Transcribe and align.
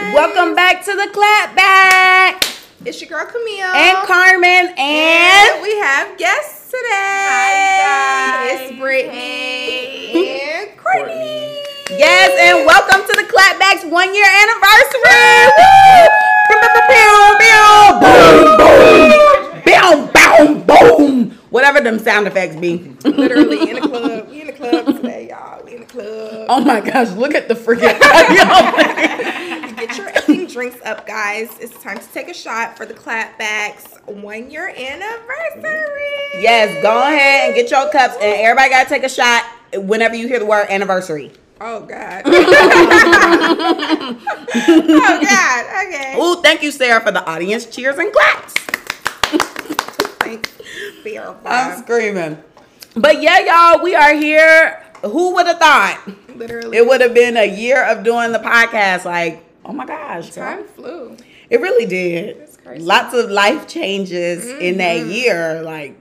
guys. 0.00 0.14
Welcome 0.14 0.54
back 0.54 0.84
to 0.84 0.92
the 0.92 1.08
clap 1.12 1.54
back. 1.54 2.44
It's 2.84 3.00
your 3.00 3.10
girl 3.10 3.26
Camille 3.26 3.66
and 3.66 4.06
Carmen, 4.06 4.74
and, 4.76 4.78
and 4.78 5.62
we 5.62 5.76
have 5.78 6.16
guests 6.16 6.66
today. 6.66 6.88
Hi, 6.88 8.48
guys. 8.48 8.70
It's 8.70 8.78
Brittany 8.78 10.38
and 10.38 10.78
Courtney. 10.78 11.58
Yes, 11.90 12.30
and 12.40 12.66
welcome 12.66 13.02
to 13.06 13.14
the 13.16 13.24
Clapbacks 13.28 13.90
one 13.90 14.14
year 14.14 14.24
anniversary. 14.24 15.02
Boom, 19.66 20.08
boom, 20.14 20.62
boom, 20.64 20.66
boom. 20.66 21.38
Whatever 21.50 21.80
them 21.80 21.98
sound 21.98 22.26
effects 22.26 22.56
be. 22.56 22.94
Literally 23.04 23.68
in 23.70 23.74
the 23.74 23.82
club. 23.82 24.30
We 24.30 24.40
in 24.40 24.46
the 24.46 24.52
club 24.52 24.86
today, 24.86 25.28
y'all. 25.28 25.62
We 25.64 25.74
in 25.74 25.80
the 25.80 25.86
club. 25.86 26.46
Oh 26.48 26.60
my 26.64 26.80
gosh, 26.80 27.10
look 27.10 27.34
at 27.34 27.48
the 27.48 27.54
freaking. 27.54 27.98
Get 30.50 30.54
your 30.54 30.64
effing 30.64 30.70
drinks 30.72 30.86
up, 30.86 31.06
guys. 31.06 31.48
It's 31.60 31.80
time 31.82 31.98
to 31.98 32.06
take 32.12 32.28
a 32.28 32.34
shot 32.34 32.76
for 32.76 32.84
the 32.84 32.94
Clapbacks 32.94 34.04
one 34.06 34.50
year 34.50 34.68
anniversary. 34.68 35.62
yes, 36.40 36.82
go 36.82 36.98
ahead 36.98 37.46
and 37.46 37.54
get 37.54 37.70
your 37.70 37.90
cups, 37.90 38.14
and 38.14 38.40
everybody 38.40 38.70
got 38.70 38.84
to 38.84 38.88
take 38.88 39.04
a 39.04 39.08
shot 39.08 39.44
whenever 39.74 40.16
you 40.16 40.26
hear 40.26 40.38
the 40.40 40.46
word 40.46 40.66
anniversary. 40.68 41.30
Oh 41.60 41.80
God. 41.80 42.22
oh 42.26 42.40
God. 45.22 45.86
Okay. 45.86 46.16
Ooh, 46.18 46.42
thank 46.42 46.62
you, 46.62 46.72
Sarah, 46.72 47.00
for 47.00 47.12
the 47.12 47.24
audience 47.28 47.66
cheers 47.66 47.98
and 47.98 48.12
claps. 48.12 48.54
Thanks, 50.20 50.50
Sarah. 51.02 51.36
I'm 51.44 51.82
screaming. 51.82 52.42
But 52.96 53.22
yeah, 53.22 53.38
y'all, 53.74 53.84
we 53.84 53.94
are 53.94 54.14
here. 54.14 54.82
Who 55.02 55.34
would 55.34 55.46
have 55.46 55.58
thought 55.58 56.10
Literally. 56.34 56.76
it 56.76 56.86
would 56.86 57.00
have 57.00 57.14
been 57.14 57.36
a 57.36 57.46
year 57.46 57.84
of 57.84 58.02
doing 58.02 58.32
the 58.32 58.38
podcast? 58.38 59.04
Like, 59.04 59.44
oh 59.70 59.72
my 59.72 59.86
gosh, 59.86 60.30
girl. 60.34 60.44
Time 60.56 60.64
flew. 60.66 61.16
it 61.48 61.60
really 61.60 61.86
did. 61.86 62.48
Lots 62.78 63.14
of 63.14 63.30
life 63.30 63.66
changes 63.68 64.46
in 64.46 64.78
that 64.78 64.98
Mm-hmm. 64.98 65.10
year. 65.10 65.62
Like, 65.62 65.96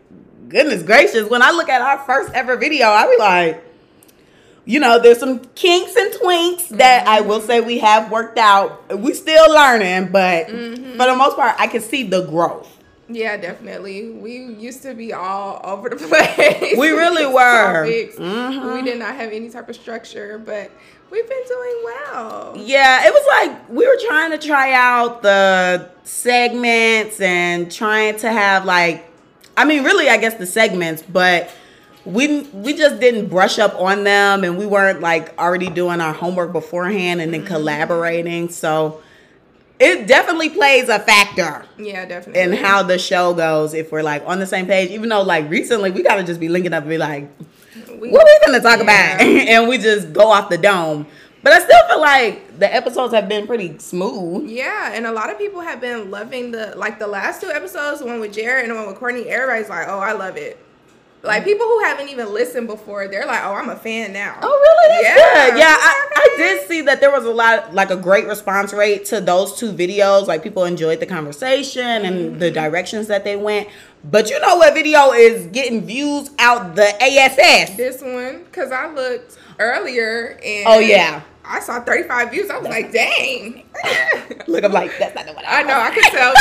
goodness 0.50 0.84
gracious, 0.84 1.30
when 1.30 1.42
I 1.42 1.52
look 1.52 1.70
at 1.70 1.82
our 1.82 2.00
first 2.06 2.34
ever 2.34 2.58
video, 2.58 2.88
I 2.88 3.08
be 3.10 3.18
like, 3.18 3.64
you 4.66 4.80
know, 4.80 5.00
there's 5.00 5.20
some 5.20 5.40
kinks 5.56 5.96
and 5.96 6.14
twinks 6.14 6.70
that 6.78 7.08
I 7.08 7.22
will 7.22 7.42
say 7.42 7.60
we 7.62 7.80
have 7.80 8.12
worked 8.12 8.38
out. 8.38 8.98
We 9.00 9.14
still 9.14 9.52
learning, 9.54 10.12
but 10.12 10.48
Mm-hmm. 10.48 10.92
for 10.98 11.06
the 11.06 11.16
most 11.16 11.36
part, 11.36 11.56
I 11.60 11.68
can 11.68 11.82
see 11.82 12.04
the 12.04 12.26
growth. 12.26 12.68
Yeah, 13.12 13.38
definitely. 13.38 14.12
We 14.12 14.38
used 14.38 14.84
to 14.84 14.94
be 14.94 15.14
all 15.14 15.60
over 15.64 15.90
the 15.90 15.96
place. 16.08 16.78
We 16.78 16.90
really 16.92 17.26
were. 17.26 17.86
Mhm. 17.88 18.76
We 18.76 18.82
did 18.84 19.00
not 19.00 19.16
have 19.16 19.32
any 19.32 19.50
type 19.50 19.68
of 19.70 19.76
structure, 19.76 20.38
but 20.38 20.70
we've 21.12 21.28
been 21.28 21.44
doing 21.48 21.82
well. 21.84 22.54
Yeah, 22.58 23.08
it 23.08 23.14
was 23.14 23.26
like 23.28 23.70
we 23.70 23.88
were 23.88 23.98
trying 24.08 24.32
to 24.32 24.38
try 24.38 24.74
out 24.74 25.22
the 25.22 25.90
segments 26.04 27.20
and 27.20 27.72
trying 27.72 28.18
to 28.20 28.32
have 28.32 28.66
like 28.66 29.10
I 29.58 29.66
mean 29.66 29.84
really 29.84 30.10
I 30.10 30.18
guess 30.18 30.36
the 30.36 30.46
segments, 30.46 31.02
but 31.02 31.52
we 32.06 32.42
we 32.54 32.74
just 32.74 33.00
didn't 33.00 33.28
brush 33.28 33.60
up 33.60 33.76
on 33.76 34.04
them 34.04 34.44
and 34.44 34.58
we 34.58 34.66
weren't 34.66 35.02
like 35.02 35.38
already 35.38 35.70
doing 35.70 36.02
our 36.02 36.14
homework 36.14 36.52
beforehand 36.52 37.22
and 37.22 37.34
then 37.34 37.42
mm-hmm. 37.42 37.54
collaborating. 37.54 38.50
So 38.50 39.02
it 39.80 40.08
definitely 40.08 40.50
plays 40.50 40.90
a 40.90 41.00
factor 41.00 41.66
Yeah, 41.78 42.06
definitely. 42.06 42.42
in 42.42 42.52
how 42.54 42.84
the 42.84 43.00
show 43.00 43.34
goes 43.34 43.74
if 43.74 43.92
we're 43.92 44.04
like 44.04 44.24
on 44.26 44.40
the 44.40 44.48
same 44.48 44.66
page. 44.66 44.92
Even 44.92 45.10
though 45.10 45.22
like 45.22 45.50
recently 45.50 45.92
we 45.92 46.04
gotta 46.04 46.24
just 46.24 46.40
be 46.40 46.50
linking 46.50 46.74
up 46.74 46.84
and 46.84 46.90
be 46.90 46.98
like, 46.98 47.30
we, 48.00 48.10
what 48.10 48.26
we 48.26 48.46
gonna 48.46 48.62
talk 48.64 48.78
Yeah. 48.78 49.16
about? 49.18 49.22
and 49.50 49.68
we 49.68 49.78
just 49.78 50.14
go 50.14 50.30
off 50.32 50.50
the 50.50 50.58
dome. 50.58 51.08
But 51.42 51.54
I 51.54 51.60
still 51.60 51.88
feel 51.88 52.02
like 52.02 52.60
the 52.60 52.74
episodes 52.74 53.14
have 53.14 53.30
been 53.30 53.48
pretty 53.48 53.78
smooth. 53.80 54.50
Yeah, 54.50 54.92
and 54.94 55.06
a 55.06 55.12
lot 55.12 55.30
of 55.30 55.38
people 55.38 55.62
have 55.62 55.80
been 55.80 56.12
loving 56.12 56.52
the 56.52 56.74
like 56.76 57.00
the 57.00 57.08
last 57.08 57.40
two 57.42 57.50
episodes, 57.50 58.00
the 58.02 58.06
one 58.06 58.20
with 58.20 58.34
Jared 58.34 58.66
and 58.66 58.72
the 58.72 58.76
one 58.76 58.88
with 58.88 58.98
Courtney. 58.98 59.24
Everybody's 59.30 59.70
like, 59.70 59.88
"Oh, 59.88 60.00
I 60.00 60.12
love 60.12 60.36
it." 60.36 60.58
Like 61.22 61.44
people 61.44 61.66
who 61.66 61.80
haven't 61.84 62.08
even 62.10 62.34
listened 62.34 62.68
before, 62.68 63.08
they're 63.10 63.26
like, 63.26 63.42
"Oh, 63.44 63.54
I'm 63.54 63.68
a 63.70 63.76
fan 63.76 64.14
now." 64.14 64.38
Oh, 64.42 64.48
really? 64.48 65.04
That's 65.04 65.20
Yeah. 65.20 65.50
good. 65.50 65.60
Yeah, 65.60 65.76
I, 65.78 66.08
I 66.16 66.34
did 66.38 66.68
see 66.68 66.82
that 66.84 67.02
there 67.02 67.12
was 67.12 67.26
a 67.26 67.32
lot, 67.32 67.74
like 67.74 67.90
a 67.90 67.98
great 67.98 68.26
response 68.26 68.72
rate 68.72 69.04
to 69.06 69.20
those 69.20 69.58
two 69.58 69.74
videos. 69.74 70.28
Like 70.28 70.44
people 70.44 70.64
enjoyed 70.64 71.02
the 71.02 71.06
conversation 71.06 71.84
and 72.06 72.40
the 72.40 72.46
mm-hmm. 72.46 72.54
directions 72.54 73.08
that 73.08 73.26
they 73.26 73.36
went. 73.36 73.68
But 74.04 74.30
you 74.30 74.40
know 74.40 74.56
what 74.56 74.74
video 74.74 75.12
is 75.12 75.48
getting 75.48 75.82
views 75.86 76.30
out 76.40 76.76
the 76.76 76.88
ass? 77.04 77.76
This 77.76 78.02
one, 78.02 78.46
cause 78.54 78.72
I 78.72 78.90
looked 78.90 79.38
earlier 79.60 80.40
and 80.42 80.68
Oh, 80.68 80.80
yeah. 80.80 81.22
I 81.44 81.60
saw 81.60 81.82
35 81.82 82.32
views. 82.32 82.50
I 82.50 82.60
was 82.60 82.68
like, 82.68 82.92
"Dang!" 82.94 83.66
Look, 84.48 84.64
I'm 84.64 84.72
like, 84.72 84.98
that's 85.00 85.16
not 85.16 85.26
the 85.26 85.34
one. 85.34 85.44
I 85.48 85.64
know. 85.64 85.80
I 85.80 85.90
could 85.90 86.04
tell. 86.04 86.34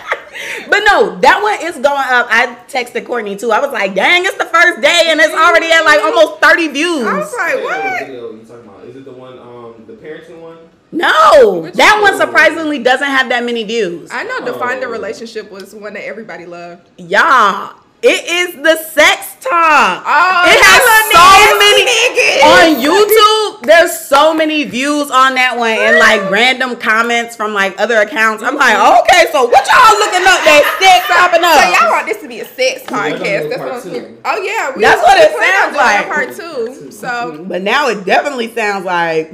by 0.40 0.46
your 0.46 0.58
face 0.60 0.68
But 0.70 0.80
no, 0.84 1.18
that 1.20 1.42
one 1.42 1.58
is 1.66 1.74
going 1.74 1.86
up. 1.86 2.26
I 2.30 2.56
texted 2.68 3.06
Courtney 3.06 3.36
too. 3.36 3.50
I 3.52 3.60
was 3.60 3.72
like, 3.72 3.94
dang, 3.94 4.24
it's 4.24 4.36
the 4.38 4.46
first 4.46 4.80
day 4.80 5.08
and 5.08 5.20
it's 5.20 5.34
already 5.34 5.70
at 5.72 5.82
like 5.84 6.00
almost 6.02 6.40
30 6.42 6.68
views. 6.68 7.06
I 7.06 7.18
was 7.18 7.32
like, 7.34 7.54
What 7.56 7.64
"What?" 7.64 7.98
video 8.00 8.32
you 8.32 8.38
talking 8.44 8.68
about? 8.68 8.84
Is 8.84 8.96
it 8.96 9.04
the 9.04 9.12
one, 9.12 9.38
um, 9.38 9.84
the 9.86 9.94
parenting 9.94 10.40
one? 10.40 10.58
No, 10.92 11.60
Which 11.62 11.74
that 11.74 12.00
one 12.02 12.12
one? 12.14 12.20
surprisingly 12.20 12.82
doesn't 12.82 13.06
have 13.06 13.28
that 13.28 13.44
many 13.44 13.62
views. 13.62 14.10
I 14.12 14.24
know. 14.24 14.44
Define 14.44 14.80
the 14.80 14.86
Oh. 14.86 14.90
relationship 14.90 15.48
was 15.50 15.72
one 15.72 15.94
that 15.94 16.04
everybody 16.04 16.46
loved. 16.46 16.88
Y'all, 16.98 17.74
it 18.02 18.24
is 18.24 18.56
the 18.62 18.76
sex 18.76 19.36
talk. 19.40 20.04
Oh, 20.06 20.42
it 20.48 20.56
has 20.56 20.80
so 21.12 21.28
many 21.60 21.84
niggas. 21.84 22.40
on 22.48 22.80
YouTube. 22.80 23.66
There's 23.66 23.92
so 23.92 24.32
many 24.32 24.64
views 24.64 25.10
on 25.10 25.34
that 25.34 25.58
one 25.58 25.76
and 25.76 25.98
like 25.98 26.30
random 26.30 26.76
comments 26.76 27.36
from 27.36 27.52
like 27.52 27.78
other 27.78 27.96
accounts. 28.00 28.42
I'm 28.42 28.56
like, 28.56 28.74
mm-hmm. 28.74 29.00
okay, 29.04 29.30
so 29.32 29.44
what 29.44 29.68
y'all 29.68 29.98
looking 30.00 30.24
up 30.24 30.40
that 30.48 30.64
sex 30.80 31.04
popping 31.12 31.44
up? 31.44 31.60
So 31.60 31.68
y'all 31.76 31.92
want 31.92 32.06
this 32.06 32.22
to 32.22 32.28
be 32.28 32.40
a 32.40 32.48
sex 32.48 32.82
podcast? 32.88 33.50
That's 33.50 33.60
what 33.60 33.72
I'm 33.72 33.82
two. 33.82 34.20
Oh 34.24 34.40
yeah, 34.40 34.72
we, 34.74 34.80
That's 34.80 35.02
what 35.02 35.18
it 35.20 35.30
sounds 35.36 35.76
doing 35.76 35.84
like. 35.84 36.06
a 36.06 36.08
Part 36.08 36.28
two. 36.36 36.90
So 36.92 37.44
but 37.44 37.60
now 37.60 37.88
it 37.88 38.04
definitely 38.06 38.48
sounds 38.54 38.86
like 38.86 39.32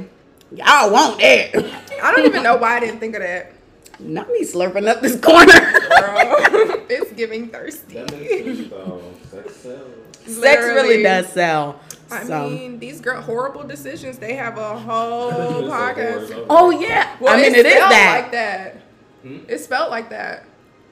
y'all 0.51 0.91
want 0.91 1.19
that. 1.19 1.55
I 2.03 2.13
don't 2.13 2.25
even 2.25 2.43
know 2.43 2.57
why 2.57 2.77
I 2.77 2.79
didn't 2.81 2.99
think 2.99 3.15
of 3.15 3.21
that. 3.21 3.53
Not 3.99 4.27
me 4.29 4.43
slurping 4.45 4.87
up 4.87 5.01
this 5.01 5.19
corner. 5.19 5.51
Girl. 5.51 6.85
it's 6.89 7.11
giving 7.13 7.49
thirsty. 7.49 7.95
That 7.95 8.11
makes 8.11 8.69
sense. 8.69 9.31
Sex 9.31 9.55
sells. 9.55 10.37
Sex 10.37 10.61
really 10.65 11.01
does 11.03 11.27
sell. 11.29 11.79
I 12.11 12.23
so. 12.23 12.49
mean, 12.49 12.79
these 12.79 13.01
girl 13.01 13.21
horrible 13.21 13.63
decisions. 13.63 14.17
They 14.17 14.35
have 14.35 14.57
a 14.57 14.77
whole 14.77 15.31
podcast. 15.69 16.45
Oh 16.49 16.69
yeah, 16.69 17.15
Well, 17.19 17.33
I 17.33 17.37
mean 17.37 17.45
it's 17.55 17.57
it 17.59 17.65
is 17.65 17.73
spelled 17.73 17.91
that. 17.91 18.21
like 18.21 18.31
that. 18.31 18.75
Hmm? 19.23 19.37
It's 19.47 19.63
spelled 19.65 19.89
like 19.89 20.09
that. 20.11 20.45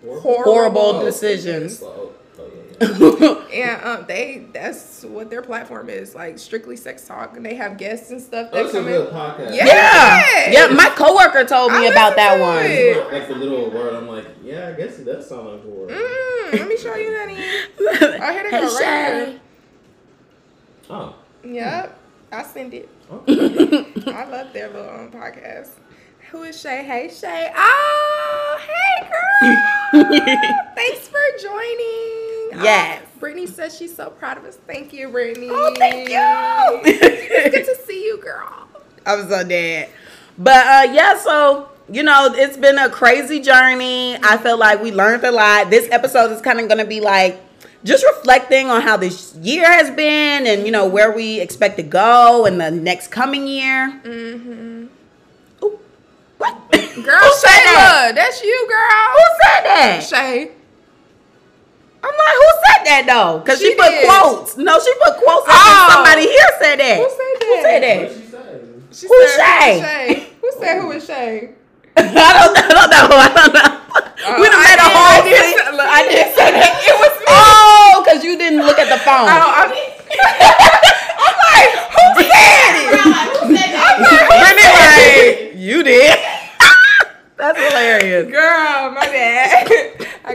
Horrible. 0.03 0.21
Horrible 0.43 0.81
Oh, 0.81 1.05
decisions. 1.05 1.81
Oh, 2.81 3.17
oh, 3.21 3.47
yeah. 3.51 3.77
And 3.89 3.99
um, 4.01 4.05
they 4.07 4.47
that's 4.53 5.03
what 5.03 5.29
their 5.29 5.41
platform 5.41 5.89
is 5.89 6.13
like 6.15 6.37
strictly 6.39 6.75
sex 6.75 7.05
talk, 7.07 7.35
and 7.37 7.45
they 7.45 7.55
have 7.55 7.77
guests 7.77 8.11
and 8.11 8.21
stuff 8.21 8.49
Oh, 8.51 8.55
that 8.57 8.65
it's 8.65 8.73
a 8.73 8.77
come 8.77 8.85
real 8.87 9.07
in. 9.07 9.13
podcast. 9.13 9.55
Yeah. 9.55 9.65
Yeah, 9.65 10.49
yeah. 10.51 10.67
My 10.73 10.89
coworker 10.95 11.43
told 11.45 11.71
me 11.71 11.87
I 11.87 11.91
about 11.91 12.15
that 12.15 12.39
one. 12.39 12.65
it. 12.65 13.11
Like 13.13 13.27
the 13.27 13.35
little 13.35 13.69
word, 13.71 13.93
I'm 13.93 14.07
like, 14.07 14.27
yeah, 14.43 14.69
I 14.69 14.73
guess 14.73 14.99
it 14.99 15.05
does 15.05 15.27
sound 15.27 15.47
like 15.47 15.63
horror. 15.63 15.87
Mm, 15.87 16.53
let 16.53 16.67
me 16.67 16.77
show 16.77 16.95
you, 16.95 17.17
honey. 17.17 17.35
I 18.21 18.31
had 18.31 18.45
it 18.45 18.51
Hey, 18.51 18.61
go 18.61 18.75
right 18.79 19.41
Oh. 20.89 21.15
Yep, 21.43 21.99
I 22.31 22.43
send 22.43 22.73
it. 22.73 22.89
okay. 23.11 24.11
I 24.11 24.25
love 24.25 24.51
their 24.53 24.69
little 24.69 24.89
um, 24.89 25.11
podcast. 25.11 25.69
Who 26.31 26.43
is 26.43 26.59
Shay? 26.59 26.83
Hey 26.83 27.09
Shay. 27.13 27.51
Oh, 27.55 28.59
hey 28.67 29.07
girl. 29.07 30.03
Thanks 30.75 31.07
for 31.07 31.19
joining. 31.41 32.24
Yes. 32.63 33.01
Oh, 33.03 33.19
Brittany 33.19 33.47
says 33.47 33.77
she's 33.77 33.95
so 33.95 34.09
proud 34.09 34.37
of 34.37 34.45
us. 34.45 34.57
Thank 34.67 34.93
you, 34.93 35.09
Brittany. 35.09 35.47
Oh, 35.51 35.73
thank 35.77 36.09
you. 36.09 36.93
Good 37.51 37.65
to 37.65 37.75
see 37.85 38.05
you, 38.05 38.17
girl. 38.17 38.67
I'm 39.05 39.27
so 39.29 39.43
dead. 39.43 39.89
But 40.37 40.65
uh 40.67 40.91
yeah, 40.93 41.17
so 41.17 41.69
you 41.91 42.03
know, 42.03 42.33
it's 42.33 42.57
been 42.57 42.77
a 42.79 42.89
crazy 42.89 43.39
journey. 43.39 44.17
I 44.23 44.37
feel 44.37 44.57
like 44.57 44.81
we 44.81 44.91
learned 44.91 45.23
a 45.23 45.31
lot. 45.31 45.69
This 45.69 45.87
episode 45.91 46.31
is 46.31 46.41
kind 46.41 46.59
of 46.59 46.67
gonna 46.67 46.85
be 46.85 46.99
like 46.99 47.39
just 47.83 48.03
reflecting 48.15 48.69
on 48.71 48.81
how 48.81 48.97
this 48.97 49.35
year 49.35 49.65
has 49.71 49.91
been 49.91 50.47
and 50.47 50.65
you 50.65 50.71
know 50.71 50.87
where 50.87 51.11
we 51.11 51.39
expect 51.39 51.77
to 51.77 51.83
go 51.83 52.45
in 52.45 52.57
the 52.57 52.71
next 52.71 53.09
coming 53.09 53.47
year. 53.47 54.01
Mm-hmm. 54.03 54.85
Ooh, 55.63 55.79
what? 56.39 56.71
Girl, 56.71 57.19
Who 57.19 57.33
said 57.33 57.49
that? 57.49 58.09
Shayla, 58.11 58.15
that's 58.15 58.41
you, 58.41 58.65
girl. 58.67 59.11
Who 59.13 59.23
said 59.43 59.63
that? 59.65 60.03
Shay. 60.09 60.51
I'm 62.05 62.13
like, 62.13 62.37
who 62.37 62.49
said 62.61 62.81
that 62.85 63.03
though? 63.09 63.39
Because 63.41 63.57
she, 63.57 63.73
She 63.73 63.75
put 63.75 63.89
did. 63.89 64.05
quotes. 64.05 64.57
No, 64.61 64.77
she 64.77 64.93
put 65.01 65.17
quotes. 65.25 65.49
Oh. 65.49 65.57
and 65.57 65.89
somebody 65.89 66.29
here 66.29 66.51
said 66.61 66.77
that. 66.77 66.97
Who 67.01 67.09
said 67.09 67.33
that? 67.33 67.49
Who 67.49 67.55
said 67.65 67.81
that? 67.81 67.97
What 68.05 68.13
she 68.13 68.29
say? 68.29 68.61
She 68.93 69.05
Who's 69.09 69.31
said, 69.33 69.41
Shay? 69.41 69.73
Shay? 69.81 70.29
Who 70.41 70.49
said 70.61 70.75
who 70.81 70.87
is 70.93 71.01
Shay? 71.05 71.49
I 71.97 72.01
don't, 72.05 72.53
I 72.53 72.69
don't 72.69 72.91
know. 72.93 73.09
I 73.17 73.29
don't 73.33 73.53
know. 73.57 73.81
Oh, 74.27 74.37
we 74.37 74.45
done 74.51 74.59
I 74.59 74.69
made 74.69 74.77
a 74.77 74.85
did- 74.85 74.93
whole 74.93 75.09
I 75.09 75.21
did 75.25 75.33
thing. 75.33 75.57
say- 75.57 75.71
look, 75.73 75.89
I 75.89 76.01
did 76.05 76.25
say 76.37 76.49
that. 76.53 76.71
It 76.91 76.95
was 77.01 77.13
me. 77.19 77.25
Oh, 77.33 78.03
because 78.05 78.21
you 78.23 78.37
didn't 78.37 78.61
look 78.67 78.77
at 78.77 78.89
the 78.91 78.99
phone. 79.01 79.25
Oh, 79.25 79.49
I'm, 79.65 79.71
I'm 79.73 81.35
like, 81.41 81.71
who 81.89 82.05
said 82.21 82.73
it? 82.85 82.93
I'm 82.93 83.09
like, 83.09 83.29
who 83.33 83.49
Brittany, 83.49 84.61
said 84.61 84.93
it? 85.01 85.55
like, 85.55 85.57
you 85.57 85.81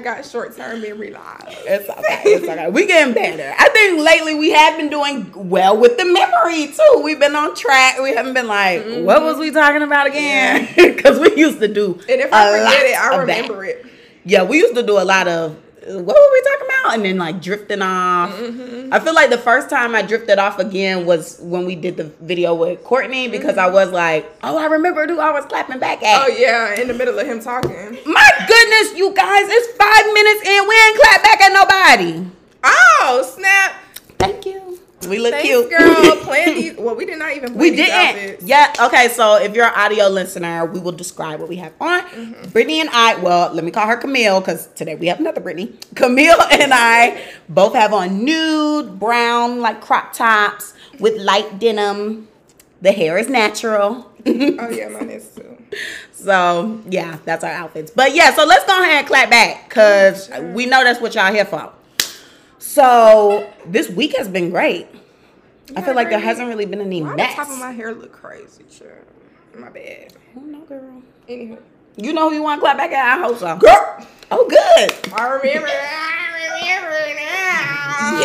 I 0.01 0.03
got 0.03 0.25
short 0.25 0.57
term 0.57 0.81
memory 0.81 1.11
loss. 1.11 1.43
It's 1.47 1.87
okay. 1.87 2.23
It's 2.25 2.49
okay. 2.49 2.71
We 2.71 2.87
getting 2.87 3.13
better. 3.13 3.55
I 3.59 3.69
think 3.69 4.01
lately 4.01 4.35
we 4.35 4.51
have 4.51 4.79
been 4.79 4.89
doing 4.89 5.31
well 5.51 5.77
with 5.77 5.99
the 5.99 6.07
memory 6.07 6.69
too. 6.69 7.03
We've 7.05 7.19
been 7.19 7.37
on 7.37 7.55
track. 7.55 8.01
We 8.01 8.15
haven't 8.15 8.33
been 8.33 8.47
like, 8.47 8.81
mm-hmm. 8.81 9.05
what 9.05 9.21
was 9.21 9.37
we 9.37 9.51
talking 9.51 9.83
about 9.83 10.07
again? 10.07 10.69
Because 10.75 11.19
we 11.21 11.37
used 11.37 11.61
to 11.61 11.69
do. 11.69 12.01
And 12.09 12.23
if 12.23 12.33
I 12.33 12.51
forget 12.51 12.87
it, 12.87 12.99
I 12.99 13.17
remember 13.19 13.63
it. 13.63 13.85
Yeah, 14.25 14.45
we 14.45 14.57
used 14.57 14.75
to 14.75 14.83
do 14.83 14.99
a 14.99 15.05
lot 15.05 15.29
of. 15.29 15.59
What 15.95 16.17
were 16.17 16.33
we 16.33 16.43
talking 16.43 16.67
about? 16.67 16.95
And 16.95 17.05
then 17.05 17.19
like 17.19 17.41
drifting 17.43 17.83
off. 17.83 18.33
Mm-hmm. 18.35 18.93
I 18.93 19.01
feel 19.01 19.15
like 19.15 19.31
the 19.31 19.39
first 19.39 19.69
time 19.71 19.95
I 19.95 20.03
drifted 20.03 20.39
off 20.39 20.59
again 20.59 21.07
was 21.07 21.39
when 21.41 21.67
we 21.67 21.75
did 21.75 21.97
the 21.97 22.05
video 22.21 22.55
with 22.55 22.83
Courtney 22.85 23.29
because 23.29 23.57
Mm-hmm. 23.57 23.61
I 23.61 23.71
was 23.71 23.91
like, 23.91 24.31
oh, 24.43 24.57
I 24.59 24.67
remember 24.67 25.07
who 25.07 25.19
I 25.21 25.31
was 25.33 25.45
clapping 25.47 25.79
back 25.79 26.03
at. 26.03 26.23
Oh 26.23 26.29
yeah, 26.29 26.81
in 26.81 26.89
the 26.89 26.95
middle 26.95 27.19
of 27.19 27.27
him 27.27 27.41
talking. 27.41 27.71
My 28.07 28.31
goodness, 28.47 28.97
you 28.99 29.13
guys, 29.15 29.47
it's 29.49 29.77
five 29.77 30.07
minutes 30.13 30.47
in. 30.47 30.69
We 30.69 30.75
ain't 30.75 31.01
clap 31.01 31.23
back 31.23 31.41
at 31.41 31.53
nobody. 31.53 32.31
Oh 32.65 33.29
snap! 33.35 33.75
Thank 34.19 34.47
you. 34.47 34.70
We 35.09 35.19
look 35.19 35.33
Thanks, 35.33 35.49
cute. 35.49 35.71
girl. 35.71 36.17
Plan 36.23 36.55
these. 36.55 36.77
Well, 36.77 36.95
we 36.95 37.07
did 37.07 37.19
not 37.19 37.35
even. 37.35 37.55
We 37.55 37.71
didn't. 37.71 37.95
outfits. 37.95 38.45
Yeah. 38.45 38.73
Okay. 38.81 39.09
So 39.09 39.37
if 39.37 39.55
you're 39.55 39.67
an 39.67 39.73
audio 39.75 40.09
listener, 40.09 40.67
we 40.67 40.79
will 40.79 40.93
describe 40.93 41.41
what 41.41 41.49
we 41.49 41.57
have 41.57 41.73
on. 41.81 42.03
Mm-hmm. 42.03 42.51
Brittany 42.51 42.81
and 42.81 42.91
I. 42.93 43.17
Well, 43.17 43.53
let 43.55 43.65
me 43.65 43.71
call 43.71 43.87
her 43.87 43.97
Camille 43.97 44.41
because 44.41 44.67
today 44.75 44.95
we 44.97 45.07
have 45.07 45.19
another 45.21 45.41
Brittany. 45.41 45.75
Camille 45.95 46.41
and 46.53 46.73
I 46.75 47.21
both 47.49 47.75
have 47.75 47.93
on 47.93 48.25
nude 48.25 48.99
brown 48.99 49.61
like 49.61 49.81
crop 49.81 50.13
tops 50.13 50.75
with 50.99 51.21
light 51.21 51.59
denim. 51.59 52.29
The 52.83 52.93
hair 52.93 53.19
is 53.19 53.29
natural. 53.29 54.11
Oh 54.27 54.69
yeah, 54.71 54.89
mine 54.89 55.11
is 55.11 55.29
too. 55.35 55.57
So 56.13 56.81
yeah, 56.91 57.17
that's 57.25 57.45
our 57.45 57.51
outfits. 57.51 57.91
But 57.91 58.15
yeah, 58.15 58.35
so 58.35 58.45
let's 58.45 58.67
go 58.67 58.79
ahead 58.83 58.99
and 58.99 59.07
clap 59.07 59.31
back 59.31 59.69
because 59.69 60.29
we 60.53 60.67
know 60.67 60.85
that's 60.85 61.01
what 61.01 61.15
y'all 61.15 61.33
here 61.33 61.47
for. 61.47 61.73
So 62.61 63.51
this 63.67 63.89
week 63.89 64.17
has 64.17 64.29
been 64.29 64.51
great. 64.51 64.87
I 65.77 65.83
feel 65.83 65.95
like 65.95 66.11
there 66.11 66.19
hasn't 66.19 66.47
really 66.49 66.67
been 66.67 66.81
any 66.81 67.03
Why 67.03 67.11
the 67.11 67.17
mess. 67.17 67.35
top 67.35 67.49
of 67.49 67.59
my 67.59 67.73
hair 67.73 67.95
look 67.95 68.13
crazy? 68.13 68.65
Sure. 68.71 68.99
My 69.57 69.71
bad. 69.71 70.13
Oh 70.37 70.41
no, 70.41 70.61
girl. 70.61 71.03
Anywho. 71.29 71.59
You 71.97 72.13
know 72.13 72.29
who 72.29 72.35
you 72.37 72.43
want 72.43 72.59
to 72.59 72.63
clap 72.63 72.77
back 72.77 72.93
at? 72.93 73.19
I 73.19 73.21
hope 73.23 73.39
so. 73.39 73.57
Girl. 73.57 74.07
Oh, 74.31 74.47
good. 74.49 75.13
I 75.13 75.27
remember. 75.29 75.69
I 75.69 76.59
remember 76.61 77.21
now. 77.21 78.21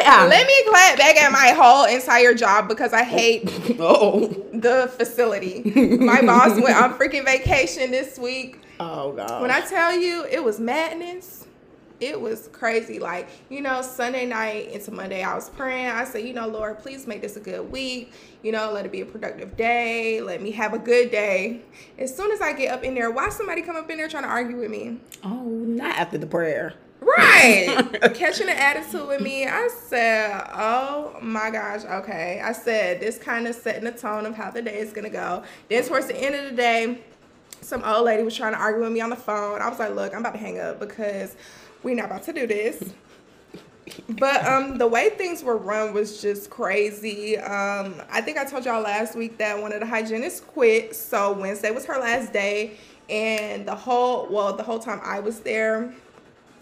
Yeah. 0.00 0.26
Let 0.28 0.46
me 0.46 0.54
clap 0.68 0.98
back 0.98 1.16
at 1.16 1.30
my 1.32 1.48
whole 1.56 1.84
entire 1.86 2.34
job 2.34 2.68
because 2.68 2.92
I 2.92 3.04
hate 3.04 3.48
Oh. 3.78 4.26
the 4.52 4.92
facility. 4.96 5.62
My 5.98 6.20
boss 6.22 6.60
went 6.60 6.76
on 6.76 6.94
freaking 6.98 7.24
vacation 7.24 7.90
this 7.90 8.18
week. 8.18 8.58
Oh 8.80 9.12
god. 9.12 9.42
When 9.42 9.50
I 9.50 9.60
tell 9.60 9.94
you 9.98 10.24
it 10.24 10.42
was 10.42 10.58
madness, 10.60 11.46
it 12.00 12.20
was 12.20 12.48
crazy. 12.52 12.98
Like, 12.98 13.28
you 13.48 13.60
know, 13.60 13.82
Sunday 13.82 14.26
night 14.26 14.70
into 14.70 14.90
Monday, 14.90 15.22
I 15.22 15.34
was 15.34 15.50
praying. 15.50 15.86
I 15.86 16.04
said, 16.04 16.24
you 16.24 16.32
know, 16.32 16.48
Lord, 16.48 16.78
please 16.78 17.06
make 17.06 17.20
this 17.20 17.36
a 17.36 17.40
good 17.40 17.70
week. 17.70 18.12
You 18.42 18.52
know, 18.52 18.72
let 18.72 18.86
it 18.86 18.92
be 18.92 19.02
a 19.02 19.06
productive 19.06 19.56
day. 19.56 20.20
Let 20.20 20.40
me 20.40 20.50
have 20.52 20.72
a 20.72 20.78
good 20.78 21.10
day. 21.10 21.62
As 21.98 22.14
soon 22.16 22.32
as 22.32 22.40
I 22.40 22.52
get 22.52 22.72
up 22.72 22.84
in 22.84 22.94
there, 22.94 23.10
why 23.10 23.28
somebody 23.28 23.62
come 23.62 23.76
up 23.76 23.90
in 23.90 23.98
there 23.98 24.08
trying 24.08 24.24
to 24.24 24.30
argue 24.30 24.58
with 24.58 24.70
me? 24.70 24.98
oh, 25.24 25.44
not 25.44 25.96
after 25.96 26.18
the 26.18 26.26
prayer. 26.26 26.74
Right. 27.00 27.98
Catching 28.14 28.48
an 28.48 28.56
attitude 28.56 29.06
with 29.06 29.20
me. 29.20 29.46
I 29.46 29.68
said, 29.68 30.48
oh 30.52 31.16
my 31.22 31.50
gosh, 31.50 31.84
okay. 31.84 32.40
I 32.42 32.52
said, 32.52 33.00
this 33.00 33.18
kind 33.18 33.46
of 33.46 33.54
setting 33.54 33.84
the 33.84 33.92
tone 33.92 34.26
of 34.26 34.34
how 34.34 34.50
the 34.50 34.62
day 34.62 34.78
is 34.78 34.92
going 34.92 35.04
to 35.04 35.10
go. 35.10 35.42
Then 35.68 35.84
towards 35.84 36.06
the 36.06 36.16
end 36.16 36.34
of 36.34 36.50
the 36.50 36.56
day, 36.56 37.00
some 37.62 37.84
old 37.84 38.04
lady 38.04 38.22
was 38.22 38.36
trying 38.36 38.52
to 38.52 38.58
argue 38.58 38.82
with 38.82 38.92
me 38.92 39.00
on 39.00 39.10
the 39.10 39.16
phone. 39.16 39.60
I 39.60 39.68
was 39.68 39.78
like, 39.78 39.94
look, 39.94 40.12
I'm 40.14 40.20
about 40.20 40.32
to 40.32 40.38
hang 40.38 40.58
up 40.58 40.80
because 40.80 41.36
we're 41.82 41.94
not 41.94 42.06
about 42.06 42.22
to 42.24 42.32
do 42.32 42.46
this. 42.46 42.92
But 44.08 44.46
um, 44.46 44.78
the 44.78 44.86
way 44.86 45.10
things 45.10 45.42
were 45.42 45.56
run 45.56 45.92
was 45.92 46.22
just 46.22 46.50
crazy. 46.50 47.36
Um, 47.38 47.94
I 48.10 48.20
think 48.20 48.38
I 48.38 48.44
told 48.44 48.64
y'all 48.64 48.82
last 48.82 49.16
week 49.16 49.38
that 49.38 49.60
one 49.60 49.72
of 49.72 49.80
the 49.80 49.86
hygienists 49.86 50.40
quit. 50.40 50.94
So 50.94 51.32
Wednesday 51.32 51.70
was 51.70 51.84
her 51.86 51.98
last 51.98 52.32
day, 52.32 52.76
and 53.08 53.66
the 53.66 53.74
whole 53.74 54.28
well, 54.30 54.56
the 54.56 54.62
whole 54.62 54.78
time 54.78 55.00
I 55.02 55.20
was 55.20 55.40
there, 55.40 55.92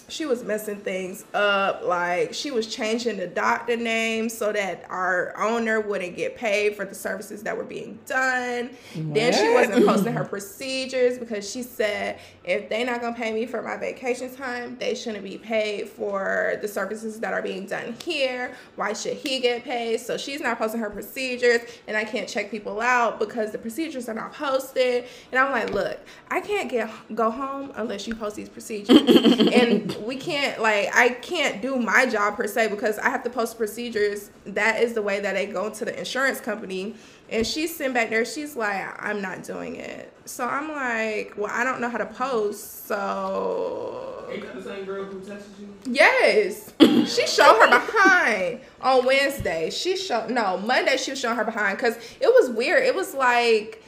she 0.08 0.24
was 0.24 0.42
messing 0.42 0.78
things 0.78 1.24
up. 1.34 1.84
Like 1.84 2.32
she 2.32 2.50
was 2.50 2.66
changing 2.66 3.18
the 3.18 3.26
doctor 3.26 3.76
name 3.76 4.28
so 4.28 4.52
that 4.52 4.84
our 4.88 5.36
owner 5.36 5.80
wouldn't 5.80 6.16
get 6.16 6.36
paid 6.36 6.74
for 6.74 6.84
the 6.84 6.94
services 6.94 7.42
that 7.42 7.56
were 7.56 7.64
being 7.64 7.98
done. 8.06 8.70
Then 8.94 9.32
she 9.32 9.52
wasn't 9.52 9.86
posting 9.86 10.14
her 10.14 10.24
procedures 10.28 11.18
because 11.18 11.48
she 11.50 11.62
said 11.62 12.18
if 12.44 12.68
they're 12.68 12.86
not 12.86 13.02
gonna 13.02 13.14
pay 13.14 13.32
me 13.32 13.46
for 13.46 13.62
my 13.62 13.76
vacation 13.76 14.34
time, 14.34 14.76
they 14.78 14.94
shouldn't 14.94 15.24
be 15.24 15.36
paid 15.36 15.88
for 15.88 16.54
the 16.62 16.68
services 16.68 17.20
that 17.20 17.34
are 17.34 17.42
being 17.42 17.66
done 17.66 17.94
here. 18.02 18.56
Why 18.76 18.94
should 18.94 19.18
he 19.18 19.40
get 19.40 19.64
paid? 19.64 20.00
So 20.00 20.16
she's 20.16 20.40
not 20.40 20.58
posting 20.58 20.80
her 20.80 20.90
procedures, 20.90 21.60
and 21.86 21.96
I 21.96 22.04
can't 22.04 22.28
check 22.28 22.50
people 22.50 22.80
out 22.80 23.18
because 23.18 23.52
the 23.52 23.58
procedures 23.58 24.08
are 24.08 24.14
not 24.14 24.32
posted. 24.32 25.04
And 25.30 25.38
I'm 25.38 25.52
like, 25.52 25.72
look, 25.74 26.00
I 26.30 26.40
can't 26.40 26.70
get 26.70 26.90
go 27.14 27.30
home 27.30 27.72
unless 27.76 28.06
you 28.06 28.14
post 28.14 28.36
these 28.36 28.48
procedures, 28.48 28.98
and 29.52 29.97
we 30.06 30.16
can't 30.16 30.60
like 30.60 30.94
I 30.94 31.10
can't 31.10 31.60
do 31.62 31.76
my 31.76 32.06
job 32.06 32.36
per 32.36 32.46
se 32.46 32.68
because 32.68 32.98
I 32.98 33.10
have 33.10 33.22
to 33.24 33.30
post 33.30 33.56
procedures. 33.56 34.30
That 34.46 34.80
is 34.82 34.94
the 34.94 35.02
way 35.02 35.20
that 35.20 35.34
they 35.34 35.46
go 35.46 35.70
to 35.70 35.84
the 35.84 35.98
insurance 35.98 36.40
company. 36.40 36.94
And 37.30 37.46
she's 37.46 37.76
sitting 37.76 37.92
back 37.92 38.08
there, 38.08 38.24
she's 38.24 38.56
like, 38.56 38.86
I'm 39.04 39.20
not 39.20 39.42
doing 39.42 39.76
it. 39.76 40.12
So 40.24 40.46
I'm 40.46 40.68
like, 40.70 41.34
well, 41.36 41.50
I 41.52 41.62
don't 41.62 41.80
know 41.80 41.90
how 41.90 41.98
to 41.98 42.06
post. 42.06 42.86
So 42.86 44.26
Ain't 44.30 44.42
that 44.42 44.54
the 44.54 44.62
same 44.62 44.84
girl 44.84 45.04
who 45.04 45.20
texted 45.20 45.58
you? 45.58 45.74
Yes, 45.86 46.72
she 46.80 47.26
showed 47.26 47.58
her 47.58 47.68
behind 47.68 48.60
on 48.80 49.04
Wednesday. 49.04 49.70
She 49.70 49.96
showed 49.96 50.30
no 50.30 50.58
Monday. 50.58 50.96
She 50.96 51.12
was 51.12 51.20
showing 51.20 51.36
her 51.36 51.44
behind 51.44 51.78
because 51.78 51.96
it 52.20 52.28
was 52.28 52.50
weird. 52.50 52.82
It 52.84 52.94
was 52.94 53.14
like 53.14 53.82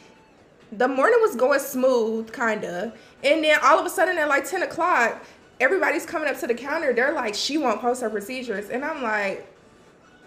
the 0.72 0.88
morning 0.88 1.18
was 1.20 1.36
going 1.36 1.60
smooth, 1.60 2.32
kinda, 2.32 2.92
and 3.24 3.44
then 3.44 3.58
all 3.62 3.78
of 3.78 3.86
a 3.86 3.90
sudden 3.90 4.16
at 4.18 4.28
like 4.28 4.48
ten 4.48 4.62
o'clock, 4.62 5.22
everybody's 5.60 6.06
coming 6.06 6.28
up 6.28 6.38
to 6.40 6.46
the 6.46 6.54
counter. 6.54 6.92
They're 6.92 7.12
like, 7.12 7.34
she 7.34 7.58
won't 7.58 7.80
post 7.80 8.00
her 8.02 8.10
procedures, 8.10 8.70
and 8.70 8.84
I'm 8.84 9.02
like. 9.02 9.46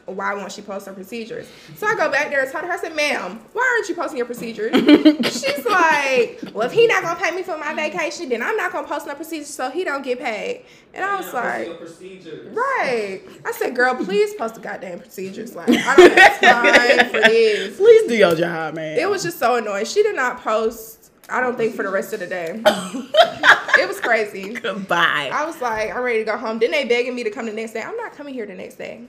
Why 0.06 0.34
won't 0.34 0.52
she 0.52 0.62
post 0.62 0.86
her 0.88 0.92
procedures? 0.92 1.48
So 1.78 1.88
I 1.88 1.96
go 1.96 2.12
back 2.12 2.30
there 2.30 2.42
and 2.42 2.52
tell 2.52 2.62
her, 2.62 2.70
I 2.70 2.78
said, 2.78 2.94
ma'am, 2.94 3.40
why 3.54 3.74
aren't 3.74 3.88
you 3.88 3.96
posting 3.96 4.18
your 4.18 4.26
procedures? 4.26 4.74
She's 5.34 5.66
like, 5.66 6.42
well, 6.54 6.68
if 6.68 6.74
he 6.74 6.88
not 6.88 7.04
gonna 7.04 7.18
pay 7.18 7.32
me 7.34 7.42
for 7.42 7.58
my 7.58 7.74
vacation, 7.74 8.28
then 8.28 8.44
I'm 8.44 8.58
not 8.58 8.74
gonna 8.74 8.86
post 8.86 9.08
no 9.08 9.16
procedures 9.16 9.48
so 9.48 9.70
he 9.70 9.86
don't 9.86 10.04
get 10.04 10.20
paid. 10.20 10.66
And 10.94 11.06
I 11.06 11.16
was 11.16 11.34
like, 11.34 11.80
procedures. 11.80 12.54
Right. 12.54 13.22
I 13.46 13.52
said, 13.54 13.78
girl, 13.78 13.96
please 13.96 14.34
post 14.34 14.56
the 14.56 14.60
goddamn 14.60 15.00
procedures. 15.00 15.56
Like, 15.56 15.70
I 15.70 15.96
don't 15.96 16.20
have 16.20 16.42
time 16.42 17.06
for 17.10 17.22
this. 17.22 17.78
Please 17.78 18.10
do 18.10 18.18
your 18.18 18.36
job, 18.36 18.76
man. 18.76 19.00
It 19.00 19.10
was 19.10 19.24
just 19.24 19.40
so 19.40 19.56
annoying. 19.56 19.86
She 19.86 20.04
did 20.04 20.18
not 20.18 20.42
post, 20.42 21.03
I 21.30 21.42
don't 21.42 21.58
think, 21.58 21.76
for 21.76 21.84
the 21.84 21.90
rest 21.90 22.14
of 22.14 22.20
the 22.20 22.28
day. 22.28 22.62
it 22.66 23.88
was 23.88 24.00
crazy. 24.00 24.54
goodbye. 24.54 25.30
I 25.34 25.46
was 25.46 25.62
like, 25.62 25.94
I'm 25.96 26.02
ready 26.02 26.20
to 26.20 26.26
go 26.26 26.38
home. 26.38 26.60
Then 26.60 26.72
they 26.72 26.86
begging 26.86 27.16
me 27.16 27.24
to 27.24 27.32
come 27.32 27.46
the 27.46 27.54
next 27.54 27.74
day. 27.74 27.82
I'm 27.82 27.98
not 27.98 28.14
coming 28.14 28.34
here 28.34 28.46
the 28.46 28.54
next 28.56 28.76
day. 28.76 29.04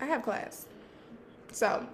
I 0.00 0.06
have 0.06 0.22
class. 0.22 0.66
So 1.52 1.86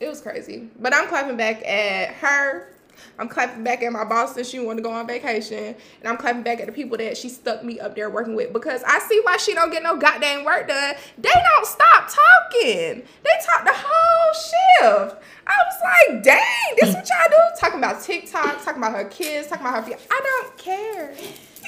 it 0.00 0.08
was 0.08 0.20
crazy. 0.20 0.68
But 0.78 0.94
I'm 0.94 1.08
clapping 1.08 1.36
back 1.36 1.66
at 1.66 2.14
her. 2.14 2.75
I'm 3.18 3.28
clapping 3.28 3.64
back 3.64 3.82
at 3.82 3.92
my 3.92 4.04
boss 4.04 4.34
since 4.34 4.48
she 4.48 4.58
wanted 4.58 4.82
to 4.82 4.82
go 4.82 4.92
on 4.92 5.06
vacation. 5.06 5.74
And 6.00 6.08
I'm 6.08 6.16
clapping 6.16 6.42
back 6.42 6.60
at 6.60 6.66
the 6.66 6.72
people 6.72 6.96
that 6.98 7.16
she 7.16 7.28
stuck 7.28 7.64
me 7.64 7.80
up 7.80 7.94
there 7.94 8.10
working 8.10 8.34
with 8.34 8.52
because 8.52 8.82
I 8.86 8.98
see 9.00 9.20
why 9.24 9.36
she 9.36 9.54
don't 9.54 9.70
get 9.70 9.82
no 9.82 9.96
goddamn 9.96 10.44
work 10.44 10.68
done. 10.68 10.94
They 11.18 11.30
don't 11.32 11.66
stop 11.66 12.08
talking. 12.08 13.02
They 13.22 13.30
talk 13.44 13.64
the 13.64 13.74
whole 13.74 14.32
shift. 14.34 15.22
I 15.46 15.54
was 15.64 16.10
like, 16.12 16.22
dang, 16.22 16.76
this 16.80 16.90
is 16.90 16.94
what 16.94 17.08
y'all 17.08 17.28
do? 17.28 17.60
Talking 17.60 17.78
about 17.78 18.02
TikTok, 18.02 18.64
talking 18.64 18.82
about 18.82 18.92
her 18.94 19.04
kids, 19.04 19.48
talking 19.48 19.66
about 19.66 19.86
her. 19.86 19.96
I 20.10 20.20
don't 20.22 20.58
care. 20.58 21.14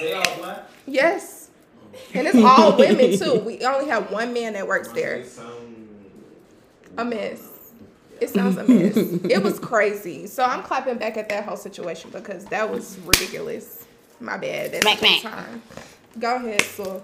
They 0.00 0.12
all 0.12 0.36
black? 0.38 0.68
Yes. 0.86 1.50
And 2.14 2.26
it's 2.26 2.38
all 2.38 2.76
women 2.76 3.18
too. 3.18 3.40
We 3.40 3.64
only 3.64 3.88
have 3.88 4.10
one 4.10 4.32
man 4.32 4.54
that 4.54 4.66
works 4.66 4.88
there. 4.88 5.24
A 6.96 7.04
mess. 7.04 7.57
It 8.20 8.30
sounds 8.30 8.56
a 8.56 8.64
mess. 8.64 8.96
it 9.30 9.42
was 9.42 9.58
crazy. 9.58 10.26
So 10.26 10.42
I'm 10.44 10.62
clapping 10.62 10.98
back 10.98 11.16
at 11.16 11.28
that 11.28 11.44
whole 11.44 11.56
situation 11.56 12.10
because 12.10 12.44
that 12.46 12.70
was 12.70 12.98
ridiculous. 13.04 13.84
My 14.20 14.36
bad. 14.36 14.72
That's 14.72 14.82
Smack, 14.82 15.00
the 15.00 15.18
smack. 15.18 15.32
time. 15.34 15.62
Go 16.18 16.36
ahead, 16.36 16.62
so 16.62 17.02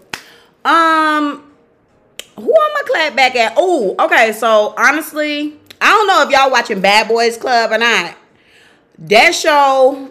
Um, 0.65 1.53
who 2.37 2.43
am 2.51 2.77
I 2.77 2.83
clap 2.87 3.15
back 3.17 3.37
at? 3.37 3.55
Oh, 3.57 3.95
okay. 4.01 4.33
So 4.33 4.75
honestly, 4.77 5.57
I 5.81 5.87
don't 5.91 6.07
know 6.09 6.23
if 6.23 6.31
y'all 6.31 6.51
watching 6.51 6.81
Bad 6.81 7.07
Boys 7.09 7.37
Club 7.37 7.71
or 7.71 7.79
not. 7.79 8.17
That 8.99 9.35
show 9.35 10.09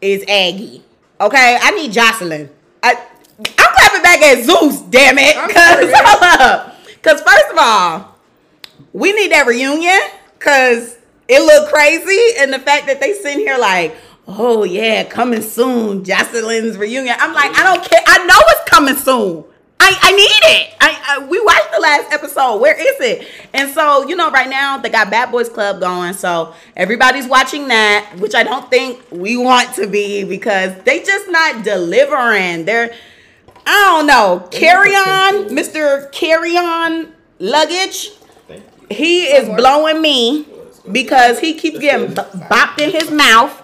is 0.00 0.22
Aggie. 0.28 0.82
Okay, 1.20 1.58
I 1.60 1.70
need 1.72 1.92
Joseline. 1.92 2.48
I, 2.82 2.94
I'm 3.38 3.44
clapping 3.74 4.02
back 4.02 4.20
at 4.22 4.44
Zeus. 4.44 4.80
Damn 4.82 5.16
it! 5.18 5.34
Cause 5.54 5.90
hold 5.94 6.40
up. 6.40 6.76
Cause 7.02 7.20
first 7.22 7.50
of 7.52 7.58
all, 7.58 8.17
we 8.92 9.12
need 9.12 9.32
that 9.32 9.46
reunion. 9.46 9.98
Cause 10.38 10.96
it 11.28 11.40
looked 11.40 11.72
crazy, 11.72 12.38
and 12.38 12.52
the 12.52 12.58
fact 12.58 12.86
that 12.86 13.00
they 13.00 13.12
sitting 13.12 13.40
here 13.40 13.58
like, 13.58 13.94
oh 14.26 14.64
yeah, 14.64 15.04
coming 15.04 15.42
soon, 15.42 16.04
Joseline's 16.04 16.76
reunion. 16.78 17.16
I'm 17.18 17.34
like, 17.34 17.58
I 17.58 17.62
don't 17.64 17.84
care. 17.84 18.02
I 18.06 18.24
know 18.24 18.38
it's 18.38 18.70
coming 18.70 18.96
soon. 18.96 19.44
I, 19.80 19.96
I 20.02 20.12
need 20.12 20.22
it. 20.22 20.74
I, 20.80 21.02
I 21.08 21.26
we 21.26 21.40
watched 21.40 21.72
the 21.74 21.80
last 21.80 22.12
episode. 22.12 22.58
Where 22.58 22.74
is 22.74 23.00
it? 23.00 23.28
And 23.52 23.70
so 23.70 24.06
you 24.08 24.16
know, 24.16 24.30
right 24.30 24.48
now 24.48 24.78
they 24.78 24.88
got 24.88 25.10
Bad 25.10 25.30
Boys 25.30 25.48
Club 25.48 25.80
going, 25.80 26.14
so 26.14 26.54
everybody's 26.76 27.26
watching 27.26 27.68
that, 27.68 28.16
which 28.18 28.34
I 28.34 28.42
don't 28.42 28.70
think 28.70 29.02
we 29.10 29.36
want 29.36 29.74
to 29.74 29.86
be 29.86 30.24
because 30.24 30.80
they 30.84 31.02
just 31.02 31.28
not 31.30 31.64
delivering. 31.64 32.64
They're 32.64 32.94
I 33.66 33.84
don't 33.86 34.06
know. 34.06 34.48
Carry 34.50 34.92
on, 34.92 35.48
Mr. 35.50 36.10
Carry 36.10 36.56
on 36.56 37.12
luggage. 37.38 38.12
Thank 38.88 39.00
you. 39.00 39.06
He 39.06 39.24
is 39.24 39.48
blowing 39.48 40.00
me 40.02 40.46
because 40.90 41.38
he 41.38 41.54
keeps 41.54 41.78
getting 41.78 42.14
bopped 42.14 42.80
in 42.80 42.90
his 42.90 43.10
mouth. 43.10 43.62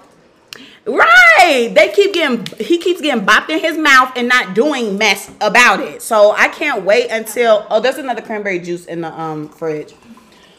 Right. 0.87 1.73
They 1.75 1.89
keep 1.95 2.13
getting 2.13 2.45
he 2.59 2.77
keeps 2.79 3.01
getting 3.01 3.25
bopped 3.25 3.49
in 3.49 3.59
his 3.59 3.79
mouth 3.79 4.13
and 4.17 4.29
not 4.29 4.55
doing 4.55 4.99
mess 4.99 5.31
about 5.41 5.81
it. 5.81 6.03
So 6.03 6.33
I 6.33 6.49
can't 6.49 6.85
wait 6.85 7.09
until 7.11 7.67
oh 7.71 7.81
there's 7.81 7.97
another 7.97 8.21
cranberry 8.21 8.59
juice 8.59 8.85
in 8.85 9.01
the 9.01 9.19
um 9.21 9.49
fridge. 9.49 9.95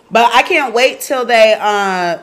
But 0.10 0.31
I 0.34 0.41
can't 0.41 0.74
wait 0.74 1.01
till 1.01 1.25
they 1.25 1.55
uh 1.60 2.19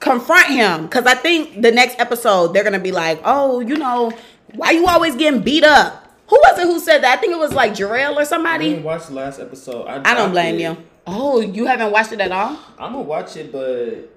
confront 0.00 0.46
him 0.46 0.88
cuz 0.88 1.06
I 1.06 1.14
think 1.14 1.62
the 1.62 1.70
next 1.70 2.00
episode 2.00 2.48
they're 2.52 2.64
going 2.64 2.72
to 2.72 2.78
be 2.80 2.90
like, 2.92 3.20
"Oh, 3.24 3.60
you 3.60 3.76
know, 3.76 4.10
why 4.54 4.70
you 4.72 4.86
always 4.88 5.14
getting 5.14 5.40
beat 5.42 5.62
up?" 5.64 6.08
Who 6.28 6.36
was 6.36 6.58
it 6.58 6.62
who 6.66 6.80
said 6.80 7.02
that? 7.02 7.18
I 7.18 7.20
think 7.20 7.32
it 7.32 7.38
was 7.38 7.52
like 7.52 7.74
Jarrell 7.74 8.16
or 8.16 8.20
I 8.20 8.24
somebody. 8.24 8.70
didn't 8.70 8.84
watch 8.84 9.06
the 9.06 9.14
last 9.14 9.38
episode. 9.40 9.86
I, 9.86 9.96
I 9.96 10.14
don't 10.14 10.14
dropped 10.16 10.32
blame 10.32 10.54
it. 10.56 10.60
you. 10.62 10.76
Oh, 11.06 11.40
you 11.40 11.66
haven't 11.66 11.90
watched 11.90 12.12
it 12.12 12.20
at 12.20 12.30
all? 12.32 12.56
I'm 12.78 12.92
gonna 12.92 13.00
watch 13.02 13.36
it, 13.36 13.50
but 13.52 14.08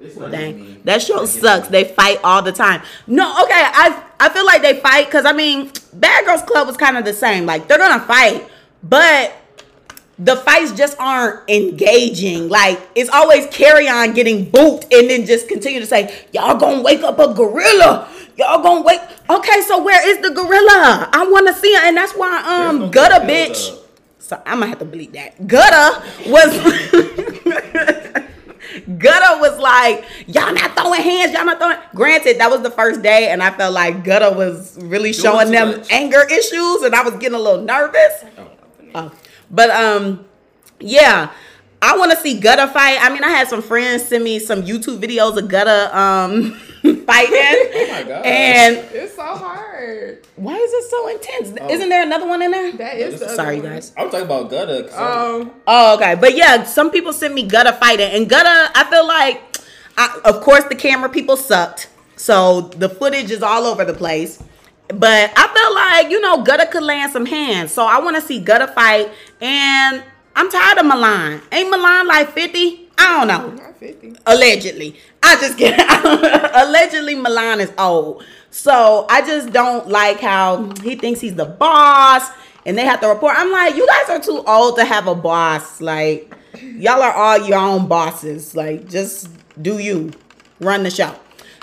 it's 0.00 0.16
not 0.16 0.30
Dang, 0.30 0.60
me. 0.60 0.76
that 0.84 1.00
show 1.02 1.22
I 1.22 1.24
sucks. 1.26 1.68
it. 1.68 1.70
They 1.72 1.84
fight 1.84 2.20
all 2.22 2.42
the 2.42 2.52
time. 2.52 2.82
No, 3.06 3.24
okay, 3.44 3.54
I 3.54 4.02
I 4.20 4.28
feel 4.28 4.44
like 4.44 4.62
they 4.62 4.80
fight 4.80 5.06
because 5.06 5.24
I 5.24 5.32
mean, 5.32 5.70
Bad 5.94 6.26
Girls 6.26 6.42
Club 6.42 6.66
was 6.66 6.76
kind 6.76 6.96
of 6.96 7.04
the 7.04 7.12
same. 7.12 7.46
Like 7.46 7.68
they're 7.68 7.78
gonna 7.78 8.04
fight, 8.04 8.48
but 8.82 9.32
the 10.18 10.34
fights 10.36 10.72
just 10.72 10.98
aren't 10.98 11.48
engaging. 11.48 12.48
Like 12.48 12.80
it's 12.94 13.10
always 13.10 13.46
Kerrion 13.46 14.14
getting 14.14 14.50
booped 14.50 14.92
and 14.92 15.08
then 15.08 15.24
just 15.24 15.48
continue 15.48 15.80
to 15.80 15.86
say, 15.86 16.12
"Y'all 16.32 16.56
gonna 16.58 16.82
wake 16.82 17.02
up 17.02 17.18
a 17.18 17.32
gorilla." 17.32 18.08
Y'all 18.36 18.62
gonna 18.62 18.82
wake. 18.82 19.00
Okay, 19.28 19.60
so 19.62 19.82
where 19.82 20.08
is 20.08 20.18
the 20.18 20.30
gorilla? 20.30 21.08
I 21.12 21.26
want 21.28 21.48
to 21.48 21.54
see 21.54 21.68
it, 21.74 21.82
and 21.82 21.96
that's 21.96 22.12
why 22.12 22.40
There's 22.42 22.70
um 22.70 22.78
no 22.78 22.88
Gutta 22.90 23.26
build 23.26 23.50
bitch. 23.50 23.78
So 24.28 24.40
I'm 24.44 24.60
gonna 24.60 24.66
have 24.66 24.78
to 24.80 24.84
bleep 24.84 25.12
that. 25.12 25.46
Gutta 25.46 26.02
was 26.26 26.52
Gutta 28.98 29.38
was 29.40 29.58
like, 29.58 30.04
y'all 30.26 30.52
not 30.52 30.76
throwing 30.76 31.00
hands, 31.00 31.32
y'all 31.32 31.46
not 31.46 31.58
throwing. 31.58 31.78
Granted, 31.94 32.38
that 32.38 32.50
was 32.50 32.60
the 32.60 32.70
first 32.70 33.00
day, 33.00 33.30
and 33.30 33.42
I 33.42 33.50
felt 33.56 33.72
like 33.72 34.04
Gutta 34.04 34.30
was 34.36 34.76
really 34.82 35.12
Doing 35.12 35.22
showing 35.22 35.50
them 35.50 35.78
much. 35.78 35.90
anger 35.90 36.24
issues, 36.30 36.82
and 36.82 36.94
I 36.94 37.00
was 37.02 37.14
getting 37.14 37.36
a 37.36 37.38
little 37.38 37.62
nervous. 37.62 38.24
Oh. 38.36 38.50
Oh. 38.94 39.12
But 39.50 39.70
um, 39.70 40.26
yeah. 40.78 41.30
I 41.80 41.96
want 41.96 42.10
to 42.10 42.18
see 42.18 42.38
Gutta 42.38 42.68
fight. 42.68 42.98
I 43.00 43.08
mean, 43.08 43.24
I 43.24 43.30
had 43.30 43.48
some 43.48 43.62
friends 43.62 44.04
send 44.04 44.24
me 44.24 44.40
some 44.40 44.62
YouTube 44.62 45.00
videos 45.00 45.38
of 45.38 45.48
Gutta 45.48 45.98
um 45.98 46.60
fighting. 47.12 47.70
Oh 47.78 47.88
my 47.92 48.02
god. 48.02 48.26
And 48.26 48.76
It's 48.92 49.14
so 49.16 49.22
hard. 49.24 50.24
why 50.36 50.54
is 50.56 50.72
it 50.72 50.90
so 50.90 51.08
intense? 51.08 51.58
Oh. 51.60 51.70
Isn't 51.70 51.88
there 51.88 52.02
another 52.02 52.26
one 52.28 52.42
in 52.42 52.50
there? 52.50 52.72
That 52.72 52.96
is 52.98 53.18
the 53.20 53.26
other 53.26 53.34
Sorry, 53.34 53.60
one. 53.60 53.70
guys. 53.72 53.92
I'm 53.96 54.10
talking 54.10 54.26
about 54.26 54.50
Gutta. 54.50 54.84
'cause 54.84 54.94
I'm- 54.94 55.40
Um, 55.42 55.50
Oh, 55.66 55.94
okay. 55.96 56.14
But 56.14 56.36
yeah, 56.36 56.64
some 56.64 56.90
people 56.90 57.12
sent 57.12 57.34
me 57.34 57.42
Gutta 57.44 57.72
fighting, 57.74 58.10
and 58.12 58.28
Gutta, 58.28 58.70
I 58.74 58.84
feel 58.90 59.06
like, 59.06 59.40
I, 59.96 60.18
of 60.24 60.40
course, 60.42 60.64
the 60.64 60.74
camera 60.76 61.08
people 61.08 61.36
sucked, 61.36 61.88
so 62.16 62.70
the 62.76 62.88
footage 62.88 63.30
is 63.30 63.42
all 63.42 63.64
over 63.66 63.84
the 63.84 63.94
place. 63.94 64.38
But 64.88 65.32
I 65.36 65.44
feel 65.56 65.74
like 65.74 66.10
you 66.10 66.20
know 66.20 66.42
Gutta 66.42 66.66
could 66.66 66.82
land 66.82 67.12
some 67.12 67.26
hands, 67.26 67.72
so 67.72 67.84
I 67.84 67.98
want 68.00 68.16
to 68.16 68.22
see 68.22 68.38
Gutta 68.38 68.68
fight, 68.68 69.10
and 69.40 70.02
I'm 70.36 70.48
tired 70.50 70.78
of 70.78 70.86
Milan. 70.86 71.42
Ain't 71.52 71.68
Milan 71.70 72.06
like 72.06 72.32
fifty? 72.32 72.88
I 72.96 73.18
don't 73.18 73.28
know 73.28 73.50
not 73.62 73.76
50. 73.78 74.16
allegedly. 74.26 74.96
I 75.28 75.40
just 75.40 75.58
get 75.58 75.78
allegedly 76.54 77.14
Milan 77.14 77.60
is 77.60 77.72
old. 77.78 78.24
So 78.50 79.06
I 79.10 79.20
just 79.20 79.52
don't 79.52 79.88
like 79.88 80.20
how 80.20 80.72
he 80.82 80.96
thinks 80.96 81.20
he's 81.20 81.34
the 81.34 81.44
boss 81.44 82.30
and 82.64 82.76
they 82.76 82.84
have 82.84 83.00
to 83.00 83.08
report. 83.08 83.34
I'm 83.36 83.52
like, 83.52 83.76
you 83.76 83.86
guys 83.86 84.08
are 84.08 84.20
too 84.20 84.42
old 84.46 84.76
to 84.76 84.84
have 84.84 85.06
a 85.06 85.14
boss. 85.14 85.80
Like, 85.80 86.34
y'all 86.62 87.02
are 87.02 87.12
all 87.12 87.38
your 87.46 87.58
own 87.58 87.88
bosses. 87.88 88.56
Like, 88.56 88.88
just 88.88 89.28
do 89.62 89.78
you 89.78 90.12
run 90.60 90.82
the 90.82 90.90
show. 90.90 91.14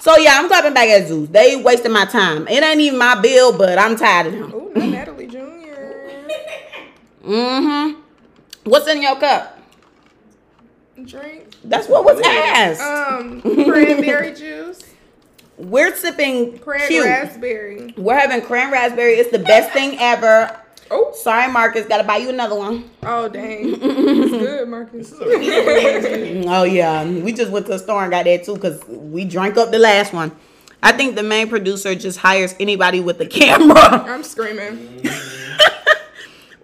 So 0.02 0.16
yeah, 0.18 0.38
I'm 0.40 0.48
clapping 0.48 0.74
back 0.76 0.90
at 0.90 1.08
Zeus. 1.08 1.30
They 1.30 1.56
wasting 1.56 1.92
my 1.92 2.06
time. 2.06 2.48
It 2.48 2.64
ain't 2.64 2.80
even 2.80 3.00
my 3.00 3.20
bill, 3.20 3.58
but 3.58 3.80
I'm 3.80 3.96
tired 3.96 4.28
of 4.28 4.34
them. 4.34 4.54
Ooh, 4.54 4.72
Natalie 4.76 5.28
Jr. 5.28 5.42
Mm-hmm. 7.26 8.02
What's 8.66 8.88
in 8.88 9.02
your 9.02 9.20
cup? 9.20 9.55
Drink. 11.04 11.50
That's 11.66 11.88
what 11.90 12.06
was 12.06 12.22
asked. 12.26 12.82
Um, 12.82 13.42
cranberry 13.66 14.34
juice. 14.34 14.82
We're 15.58 15.96
sipping 15.96 16.58
Cran 16.60 16.88
cute. 16.88 17.06
raspberry. 17.06 17.94
We're 17.98 18.18
having 18.18 18.42
cran 18.42 18.72
raspberry. 18.72 19.14
It's 19.14 19.32
the 19.32 19.40
best 19.40 19.72
thing 19.72 19.98
ever. 20.00 20.58
Oh, 20.92 21.12
Sorry, 21.16 21.52
Marcus. 21.52 21.86
Gotta 21.86 22.04
buy 22.04 22.18
you 22.18 22.30
another 22.30 22.56
one. 22.56 22.90
oh 23.04 23.28
dang. 23.28 23.74
It's 23.74 23.80
good, 24.32 24.68
Marcus. 24.70 25.10
This 25.12 25.20
is 25.20 26.06
a- 26.06 26.48
Oh 26.48 26.64
yeah, 26.64 27.04
we 27.06 27.34
just 27.34 27.52
went 27.52 27.66
to 27.68 27.74
the 27.74 27.80
store 27.80 28.04
and 28.04 28.12
got 28.12 28.26
that 28.26 28.44
too 28.44 28.56
because 28.56 28.86
we 28.88 29.26
drank 29.26 29.58
up 29.58 29.72
the 29.72 29.80
last 29.80 30.14
one. 30.14 30.32
I 30.84 30.92
think 30.92 31.16
the 31.16 31.24
main 31.24 31.50
producer 31.50 31.96
just 31.96 32.20
hires 32.20 32.54
anybody 32.60 33.00
with 33.00 33.20
a 33.20 33.26
camera. 33.26 33.76
I'm 33.80 34.24
screaming. 34.24 35.02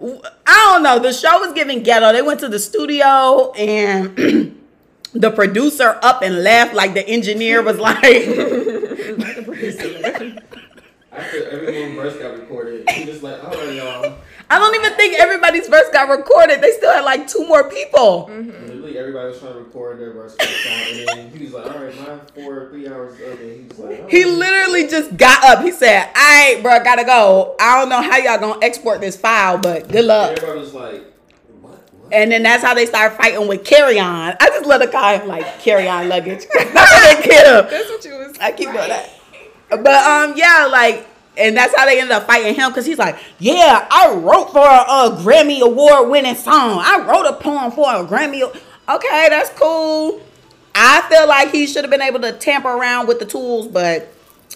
I 0.01 0.71
don't 0.71 0.83
know. 0.83 0.99
The 0.99 1.13
show 1.13 1.39
was 1.39 1.53
giving 1.53 1.83
ghetto. 1.83 2.11
They 2.11 2.21
went 2.21 2.39
to 2.39 2.49
the 2.49 2.59
studio 2.59 3.51
and 3.53 4.57
the 5.13 5.31
producer 5.31 5.99
up 6.01 6.21
and 6.23 6.43
left. 6.43 6.73
Like 6.73 6.93
the 6.93 7.07
engineer 7.07 7.61
was 7.61 7.77
like, 7.89 8.01
After 11.21 11.49
everyone's 11.49 11.95
verse 11.95 12.17
got 12.17 12.39
recorded, 12.39 12.89
he 12.89 13.05
just 13.05 13.23
like, 13.23 13.43
all 13.43 13.51
right, 13.51 13.73
y'all. 13.75 14.17
I 14.49 14.59
don't 14.59 14.75
even 14.75 14.93
think 14.97 15.17
everybody's 15.19 15.67
verse 15.67 15.89
got 15.93 16.09
recorded. 16.09 16.61
They 16.61 16.71
still 16.71 16.91
had 16.91 17.05
like 17.05 17.27
two 17.27 17.47
more 17.47 17.69
people. 17.69 18.27
And 18.27 18.51
Literally, 18.67 18.97
everybody 18.97 19.29
was 19.29 19.39
trying 19.39 19.53
to 19.53 19.59
record 19.59 19.99
their 19.99 20.11
verse 20.11 20.35
for 20.35 20.45
the 20.45 20.51
song, 20.51 20.81
and 20.89 21.07
then 21.31 21.37
he 21.37 21.45
was 21.45 21.53
like, 21.53 21.65
all 21.67 21.83
right, 21.83 21.95
my 21.99 22.17
four, 22.35 22.69
three 22.69 22.87
hours 22.87 23.13
up, 23.21 23.39
and 23.39 23.61
he 23.61 23.67
was 23.67 23.79
like, 23.79 24.01
all 24.01 24.07
He 24.09 24.25
literally 24.25 24.87
just 24.87 25.15
got 25.15 25.43
up. 25.45 25.63
He 25.63 25.71
said, 25.71 26.07
"All 26.07 26.13
right, 26.13 26.59
bro, 26.61 26.83
gotta 26.83 27.05
go. 27.05 27.55
I 27.59 27.79
don't 27.79 27.89
know 27.89 28.01
how 28.01 28.17
y'all 28.17 28.39
gonna 28.39 28.59
export 28.65 28.99
this 28.99 29.15
file, 29.15 29.57
but 29.57 29.87
good 29.89 30.05
luck." 30.05 30.37
Everybody 30.37 30.59
was 30.59 30.73
like, 30.73 31.03
what? 31.61 31.71
what? 31.93 32.13
And 32.13 32.31
then 32.31 32.43
that's 32.43 32.63
how 32.63 32.73
they 32.73 32.85
started 32.87 33.15
fighting 33.15 33.47
with 33.47 33.63
carry 33.63 33.99
on. 33.99 34.35
I 34.39 34.47
just 34.49 34.65
let 34.65 34.81
her 34.81 34.87
call 34.87 35.17
him 35.19 35.27
like 35.27 35.59
carry 35.59 35.87
on 35.87 36.09
luggage. 36.09 36.45
That's 36.53 36.73
what 36.73 37.21
they 37.21 37.27
get 37.29 37.45
him. 37.47 37.69
That's 37.69 37.89
what 37.89 38.03
you 38.03 38.17
was. 38.17 38.37
I 38.39 38.51
keep 38.51 38.71
doing 38.71 38.89
that. 38.89 39.09
But 39.69 39.87
um, 39.87 40.33
yeah, 40.35 40.67
like, 40.69 41.07
and 41.37 41.55
that's 41.55 41.75
how 41.75 41.85
they 41.85 41.99
ended 41.99 42.11
up 42.11 42.27
fighting 42.27 42.53
him 42.53 42.69
because 42.69 42.85
he's 42.85 42.97
like, 42.97 43.17
yeah, 43.39 43.87
I 43.89 44.13
wrote 44.15 44.51
for 44.51 44.59
a, 44.59 44.61
a 44.61 45.17
Grammy 45.23 45.61
award 45.61 46.09
winning 46.09 46.35
song. 46.35 46.79
I 46.83 47.05
wrote 47.07 47.25
a 47.25 47.33
poem 47.33 47.71
for 47.71 47.87
a 47.89 48.05
Grammy. 48.05 48.43
Okay, 48.89 49.27
that's 49.29 49.49
cool. 49.51 50.21
I 50.75 51.01
feel 51.09 51.27
like 51.27 51.51
he 51.51 51.67
should 51.67 51.83
have 51.83 51.91
been 51.91 52.01
able 52.01 52.19
to 52.21 52.33
tamper 52.33 52.69
around 52.69 53.07
with 53.07 53.19
the 53.19 53.25
tools, 53.25 53.67
but 53.67 54.13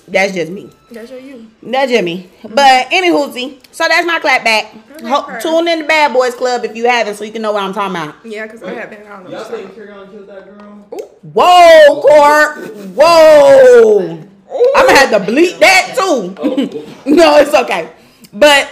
that's 0.08 0.34
just 0.34 0.52
me. 0.52 0.70
That's 0.92 1.10
your 1.12 1.20
you. 1.20 1.48
That's 1.64 1.92
just 1.92 2.04
me. 2.04 2.30
But 2.44 2.88
anywho, 2.92 3.58
so 3.72 3.86
that's 3.88 4.06
my 4.06 4.20
clap 4.20 4.44
back. 4.44 4.74
Ho- 5.02 5.40
tune 5.42 5.68
in 5.68 5.80
to 5.80 5.86
Bad 5.88 6.14
Boys 6.14 6.36
Club 6.36 6.64
if 6.64 6.76
you 6.76 6.88
haven't, 6.88 7.16
so 7.16 7.24
you 7.24 7.32
can 7.32 7.42
know 7.42 7.52
what 7.52 7.64
I'm 7.64 7.74
talking 7.74 7.96
about. 7.96 8.16
Yeah, 8.26 8.46
because 8.46 8.64
I 8.64 8.74
haven't. 8.74 9.06
I 9.06 9.10
don't 9.10 9.24
know. 9.26 9.30
Y'all 9.32 9.50
what 9.50 9.60
you're 9.60 9.70
think 9.70 9.90
Kerrion 9.90 10.12
killed 10.12 10.28
that 10.28 10.46
girl? 10.46 10.88
talking 10.90 11.08
Whoa, 11.34 12.02
Court. 12.02 12.76
Whoa. 12.96 14.35
I'm 14.76 14.88
gonna 14.88 15.00
have 15.00 15.26
to 15.26 15.32
bleep 15.32 15.60
that 15.60 15.96
too. 15.98 16.86
No, 17.16 17.38
it's 17.38 17.54
okay. 17.54 17.92
But 18.34 18.70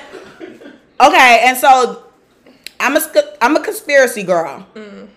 okay, 1.00 1.44
and 1.46 1.58
so 1.58 2.04
I'm 2.80 2.98
a 2.98 3.02
I'm 3.42 3.56
a 3.56 3.62
conspiracy 3.62 4.24
girl. 4.24 4.66
Mm. 4.76 5.08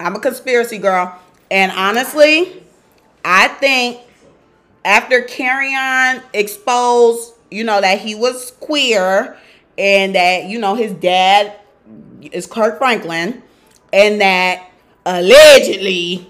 I'm 0.00 0.16
a 0.16 0.20
conspiracy 0.20 0.78
girl, 0.78 1.18
and 1.50 1.72
honestly, 1.72 2.62
I 3.24 3.48
think 3.48 4.00
after 4.84 5.22
Kerrion 5.22 6.22
exposed, 6.32 7.34
you 7.50 7.64
know 7.64 7.80
that 7.80 8.00
he 8.00 8.14
was 8.14 8.52
queer, 8.60 9.36
and 9.76 10.14
that 10.14 10.44
you 10.44 10.58
know 10.58 10.74
his 10.74 10.92
dad 10.92 11.54
is 12.32 12.46
Kirk 12.46 12.78
Franklin, 12.78 13.42
and 13.92 14.20
that 14.20 14.68
allegedly 15.04 16.28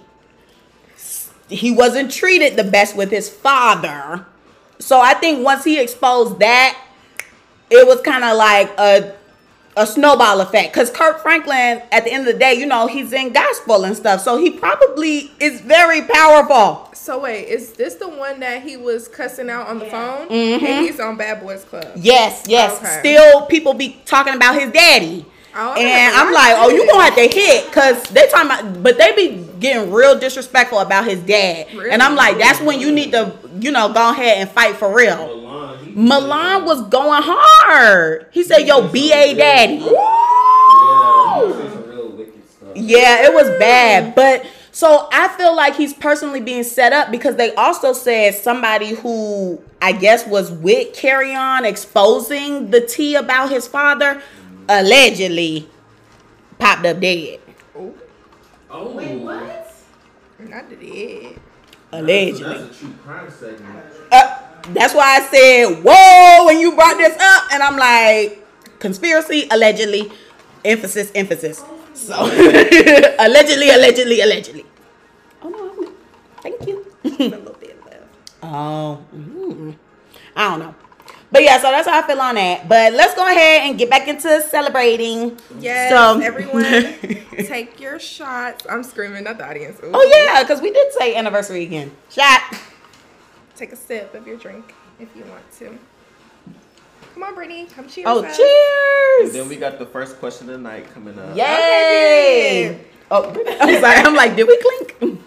he 1.48 1.70
wasn't 1.70 2.10
treated 2.10 2.56
the 2.56 2.64
best 2.64 2.96
with 2.96 3.10
his 3.10 3.28
father. 3.28 4.26
So 4.78 5.00
I 5.00 5.14
think 5.14 5.44
once 5.44 5.64
he 5.64 5.80
exposed 5.80 6.38
that, 6.38 6.78
it 7.70 7.86
was 7.86 8.00
kind 8.02 8.24
of 8.24 8.36
like 8.36 8.70
a 8.78 9.14
a 9.76 9.86
snowball 9.86 10.40
effect 10.40 10.72
because 10.72 10.90
Kirk 10.90 11.22
Franklin, 11.22 11.80
at 11.92 12.02
the 12.04 12.12
end 12.12 12.26
of 12.26 12.32
the 12.32 12.38
day, 12.38 12.54
you 12.54 12.66
know, 12.66 12.88
he's 12.88 13.12
in 13.12 13.32
gospel 13.32 13.84
and 13.84 13.96
stuff, 13.96 14.20
so 14.20 14.36
he 14.36 14.50
probably 14.50 15.30
is 15.38 15.60
very 15.60 16.02
powerful. 16.02 16.90
So 16.94 17.20
wait, 17.20 17.44
is 17.46 17.74
this 17.74 17.94
the 17.94 18.08
one 18.08 18.40
that 18.40 18.62
he 18.62 18.76
was 18.76 19.06
cussing 19.06 19.48
out 19.48 19.68
on 19.68 19.78
the 19.78 19.84
phone? 19.86 20.28
Mhm. 20.28 20.62
And 20.62 20.84
he's 20.84 20.98
on 20.98 21.16
Bad 21.16 21.40
Boys 21.40 21.62
Club. 21.62 21.86
Yes, 21.94 22.42
yes. 22.48 22.76
Okay. 22.78 22.98
Still, 22.98 23.42
people 23.46 23.72
be 23.72 24.00
talking 24.04 24.34
about 24.34 24.60
his 24.60 24.72
daddy. 24.72 25.24
Oh, 25.54 25.74
and 25.74 26.14
I'm 26.16 26.32
like, 26.32 26.54
oh, 26.58 26.70
you 26.70 26.86
gonna 26.90 27.04
have 27.04 27.14
to 27.14 27.28
hit, 27.28 27.70
cause 27.72 28.02
they 28.10 28.26
talking 28.28 28.46
about, 28.50 28.82
but 28.82 28.98
they 28.98 29.12
be 29.14 29.47
getting 29.60 29.92
real 29.92 30.18
disrespectful 30.18 30.78
about 30.78 31.04
his 31.06 31.20
dad, 31.20 31.68
and 31.90 32.02
I'm 32.02 32.14
like, 32.14 32.38
that's 32.38 32.60
when 32.60 32.80
you 32.80 32.92
need 32.92 33.12
to, 33.12 33.34
you 33.58 33.70
know, 33.70 33.92
go 33.92 34.10
ahead 34.10 34.38
and 34.38 34.50
fight 34.50 34.76
for 34.76 34.94
real. 34.94 35.16
Milan, 35.26 35.94
Milan 35.94 36.64
was 36.64 36.82
going 36.88 37.22
hard. 37.24 38.26
He 38.30 38.42
said, 38.42 38.66
"Yo, 38.66 38.82
ba 38.82 39.34
daddy." 39.34 39.74
Yeah, 39.74 39.80
he 41.34 41.46
was 41.46 41.86
real 41.86 42.08
wicked 42.10 42.48
stuff. 42.48 42.76
Yeah, 42.76 43.26
it 43.26 43.34
was 43.34 43.48
bad. 43.58 44.14
But 44.14 44.46
so 44.70 45.08
I 45.12 45.28
feel 45.36 45.56
like 45.56 45.74
he's 45.74 45.92
personally 45.92 46.40
being 46.40 46.62
set 46.62 46.92
up 46.92 47.10
because 47.10 47.34
they 47.34 47.52
also 47.56 47.92
said 47.92 48.34
somebody 48.36 48.90
who 48.94 49.60
I 49.82 49.92
guess 49.92 50.24
was 50.26 50.52
with 50.52 50.94
Kerrion 50.94 51.64
exposing 51.64 52.70
the 52.70 52.80
tea 52.80 53.16
about 53.16 53.50
his 53.50 53.66
father 53.66 54.22
allegedly 54.68 55.68
popped 56.58 56.86
up 56.86 57.00
dead. 57.00 57.40
Oh, 58.70 58.90
what 58.90 59.75
Not 60.38 60.68
did 60.68 60.78
it. 60.82 61.38
Allegedly. 61.92 62.58
That's 62.58 62.76
a 62.76 62.80
true 62.80 62.94
crime 63.02 63.30
segment. 63.30 63.84
Uh, 64.12 64.38
that's 64.75 64.94
why 64.94 65.16
I 65.16 65.20
said, 65.30 65.82
whoa, 65.82 66.44
when 66.46 66.60
you 66.60 66.75
brought 66.75 66.98
this 66.98 67.16
up. 67.18 67.44
And 67.52 67.62
I'm 67.62 67.76
like, 67.76 68.44
conspiracy, 68.78 69.48
allegedly, 69.50 70.12
emphasis, 70.64 71.10
emphasis. 71.14 71.64
So, 71.94 72.14
allegedly, 73.18 73.70
allegedly, 73.70 74.20
allegedly. 74.20 74.66
Oh, 75.42 75.48
no, 75.48 75.68
I'm- 75.84 75.94
thank 76.42 76.66
you. 76.66 76.84
A 77.04 77.08
little 77.08 77.54
bit 77.54 77.82
left. 77.87 78.02
Oh, 78.42 79.02
mm, 79.14 79.75
I 80.37 80.50
don't 80.50 80.58
know. 80.60 80.75
But 81.30 81.42
yeah, 81.42 81.58
so 81.58 81.70
that's 81.70 81.87
how 81.87 81.99
I 81.99 82.06
feel 82.06 82.20
on 82.20 82.37
that. 82.37 82.68
But 82.68 82.94
let's 82.94 83.14
go 83.14 83.26
ahead 83.26 83.68
and 83.68 83.78
get 83.78 83.90
back 83.90 84.08
into 84.08 84.40
celebrating. 84.42 85.38
Yes, 85.58 85.90
So- 85.90 86.20
everyone, 86.20 86.62
take 87.47 87.78
your 87.78 87.99
shots. 87.99 88.66
I'm 88.68 88.82
screaming, 88.82 89.26
at 89.26 89.37
the 89.37 89.47
audience. 89.49 89.78
Ooh. 89.82 89.90
Oh 89.92 90.02
yeah, 90.14 90.42
because 90.42 90.62
we 90.62 90.73
did 90.73 90.92
say 90.94 91.14
anniversary 91.14 91.64
again. 91.64 91.90
Shot. 92.11 92.40
Take 93.56 93.73
a 93.73 93.76
sip 93.76 94.14
of 94.14 94.26
your 94.26 94.37
drink 94.37 94.75
if 95.00 95.08
you 95.14 95.25
want 95.25 95.50
to. 95.58 95.78
Come 97.14 97.23
on, 97.25 97.35
Brittany, 97.35 97.66
come 97.66 97.88
cheers. 97.88 98.06
Oh, 98.08 98.25
us. 98.25 98.37
cheers. 98.37 99.35
And 99.35 99.42
then 99.42 99.49
we 99.49 99.56
got 99.56 99.78
the 99.78 99.87
first 99.87 100.18
question 100.20 100.49
of 100.49 100.52
the 100.56 100.62
night 100.62 100.92
coming 100.94 101.18
up. 101.18 101.37
Yay! 101.37 102.68
Okay, 102.68 102.80
oh, 103.11 103.58
I'm 103.61 103.80
sorry. 103.80 103.97
I'm 103.97 104.14
like, 104.14 104.37
did 104.37 104.47
we 104.47 104.56
clink? 104.99 105.20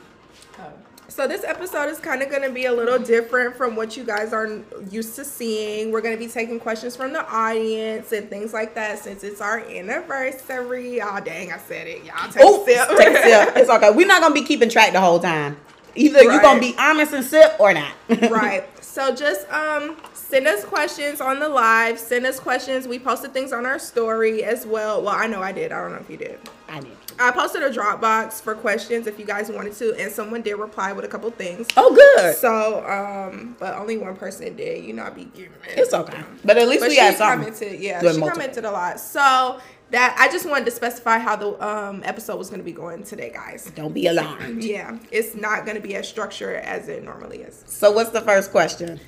So 1.12 1.27
this 1.27 1.44
episode 1.44 1.89
is 1.89 2.00
kind 2.00 2.22
of 2.22 2.30
going 2.30 2.41
to 2.44 2.50
be 2.50 2.65
a 2.65 2.74
little 2.74 2.98
different 2.98 3.58
from 3.58 3.75
what 3.75 3.98
you 3.98 4.06
guys 4.06 4.32
are 4.32 4.62
used 4.89 5.13
to 5.18 5.25
seeing. 5.25 5.91
We're 5.91 6.00
going 6.00 6.18
to 6.18 6.20
be 6.25 6.32
taking 6.32 6.58
questions 6.58 6.96
from 6.96 7.12
the 7.12 7.30
audience 7.30 8.13
and 8.13 8.30
things 8.30 8.53
like 8.53 8.75
that 8.75 8.98
since 9.00 9.22
it's 9.25 9.41
our 9.41 9.60
anniversary. 9.60 11.01
Oh 11.01 11.20
dang, 11.20 11.51
I 11.51 11.58
said 11.58 11.88
it. 11.88 12.06
Y'all 12.06 12.32
take 12.32 12.41
Oh, 12.41 12.63
a 12.63 12.65
sip. 12.65 12.98
take 12.98 13.10
a 13.10 13.24
sip. 13.24 13.53
It's 13.58 13.70
okay. 13.70 13.91
We're 13.91 14.08
not 14.08 14.22
gonna 14.22 14.34
be 14.34 14.44
keeping 14.44 14.70
track 14.70 14.94
the 14.94 15.01
whole 15.01 15.20
time. 15.20 15.58
Either 15.96 16.24
you're 16.24 16.41
gonna 16.41 16.62
be 16.62 16.74
honest 16.80 17.12
and 17.12 17.25
sip 17.25 17.58
or 17.60 17.74
not. 17.74 17.91
right. 18.30 18.63
So 18.82 19.13
just 19.13 19.51
um 19.51 19.98
send 20.13 20.48
us 20.48 20.63
questions 20.63 21.20
on 21.20 21.39
the 21.39 21.50
live. 21.50 22.00
Send 22.00 22.25
us 22.25 22.39
questions. 22.39 22.88
We 22.88 23.00
posted 23.00 23.34
things 23.34 23.51
on 23.51 23.65
our 23.65 23.80
story 23.80 24.46
as 24.46 24.65
well. 24.65 25.01
Well, 25.01 25.13
I 25.13 25.27
know 25.27 25.41
I 25.41 25.51
did. 25.51 25.74
I 25.74 25.82
don't 25.82 25.91
know 25.91 26.00
if 26.00 26.10
you 26.10 26.15
did. 26.18 26.39
I 26.70 26.80
did. 26.80 26.96
I 27.20 27.32
posted 27.32 27.63
a 27.63 27.70
Dropbox 27.70 28.41
for 28.41 28.56
questions 28.56 29.08
if 29.08 29.20
you 29.20 29.25
guys 29.25 29.50
wanted 29.51 29.74
to, 29.74 29.94
and 30.00 30.12
someone 30.12 30.41
did 30.41 30.56
reply 30.56 30.91
with 30.94 31.06
a 31.06 31.08
couple 31.08 31.30
things. 31.32 31.68
Oh, 31.77 31.94
good. 31.94 32.36
So, 32.36 32.86
um, 32.88 33.56
but 33.60 33.75
only 33.75 33.98
one 33.98 34.15
person 34.15 34.56
did. 34.56 34.84
You 34.84 34.94
know, 34.94 35.03
I 35.03 35.10
be 35.12 35.25
giving 35.25 35.52
it. 35.67 35.78
It's 35.78 35.93
okay. 35.93 36.24
But 36.43 36.58
at 36.58 36.67
least 36.67 36.82
But 36.82 36.89
we 36.89 36.95
she 36.95 37.02
got 37.02 37.15
something. 37.15 37.54
commented, 37.54 37.80
yeah, 37.80 38.02
Doing 38.02 38.13
she 38.15 38.19
multiple. 38.19 38.39
commented 38.41 38.65
a 38.65 38.71
lot. 38.71 39.00
So 39.00 39.60
that 39.91 40.15
I 40.17 40.32
just 40.32 40.47
wanted 40.50 40.65
to 40.65 40.71
specify 40.71 41.17
how 41.19 41.36
the 41.36 41.65
um 41.67 42.02
episode 42.06 42.38
was 42.38 42.50
going 42.50 42.62
to 42.62 42.65
be 42.65 42.71
going 42.71 43.04
today, 43.04 43.32
guys. 43.34 43.69
Don't 43.76 43.93
be 43.93 44.08
alarmed. 44.08 44.63
Yeah, 44.63 44.97
it's 45.12 45.36
not 45.36 45.65
going 45.65 45.76
to 45.76 45.82
be 45.84 45.95
as 45.95 46.08
structured 46.08 46.56
as 46.63 46.88
it 46.88 47.04
normally 47.04 47.39
is. 47.41 47.63
So, 47.67 47.91
what's 47.91 48.12
the 48.12 48.21
first 48.21 48.52
question? 48.52 49.00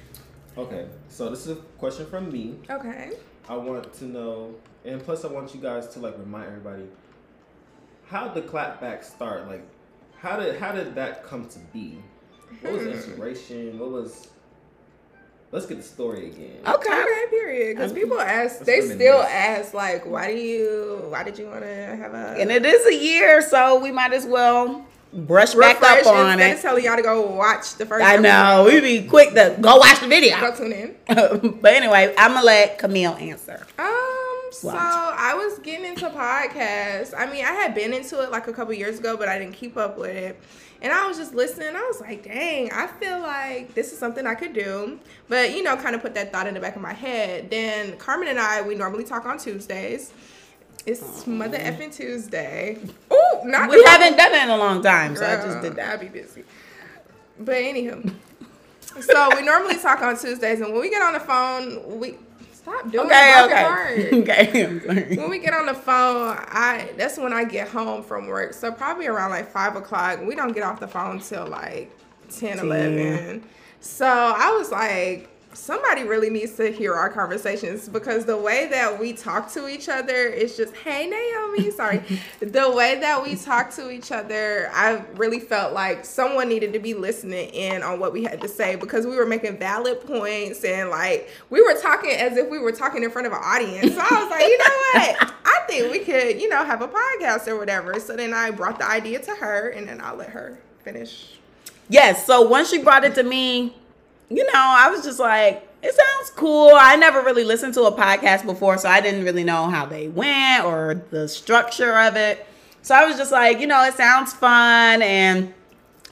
Okay, 0.58 0.86
so 1.10 1.30
this 1.30 1.48
is 1.48 1.58
a 1.58 1.62
question 1.80 2.06
from 2.06 2.32
me. 2.32 2.56
Okay. 2.70 3.12
I 3.50 3.56
want 3.58 3.92
to 3.96 4.06
know, 4.06 4.56
and 4.86 5.02
plus 5.04 5.26
I 5.26 5.28
want 5.30 5.54
you 5.56 5.60
guys 5.62 5.88
to 5.90 6.00
like 6.00 6.18
remind 6.18 6.46
everybody, 6.48 6.84
how 8.14 8.28
did 8.28 8.44
the 8.44 8.48
clapback 8.48 9.04
start? 9.04 9.48
Like, 9.48 9.66
how 10.16 10.40
did 10.40 10.60
how 10.60 10.72
did 10.72 10.96
that 10.96 11.26
come 11.26 11.50
to 11.50 11.60
be? 11.74 11.98
What 12.62 12.74
was 12.74 12.84
the 12.84 12.92
hmm. 12.92 12.96
inspiration? 12.96 13.80
What 13.80 13.90
was? 13.90 14.28
Let's 15.52 15.66
get 15.66 15.78
the 15.78 15.84
story 15.84 16.28
again. 16.30 16.60
Okay. 16.66 17.02
Okay, 17.02 17.26
period. 17.30 17.76
Because 17.76 17.94
people 17.94 18.20
ask, 18.20 18.62
they 18.62 18.80
reminisce. 18.80 18.96
still 18.98 19.22
ask, 19.22 19.74
like, 19.76 20.04
why 20.04 20.34
do 20.34 20.40
you, 20.40 21.06
why 21.10 21.22
did 21.22 21.38
you 21.38 21.46
want 21.46 21.62
to 21.62 21.68
have 21.68 22.12
a 22.16 22.42
And 22.42 22.52
it 22.52 22.66
is 22.66 22.88
a 22.88 22.96
year, 22.96 23.40
so 23.40 23.80
we 23.80 23.92
might 23.92 24.14
as 24.14 24.26
well 24.26 24.84
brush 25.14 25.54
back 25.54 25.80
refresh 25.80 26.08
up 26.08 26.16
on 26.16 26.32
instead 26.40 26.58
it. 26.58 26.62
telling 26.64 26.84
y'all 26.84 26.96
to 26.96 27.04
go 27.04 27.22
watch 27.22 27.76
the 27.76 27.86
first? 27.86 28.04
I 28.04 28.18
know. 28.18 28.66
We 28.68 28.82
be 28.82 29.08
quick 29.08 29.36
to 29.36 29.56
go 29.62 29.78
watch 29.78 30.00
the 30.00 30.08
video. 30.08 30.40
Go 30.40 30.56
tune 30.56 30.72
in. 30.72 30.96
but 31.62 31.74
anyway, 31.74 32.16
I'm 32.18 32.34
gonna 32.34 32.46
let 32.46 32.80
Camille 32.80 33.14
answer. 33.14 33.64
Oh, 33.78 33.93
So 34.72 34.78
I 34.78 35.34
was 35.36 35.60
getting 35.60 35.86
into 35.86 36.10
podcasts. 36.10 37.14
I 37.18 37.26
mean, 37.32 37.46
I 37.46 37.52
had 37.52 37.76
been 37.76 37.94
into 37.94 38.22
it 38.22 38.32
like 38.32 38.48
a 38.48 38.54
couple 38.54 38.74
years 38.74 39.00
ago, 39.00 39.18
but 39.18 39.28
I 39.28 39.38
didn't 39.38 39.56
keep 39.56 39.78
up 39.78 39.98
with 39.98 40.16
it. 40.16 40.40
And 40.82 40.92
I 40.92 41.08
was 41.08 41.18
just 41.18 41.34
listening. 41.34 41.76
I 41.76 41.82
was 41.82 42.02
like, 42.02 42.24
dang, 42.24 42.72
I 42.72 42.88
feel 42.88 43.20
like 43.20 43.74
this 43.74 43.94
is 43.94 44.00
something 44.00 44.28
I 44.28 44.36
could 44.36 44.54
do. 44.54 45.00
But, 45.30 45.56
you 45.56 45.64
know, 45.64 45.78
kind 45.78 45.96
of 45.96 46.02
put 46.02 46.14
that 46.16 46.32
thought 46.32 46.46
in 46.46 46.54
the 46.54 46.60
back 46.60 46.76
of 46.76 46.82
my 46.82 46.94
head. 46.94 47.50
Then 47.50 47.98
Carmen 47.98 48.28
and 48.28 48.40
I, 48.40 48.62
we 48.62 48.76
normally 48.76 49.06
talk 49.06 49.26
on 49.26 49.38
Tuesdays. 49.38 50.12
It's 50.86 51.26
Mother 51.26 51.58
effing 51.58 51.96
Tuesday. 51.96 52.78
Oh, 53.10 53.42
not 53.46 53.70
We 53.70 53.82
haven't 53.84 54.18
done 54.18 54.34
it 54.34 54.44
in 54.44 54.50
a 54.50 54.58
long 54.58 54.84
time, 54.84 55.16
so 55.16 55.26
I 55.26 55.36
just 55.38 55.62
did 55.62 55.76
that. 55.78 55.94
I'd 55.94 56.00
be 56.02 56.08
busy. 56.08 56.44
But 57.40 57.56
anywho, 57.56 58.14
so 59.00 59.30
we 59.36 59.44
normally 59.44 59.78
talk 59.78 60.02
on 60.02 60.18
Tuesdays, 60.18 60.60
and 60.60 60.74
when 60.74 60.82
we 60.82 60.90
get 60.90 61.02
on 61.02 61.14
the 61.14 61.20
phone, 61.22 62.00
we 62.00 62.16
stop 62.64 62.92
doing 62.92 63.06
Okay, 63.06 63.44
okay, 63.46 64.10
okay. 64.22 64.66
I'm 64.66 64.82
sorry. 64.82 65.16
When 65.18 65.30
we 65.30 65.40
get 65.40 65.54
on 65.54 65.68
the 65.68 65.74
phone, 65.74 66.36
I 66.40 66.92
that's 66.98 67.18
when 67.18 67.34
I 67.34 67.44
get 67.44 67.68
home 67.68 68.04
from 68.04 68.28
work. 68.28 68.54
So 68.54 68.72
probably 68.72 69.08
around 69.08 69.30
like 69.30 69.52
five 69.52 69.76
o'clock. 69.76 70.22
We 70.26 70.36
don't 70.36 70.54
get 70.54 70.64
off 70.64 70.80
the 70.80 70.88
phone 70.88 71.20
till 71.20 71.48
like 71.48 71.92
10, 72.30 72.60
11. 72.60 73.44
So 73.80 74.08
I 74.08 74.52
was 74.58 74.72
like, 74.72 75.30
somebody 75.54 76.04
really 76.04 76.30
needs 76.30 76.54
to 76.54 76.72
hear 76.72 76.94
our 76.94 77.10
conversations 77.10 77.88
because 77.88 78.26
the 78.26 78.38
way 78.38 78.68
that 78.68 79.00
we 79.00 79.14
talk 79.14 79.52
to 79.54 79.68
each 79.68 79.90
other 79.90 80.16
is 80.16 80.58
just, 80.58 80.76
hey 80.78 81.08
Naomi, 81.08 81.72
sorry. 81.72 82.04
the 82.40 82.72
way 82.72 83.00
that 83.00 83.22
we 83.22 83.36
talk 83.36 83.72
to 83.76 83.90
each 83.90 84.12
other, 84.12 84.70
I 84.74 85.04
really 85.16 85.40
felt 85.40 85.74
like 85.74 86.06
someone 86.06 86.50
needed 86.50 86.74
to 86.74 86.80
be 86.80 86.94
listening 86.94 87.50
in 87.50 87.84
on 87.84 88.00
what 88.00 88.14
we 88.14 88.24
had 88.24 88.42
to 88.42 88.48
say 88.48 88.76
because 88.76 89.06
we 89.06 89.16
were 89.16 89.26
making 89.26 89.58
valid 89.58 90.02
points 90.06 90.64
and 90.64 90.90
like 90.90 91.30
we 91.50 91.62
were 91.62 91.80
talking 91.80 92.12
as 92.12 92.38
if 92.38 92.50
we 92.50 92.60
were 92.60 92.72
talking 92.72 93.04
in 93.04 93.12
front 93.12 93.28
of 93.28 93.34
an 93.34 93.40
audience. 93.42 93.94
So 93.94 94.00
I 94.00 94.22
was 94.22 94.30
like, 94.30 94.42
you 94.42 94.58
know 94.58 94.64
what? 94.66 95.34
I 95.46 95.60
think 95.68 95.92
we 95.92 96.00
could, 96.00 96.42
you 96.42 96.50
know, 96.50 96.64
have 96.66 96.82
a 96.82 96.88
podcast 96.88 97.48
or 97.48 97.58
whatever. 97.58 98.00
So 98.00 98.16
then 98.16 98.34
I 98.34 98.52
brought 98.52 98.80
the 98.80 98.90
idea 98.90 99.20
to 99.20 99.32
her 99.36 99.70
and 99.70 99.88
then 99.88 100.02
I'll 100.02 100.16
let 100.16 100.30
her 100.30 100.60
finish. 100.84 101.40
Yes. 101.90 102.26
So 102.26 102.42
once 102.42 102.70
she 102.70 102.80
brought 102.80 103.04
it 103.04 103.16
to 103.16 103.24
me, 103.24 103.76
you 104.36 104.46
know, 104.46 104.52
I 104.56 104.90
was 104.90 105.04
just 105.04 105.20
like, 105.20 105.68
it 105.82 105.94
sounds 105.94 106.30
cool. 106.36 106.72
I 106.74 106.96
never 106.96 107.22
really 107.22 107.44
listened 107.44 107.74
to 107.76 107.84
a 107.84 107.92
podcast 107.92 108.46
before, 108.46 108.78
so 108.78 108.90
I 108.90 109.02
didn't 109.02 109.26
really 109.26 109.44
know 109.44 109.68
how 109.68 109.86
they 109.86 110.08
went 110.08 110.66
or 110.66 111.04
the 111.10 111.28
structure 111.28 111.98
of 111.98 112.16
it. 112.16 112.46
So 112.82 112.96
I 112.96 113.06
was 113.06 113.18
just 113.18 113.32
like, 113.32 113.60
you 113.60 113.68
know, 113.68 113.84
it 113.84 113.94
sounds 113.94 114.34
fun. 114.34 115.02
And 115.02 115.54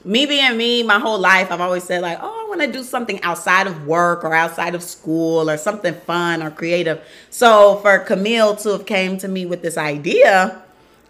me 0.04 0.26
being 0.26 0.56
me, 0.56 0.82
my 0.82 0.98
whole 0.98 1.18
life, 1.18 1.50
I've 1.50 1.60
always 1.60 1.84
said, 1.84 2.02
like, 2.02 2.18
oh, 2.20 2.44
I 2.44 2.48
want 2.48 2.60
to 2.60 2.70
do 2.70 2.82
something 2.82 3.20
outside 3.22 3.66
of 3.66 3.86
work 3.86 4.24
or 4.24 4.34
outside 4.34 4.74
of 4.74 4.82
school 4.82 5.48
or 5.50 5.56
something 5.56 5.94
fun 5.94 6.42
or 6.42 6.50
creative. 6.50 7.02
So 7.30 7.76
for 7.76 7.98
Camille 7.98 8.56
to 8.56 8.70
have 8.70 8.86
came 8.86 9.16
to 9.18 9.28
me 9.28 9.46
with 9.46 9.62
this 9.62 9.76
idea, 9.76 10.61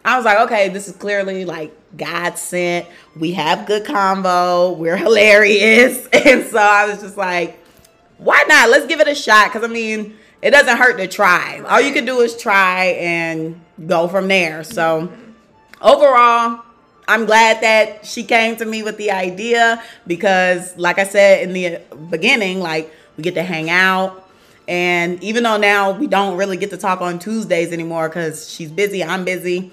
I 0.04 0.16
was 0.16 0.24
like, 0.24 0.38
okay, 0.40 0.68
this 0.68 0.88
is 0.88 0.96
clearly 0.96 1.44
like 1.44 1.72
God 1.96 2.38
sent. 2.38 2.86
We 3.16 3.32
have 3.32 3.66
good 3.66 3.84
combo. 3.84 4.72
We're 4.72 4.96
hilarious. 5.06 6.08
And 6.12 6.44
so 6.46 6.58
I 6.58 6.86
was 6.86 7.00
just 7.00 7.16
like, 7.16 7.58
why 8.18 8.44
not? 8.48 8.70
Let's 8.70 8.86
give 8.86 9.00
it 9.00 9.08
a 9.08 9.14
shot. 9.14 9.50
Cause 9.52 9.64
I 9.64 9.68
mean, 9.68 10.16
it 10.40 10.50
doesn't 10.50 10.76
hurt 10.76 10.96
to 10.98 11.08
try. 11.08 11.60
All 11.68 11.80
you 11.80 11.92
can 11.92 12.04
do 12.04 12.20
is 12.20 12.36
try 12.36 12.86
and 12.98 13.60
go 13.86 14.08
from 14.08 14.28
there. 14.28 14.64
So 14.64 15.12
overall, 15.80 16.62
I'm 17.08 17.26
glad 17.26 17.62
that 17.62 18.06
she 18.06 18.22
came 18.24 18.56
to 18.56 18.64
me 18.64 18.82
with 18.82 18.96
the 18.96 19.10
idea 19.10 19.82
because, 20.06 20.76
like 20.76 20.98
I 20.98 21.04
said 21.04 21.42
in 21.42 21.52
the 21.52 21.80
beginning, 22.10 22.60
like 22.60 22.92
we 23.16 23.22
get 23.24 23.34
to 23.34 23.42
hang 23.42 23.68
out 23.70 24.24
And 24.68 25.22
even 25.22 25.42
though 25.42 25.56
now 25.56 25.92
we 25.92 26.06
don't 26.06 26.36
really 26.36 26.56
get 26.56 26.70
to 26.70 26.76
talk 26.76 27.00
on 27.00 27.18
Tuesdays 27.18 27.72
anymore 27.72 28.08
because 28.08 28.48
she's 28.50 28.70
busy, 28.70 29.02
I'm 29.04 29.24
busy. 29.24 29.72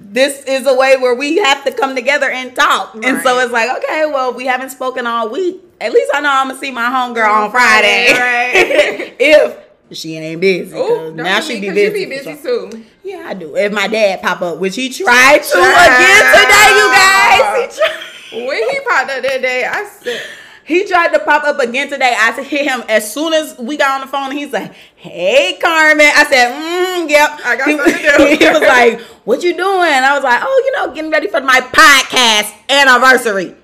This 0.00 0.44
is 0.44 0.66
a 0.66 0.74
way 0.74 0.96
where 0.96 1.14
we 1.14 1.36
have 1.38 1.64
to 1.64 1.72
come 1.72 1.94
together 1.94 2.30
and 2.30 2.54
talk. 2.54 2.94
And 2.94 3.20
so 3.22 3.38
it's 3.40 3.52
like, 3.52 3.68
okay, 3.82 4.06
well, 4.06 4.32
we 4.32 4.46
haven't 4.46 4.70
spoken 4.70 5.06
all 5.06 5.28
week. 5.28 5.60
At 5.80 5.92
least 5.92 6.10
I 6.14 6.20
know 6.20 6.30
I'm 6.30 6.48
gonna 6.48 6.58
see 6.58 6.70
my 6.70 6.86
homegirl 6.86 7.28
on 7.28 7.50
Friday. 7.50 8.12
Right. 8.12 9.16
if 9.18 9.58
she 9.92 10.16
ain't 10.16 10.40
busy. 10.40 10.72
'cause 10.72 10.90
Oh, 10.90 11.10
now 11.12 11.40
she 11.40 11.60
be 11.60 11.70
busy. 11.70 12.00
You 12.00 12.06
be 12.06 12.16
busy 12.16 12.36
so- 12.36 12.68
too. 12.70 12.84
Yeah, 13.02 13.24
I 13.26 13.34
do. 13.34 13.56
If 13.56 13.72
my 13.72 13.88
dad 13.88 14.20
pop 14.22 14.42
up, 14.42 14.58
which 14.58 14.76
he 14.76 14.88
tried 14.90 15.42
to 15.42 15.58
again 15.58 16.24
today, 16.34 16.68
you 16.76 16.90
guys. 16.92 17.78
He. 17.78 18.44
When 18.46 18.56
he 18.70 18.80
popped 18.80 19.10
up 19.10 19.22
that 19.22 19.40
day, 19.40 19.64
I 19.64 19.84
said, 19.86 20.20
He 20.64 20.84
tried 20.86 21.14
to 21.14 21.18
pop 21.20 21.44
up 21.44 21.58
again 21.60 21.88
today. 21.88 22.14
I 22.14 22.34
said, 22.34 22.44
hit 22.44 22.66
him 22.66 22.82
as 22.90 23.10
soon 23.10 23.32
as 23.32 23.56
we 23.56 23.78
got 23.78 23.92
on 23.92 24.00
the 24.02 24.06
phone. 24.06 24.32
He's 24.32 24.52
like, 24.52 24.74
"Hey, 24.96 25.56
Carmen." 25.58 26.10
I 26.14 26.24
said, 26.24 26.52
mm, 26.52 27.08
"Yep." 27.08 27.30
I 27.42 27.56
got 27.56 27.68
he, 27.68 27.76
something 27.78 27.94
to 27.94 28.16
do. 28.18 28.24
he 28.44 28.50
was 28.50 28.60
like, 28.60 29.00
"What 29.28 29.42
you 29.42 29.52
doing?" 29.56 29.92
I 30.10 30.14
was 30.14 30.24
like, 30.24 30.40
"Oh, 30.42 30.62
you 30.66 30.72
know, 30.72 30.94
getting 30.94 31.10
ready 31.10 31.28
for 31.28 31.40
my 31.42 31.60
podcast 31.60 32.52
anniversary." 32.70 33.54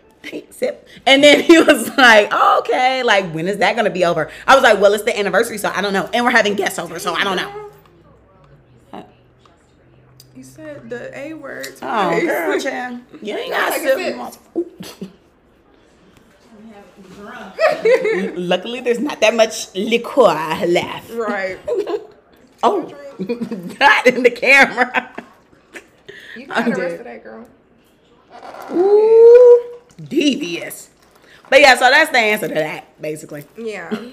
Said- 0.51 0.79
And 1.07 1.23
then 1.25 1.41
he 1.41 1.59
was 1.59 1.89
like, 1.97 2.29
oh, 2.33 2.59
"Okay, 2.61 3.03
like 3.03 3.31
when 3.33 3.47
is 3.49 3.59
that 3.59 3.75
gonna 3.77 3.91
be 3.91 4.05
over?" 4.05 4.31
I 4.47 4.55
was 4.55 4.63
like, 4.63 4.81
"Well, 4.81 4.93
it's 4.95 5.05
the 5.05 5.19
anniversary, 5.19 5.59
so 5.59 5.71
I 5.75 5.81
don't 5.81 5.93
know, 5.93 6.09
and 6.15 6.25
we're 6.25 6.31
having 6.31 6.55
guests 6.55 6.79
over, 6.79 6.99
so 6.99 7.15
I 7.15 7.25
don't 7.25 7.37
know." 7.37 7.51
You 10.37 10.43
said 10.43 10.91
the 10.91 11.17
A 11.17 11.33
word. 11.35 11.69
Oh, 11.81 12.21
girl, 12.21 12.59
child. 12.67 13.01
You 13.23 13.37
ain't 13.39 13.53
got 13.53 13.73
sip. 13.75 13.99
sip. 13.99 15.11
Luckily, 18.37 18.81
there's 18.81 18.99
not 18.99 19.21
that 19.21 19.35
much 19.35 19.75
liquor 19.75 20.23
left. 20.67 21.11
Right. 21.11 21.59
Oh, 22.67 22.81
not 23.79 24.07
in 24.07 24.23
the 24.23 24.31
camera. 24.31 25.13
You 26.37 26.47
I'm 26.51 26.71
got 26.71 26.77
the 26.77 26.83
rest 26.83 26.97
of 26.99 27.05
that 27.05 27.23
girl. 27.23 27.47
Ooh, 28.73 29.79
devious. 30.03 30.91
But 31.51 31.61
yeah, 31.61 31.75
so 31.75 31.91
that's 31.91 32.11
the 32.11 32.19
answer 32.19 32.49
to 32.49 32.55
that, 32.55 33.01
basically. 33.01 33.45
Yeah. 33.57 33.91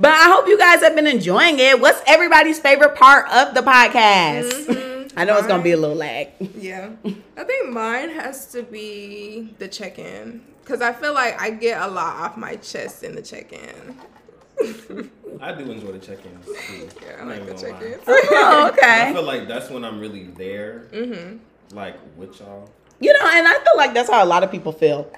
But 0.00 0.12
I 0.12 0.30
hope 0.30 0.46
you 0.46 0.56
guys 0.56 0.80
have 0.80 0.94
been 0.94 1.06
enjoying 1.06 1.58
it. 1.58 1.78
What's 1.78 2.00
everybody's 2.06 2.58
favorite 2.58 2.94
part 2.96 3.28
of 3.30 3.52
the 3.52 3.60
podcast? 3.60 4.64
Mhm. 4.66 5.12
I 5.18 5.24
know 5.26 5.36
it's 5.36 5.46
gonna 5.46 5.62
be 5.62 5.72
a 5.72 5.76
little 5.76 5.96
lag. 5.96 6.28
Yeah. 6.56 6.92
I 7.36 7.44
think 7.44 7.68
mine 7.68 8.08
has 8.08 8.46
to 8.52 8.62
be 8.62 9.54
the 9.58 9.68
check 9.68 9.98
in. 9.98 10.40
Because 10.62 10.80
I 10.80 10.94
feel 10.94 11.12
like 11.12 11.38
I 11.38 11.50
get 11.50 11.78
a 11.82 11.88
lot 11.88 12.16
off 12.16 12.36
my 12.38 12.56
chest 12.56 13.02
in 13.02 13.14
the 13.16 13.20
check 13.22 13.52
in. 13.52 15.10
I 15.40 15.52
do 15.52 15.70
enjoy 15.70 15.92
the 15.92 15.98
check-ins 15.98 16.46
too. 16.46 16.88
Yeah, 17.02 17.16
I 17.18 17.20
I'm 17.22 17.28
like 17.28 17.38
the 17.38 17.52
even 17.52 17.56
check 17.56 17.72
gonna 17.72 17.84
lie. 17.86 17.92
in. 17.92 18.00
Oh, 18.06 18.72
I 18.82 19.12
feel 19.12 19.22
like 19.22 19.48
that's 19.48 19.70
when 19.70 19.84
I'm 19.84 20.00
really 20.00 20.24
there, 20.24 20.86
Mm-hmm. 20.92 21.76
like 21.76 21.96
with 22.16 22.38
y'all. 22.40 22.70
You 23.00 23.12
know, 23.12 23.20
and 23.32 23.46
I 23.46 23.54
feel 23.54 23.76
like 23.76 23.92
that's 23.94 24.08
how 24.10 24.24
a 24.24 24.26
lot 24.26 24.42
of 24.42 24.50
people 24.50 24.72
feel. 24.72 25.10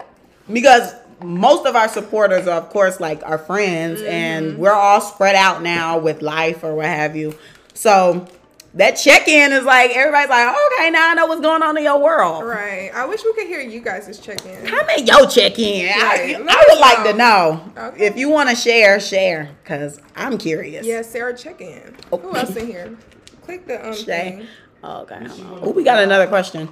Because 0.52 0.94
most 1.22 1.66
of 1.66 1.76
our 1.76 1.88
supporters 1.88 2.46
are, 2.48 2.60
of 2.60 2.70
course, 2.70 2.98
like 3.00 3.22
our 3.24 3.38
friends, 3.38 4.00
and 4.02 4.58
we're 4.58 4.72
all 4.72 5.00
spread 5.00 5.34
out 5.36 5.62
now 5.62 5.98
with 5.98 6.22
life 6.22 6.64
or 6.64 6.74
what 6.74 6.86
have 6.86 7.14
you. 7.16 7.34
So 7.74 8.26
that 8.74 8.92
check 8.92 9.26
in 9.28 9.52
is 9.52 9.64
like, 9.64 9.90
everybody's 9.92 10.28
like, 10.28 10.54
okay, 10.74 10.90
now 10.90 11.10
I 11.10 11.14
know 11.14 11.26
what's 11.26 11.40
going 11.40 11.62
on 11.62 11.76
in 11.76 11.84
your 11.84 11.98
world. 12.00 12.44
Right. 12.44 12.90
I 12.94 13.06
wish 13.06 13.24
we 13.24 13.32
could 13.34 13.46
hear 13.46 13.60
you 13.60 13.80
guys' 13.80 14.18
check 14.18 14.44
in. 14.44 14.66
How 14.66 14.84
many 14.86 15.04
your 15.04 15.26
check 15.26 15.58
in? 15.58 15.88
I, 15.94 16.34
Right. 16.34 16.44
Let 16.44 16.56
I 16.56 16.64
would 16.68 16.80
like 16.80 17.04
to 17.10 17.16
know. 17.16 17.72
Okay. 17.76 18.06
If 18.06 18.16
you 18.16 18.28
want 18.28 18.50
to 18.50 18.54
share, 18.54 19.00
share, 19.00 19.50
because 19.62 20.00
I'm 20.14 20.38
curious. 20.38 20.86
Yeah, 20.86 21.02
Sarah, 21.02 21.36
check 21.36 21.60
in. 21.60 21.96
Oh. 22.12 22.18
Who 22.18 22.36
else 22.36 22.54
in 22.56 22.66
here? 22.66 22.96
Click 23.42 23.66
the 23.66 23.86
um 23.88 23.94
Shay. 23.94 24.04
thing. 24.04 24.46
Oh, 24.84 25.00
okay. 25.02 25.26
Oh, 25.62 25.70
we 25.70 25.82
got 25.82 26.02
another 26.02 26.26
question. 26.26 26.68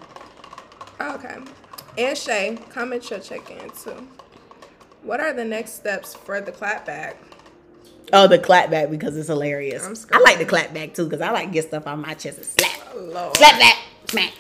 Okay. 1.01 1.39
And 1.99 2.17
Shay, 2.17 2.59
comment 2.71 3.09
your 3.11 3.21
check 3.21 3.51
in 3.51 3.71
too. 3.71 4.07
What 5.03 5.21
are 5.21 5.33
the 5.33 5.45
next 5.45 5.75
steps 5.75 6.15
for 6.15 6.41
the 6.41 6.53
clapback? 6.53 7.15
Oh, 8.13 8.27
the 8.29 8.39
clap 8.39 8.71
back 8.71 8.91
because 8.91 9.17
it's 9.17 9.29
hilarious. 9.29 10.07
I'm 10.13 10.23
like 10.23 10.39
the 10.39 10.45
clap 10.45 10.73
back 10.73 10.95
too 10.95 11.05
because 11.05 11.21
I 11.21 11.31
like 11.31 11.49
to 11.49 11.53
get 11.53 11.65
stuff 11.69 11.87
on 11.87 12.01
my 12.03 12.15
chest 12.15 12.39
and 12.39 12.47
slap. 12.47 12.95
Lord. 12.97 13.37
Slap 13.37 13.59
that, 13.59 13.83
smack. 14.09 14.33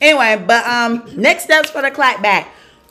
Anyway, 0.00 0.42
but 0.46 0.66
um, 0.66 1.04
next 1.16 1.44
steps 1.44 1.70
for 1.70 1.82
the 1.82 1.90
clap 1.90 2.22
back. 2.22 2.48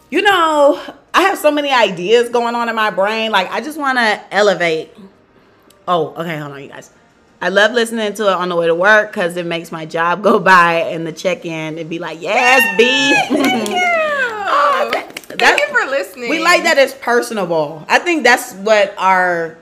You 0.09 0.21
know, 0.21 0.79
I 1.13 1.21
have 1.23 1.37
so 1.37 1.51
many 1.51 1.71
ideas 1.71 2.29
going 2.29 2.53
on 2.55 2.69
in 2.69 2.75
my 2.75 2.89
brain. 2.91 3.31
Like, 3.31 3.49
I 3.51 3.61
just 3.61 3.77
want 3.79 3.97
to 3.97 4.21
elevate. 4.33 4.91
Oh, 5.87 6.13
okay, 6.15 6.37
hold 6.37 6.53
on, 6.53 6.61
you 6.61 6.69
guys. 6.69 6.91
I 7.41 7.49
love 7.49 7.71
listening 7.71 8.13
to 8.13 8.23
it 8.27 8.33
on 8.33 8.49
the 8.49 8.55
way 8.55 8.67
to 8.67 8.75
work 8.75 9.11
because 9.11 9.35
it 9.35 9.45
makes 9.47 9.71
my 9.71 9.85
job 9.85 10.21
go 10.21 10.37
by 10.39 10.73
and 10.75 11.07
the 11.07 11.11
check 11.11 11.43
in 11.45 11.79
and 11.79 11.89
be 11.89 11.97
like, 11.97 12.21
yes, 12.21 12.61
B. 12.77 12.85
Thank 15.27 15.39
that- 15.39 15.57
you 15.59 15.67
for 15.67 15.89
listening. 15.89 16.29
we 16.29 16.39
like 16.39 16.63
that 16.63 16.77
it's 16.77 16.93
personable. 16.93 17.83
I 17.89 17.97
think 17.99 18.23
that's 18.23 18.53
what 18.53 18.93
our 18.97 19.57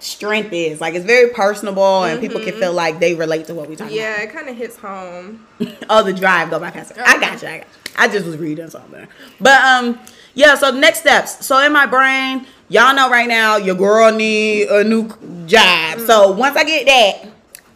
strength 0.00 0.52
is. 0.52 0.80
Like, 0.80 0.94
it's 0.94 1.04
very 1.04 1.30
personable 1.30 2.04
and 2.04 2.20
people 2.20 2.40
can 2.40 2.54
feel 2.54 2.72
like 2.72 2.98
they 2.98 3.14
relate 3.14 3.46
to 3.46 3.54
what 3.54 3.68
we 3.68 3.76
talk 3.76 3.86
about. 3.86 3.96
Yeah, 3.96 4.20
it 4.22 4.32
kind 4.32 4.48
of 4.48 4.56
hits 4.56 4.76
home. 4.76 5.46
oh, 5.90 6.02
the 6.02 6.12
drive 6.12 6.50
go 6.50 6.58
by 6.58 6.70
faster. 6.70 7.02
I 7.06 7.20
got 7.20 7.40
you. 7.42 7.48
I 7.48 7.58
got 7.58 7.66
you. 7.66 7.80
I 7.96 8.08
just 8.08 8.26
was 8.26 8.36
reading 8.38 8.68
something. 8.70 9.06
But 9.40 9.62
um, 9.62 9.98
yeah. 10.34 10.54
So 10.54 10.70
next 10.70 11.00
steps. 11.00 11.44
So 11.44 11.58
in 11.64 11.72
my 11.72 11.86
brain, 11.86 12.46
y'all 12.68 12.94
know 12.94 13.10
right 13.10 13.28
now 13.28 13.56
your 13.56 13.74
girl 13.74 14.14
need 14.14 14.68
a 14.68 14.84
new 14.84 15.08
job. 15.46 16.00
So 16.00 16.32
once 16.32 16.56
I 16.56 16.64
get 16.64 16.86
that, 16.86 17.30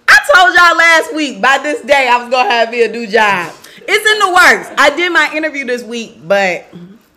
I 0.09 0.19
told 0.35 0.55
y'all 0.55 0.77
last 0.77 1.15
week 1.15 1.43
by 1.43 1.59
this 1.59 1.83
day 1.83 2.09
I 2.09 2.17
was 2.19 2.31
gonna 2.31 2.49
have 2.49 2.71
me 2.71 2.85
a 2.85 2.89
new 2.89 3.07
job. 3.07 3.53
It's 3.87 4.11
in 4.11 4.19
the 4.21 4.29
works. 4.29 4.71
I 4.79 4.95
did 4.97 5.13
my 5.13 5.31
interview 5.35 5.67
this 5.67 5.83
week, 5.83 6.17
but 6.27 6.67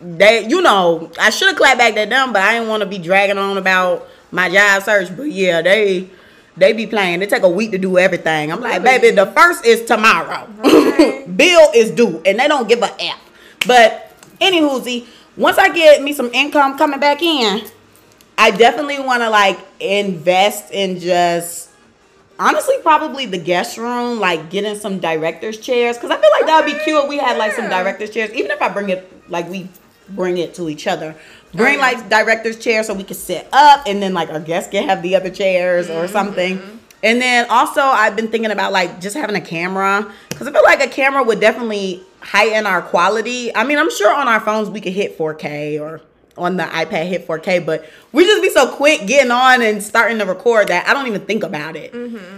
they, 0.00 0.46
you 0.46 0.60
know, 0.60 1.10
I 1.18 1.30
should 1.30 1.48
have 1.48 1.56
clapped 1.56 1.78
back 1.78 1.96
at 1.96 2.10
them, 2.10 2.32
but 2.32 2.42
I 2.42 2.54
didn't 2.54 2.68
want 2.68 2.82
to 2.82 2.88
be 2.88 2.98
dragging 2.98 3.38
on 3.38 3.56
about 3.56 4.06
my 4.30 4.48
job 4.50 4.82
search. 4.82 5.16
But 5.16 5.24
yeah, 5.24 5.62
they 5.62 6.08
they 6.56 6.72
be 6.72 6.86
playing. 6.86 7.20
They 7.20 7.26
take 7.26 7.42
a 7.42 7.48
week 7.48 7.70
to 7.72 7.78
do 7.78 7.98
everything. 7.98 8.52
I'm 8.52 8.60
like, 8.60 8.82
baby, 8.82 9.10
the 9.10 9.26
first 9.26 9.64
is 9.64 9.84
tomorrow. 9.84 10.48
Okay. 10.64 11.24
Bill 11.36 11.70
is 11.74 11.90
due, 11.90 12.20
and 12.26 12.38
they 12.38 12.48
don't 12.48 12.68
give 12.68 12.82
a 12.82 12.94
F. 13.00 13.20
But 13.66 14.12
anywho, 14.40 15.06
once 15.36 15.58
I 15.58 15.68
get 15.72 16.02
me 16.02 16.12
some 16.12 16.30
income 16.32 16.76
coming 16.76 17.00
back 17.00 17.22
in, 17.22 17.62
I 18.36 18.50
definitely 18.50 19.00
want 19.00 19.22
to 19.22 19.30
like 19.30 19.58
invest 19.80 20.72
in 20.72 20.98
just 20.98 21.70
honestly 22.38 22.76
probably 22.82 23.26
the 23.26 23.38
guest 23.38 23.78
room, 23.78 24.20
like 24.20 24.50
getting 24.50 24.76
some 24.76 24.98
directors 24.98 25.58
chairs, 25.58 25.96
because 25.96 26.10
I 26.10 26.20
feel 26.20 26.30
like 26.30 26.46
that 26.46 26.64
would 26.64 26.72
be 26.72 26.84
cute. 26.84 27.02
if 27.02 27.08
We 27.08 27.18
had 27.18 27.36
like 27.36 27.52
some 27.52 27.68
directors 27.68 28.10
chairs, 28.10 28.30
even 28.32 28.50
if 28.50 28.60
I 28.62 28.68
bring 28.68 28.90
it 28.90 29.12
like 29.28 29.48
we 29.48 29.68
bring 30.10 30.38
it 30.38 30.54
to 30.54 30.68
each 30.68 30.86
other. 30.86 31.14
Bring 31.54 31.76
oh, 31.76 31.78
yeah. 31.78 31.98
like 31.98 32.08
directors 32.10 32.58
chair 32.58 32.82
so 32.84 32.94
we 32.94 33.04
can 33.04 33.16
sit 33.16 33.48
up, 33.52 33.86
and 33.86 34.02
then 34.02 34.14
like 34.14 34.28
our 34.30 34.40
guests 34.40 34.70
can 34.70 34.86
have 34.88 35.02
the 35.02 35.16
other 35.16 35.30
chairs 35.30 35.88
or 35.88 36.04
mm-hmm, 36.04 36.12
something. 36.12 36.58
Mm-hmm. 36.58 36.76
And 37.02 37.22
then 37.22 37.46
also 37.48 37.80
I've 37.80 38.16
been 38.16 38.28
thinking 38.28 38.50
about 38.50 38.72
like 38.72 39.00
just 39.00 39.16
having 39.16 39.36
a 39.36 39.40
camera 39.40 40.12
because 40.28 40.46
I 40.48 40.52
feel 40.52 40.64
like 40.64 40.82
a 40.82 40.88
camera 40.88 41.22
would 41.22 41.40
definitely 41.40 42.02
heighten 42.20 42.66
our 42.66 42.82
quality. 42.82 43.54
I 43.54 43.64
mean, 43.64 43.78
I'm 43.78 43.90
sure 43.90 44.12
on 44.12 44.26
our 44.28 44.40
phones 44.40 44.68
we 44.68 44.80
could 44.80 44.92
hit 44.92 45.16
4K 45.16 45.80
or 45.80 46.00
on 46.38 46.56
the 46.56 46.64
iPad 46.64 47.08
hit 47.08 47.26
4K, 47.26 47.64
but 47.66 47.88
we 48.12 48.24
just 48.24 48.42
be 48.42 48.50
so 48.50 48.74
quick 48.74 49.06
getting 49.06 49.30
on 49.30 49.62
and 49.62 49.82
starting 49.82 50.18
to 50.18 50.24
record 50.24 50.68
that 50.68 50.88
I 50.88 50.94
don't 50.94 51.06
even 51.06 51.22
think 51.22 51.42
about 51.42 51.76
it. 51.76 51.92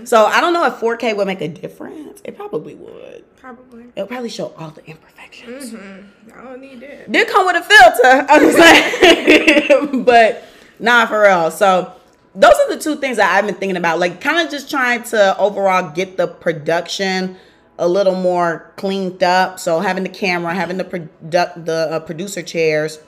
So 0.09 0.25
I 0.25 0.41
don't 0.41 0.53
know 0.53 0.67
if 0.67 0.75
4K 0.75 1.17
would 1.17 1.27
make 1.27 1.41
a 1.41 1.49
difference. 1.49 2.21
It 2.25 2.37
probably 2.37 2.75
would. 2.75 3.25
Probably. 3.37 3.87
It'll 3.97 4.07
probably 4.07 4.29
show 4.29 4.53
all 4.59 4.71
the 4.71 4.85
imperfections. 4.85 5.73
Mm-hmm. 5.73 6.39
I 6.39 6.45
don't 6.45 6.61
need 6.61 6.81
that. 6.81 7.11
Did 7.11 7.29
come 7.29 7.47
with 7.47 7.57
a 7.57 7.63
filter, 7.63 8.27
I'm 8.29 8.43
just 8.43 8.59
saying, 8.59 10.05
but 10.05 10.45
nah, 10.79 11.07
for 11.07 11.23
real. 11.23 11.51
So 11.51 11.93
those 12.35 12.53
are 12.53 12.75
the 12.75 12.81
two 12.81 12.97
things 12.97 13.17
that 13.17 13.35
I've 13.35 13.47
been 13.47 13.55
thinking 13.55 13.77
about, 13.77 13.99
like 13.99 14.21
kind 14.21 14.45
of 14.45 14.51
just 14.51 14.71
trying 14.71 15.03
to 15.05 15.37
overall 15.39 15.91
get 15.91 16.17
the 16.17 16.27
production 16.27 17.37
a 17.81 17.89
little 17.89 18.15
more 18.15 18.73
cleaned 18.77 19.23
up. 19.25 19.59
So 19.59 19.81
having 19.81 20.05
the 20.05 20.09
camera, 20.09 20.55
having 20.55 20.77
the 20.77 20.85
produ- 20.85 21.65
the 21.65 21.89
uh, 21.91 22.01
producer 22.01 22.43
chairs, 22.43 23.01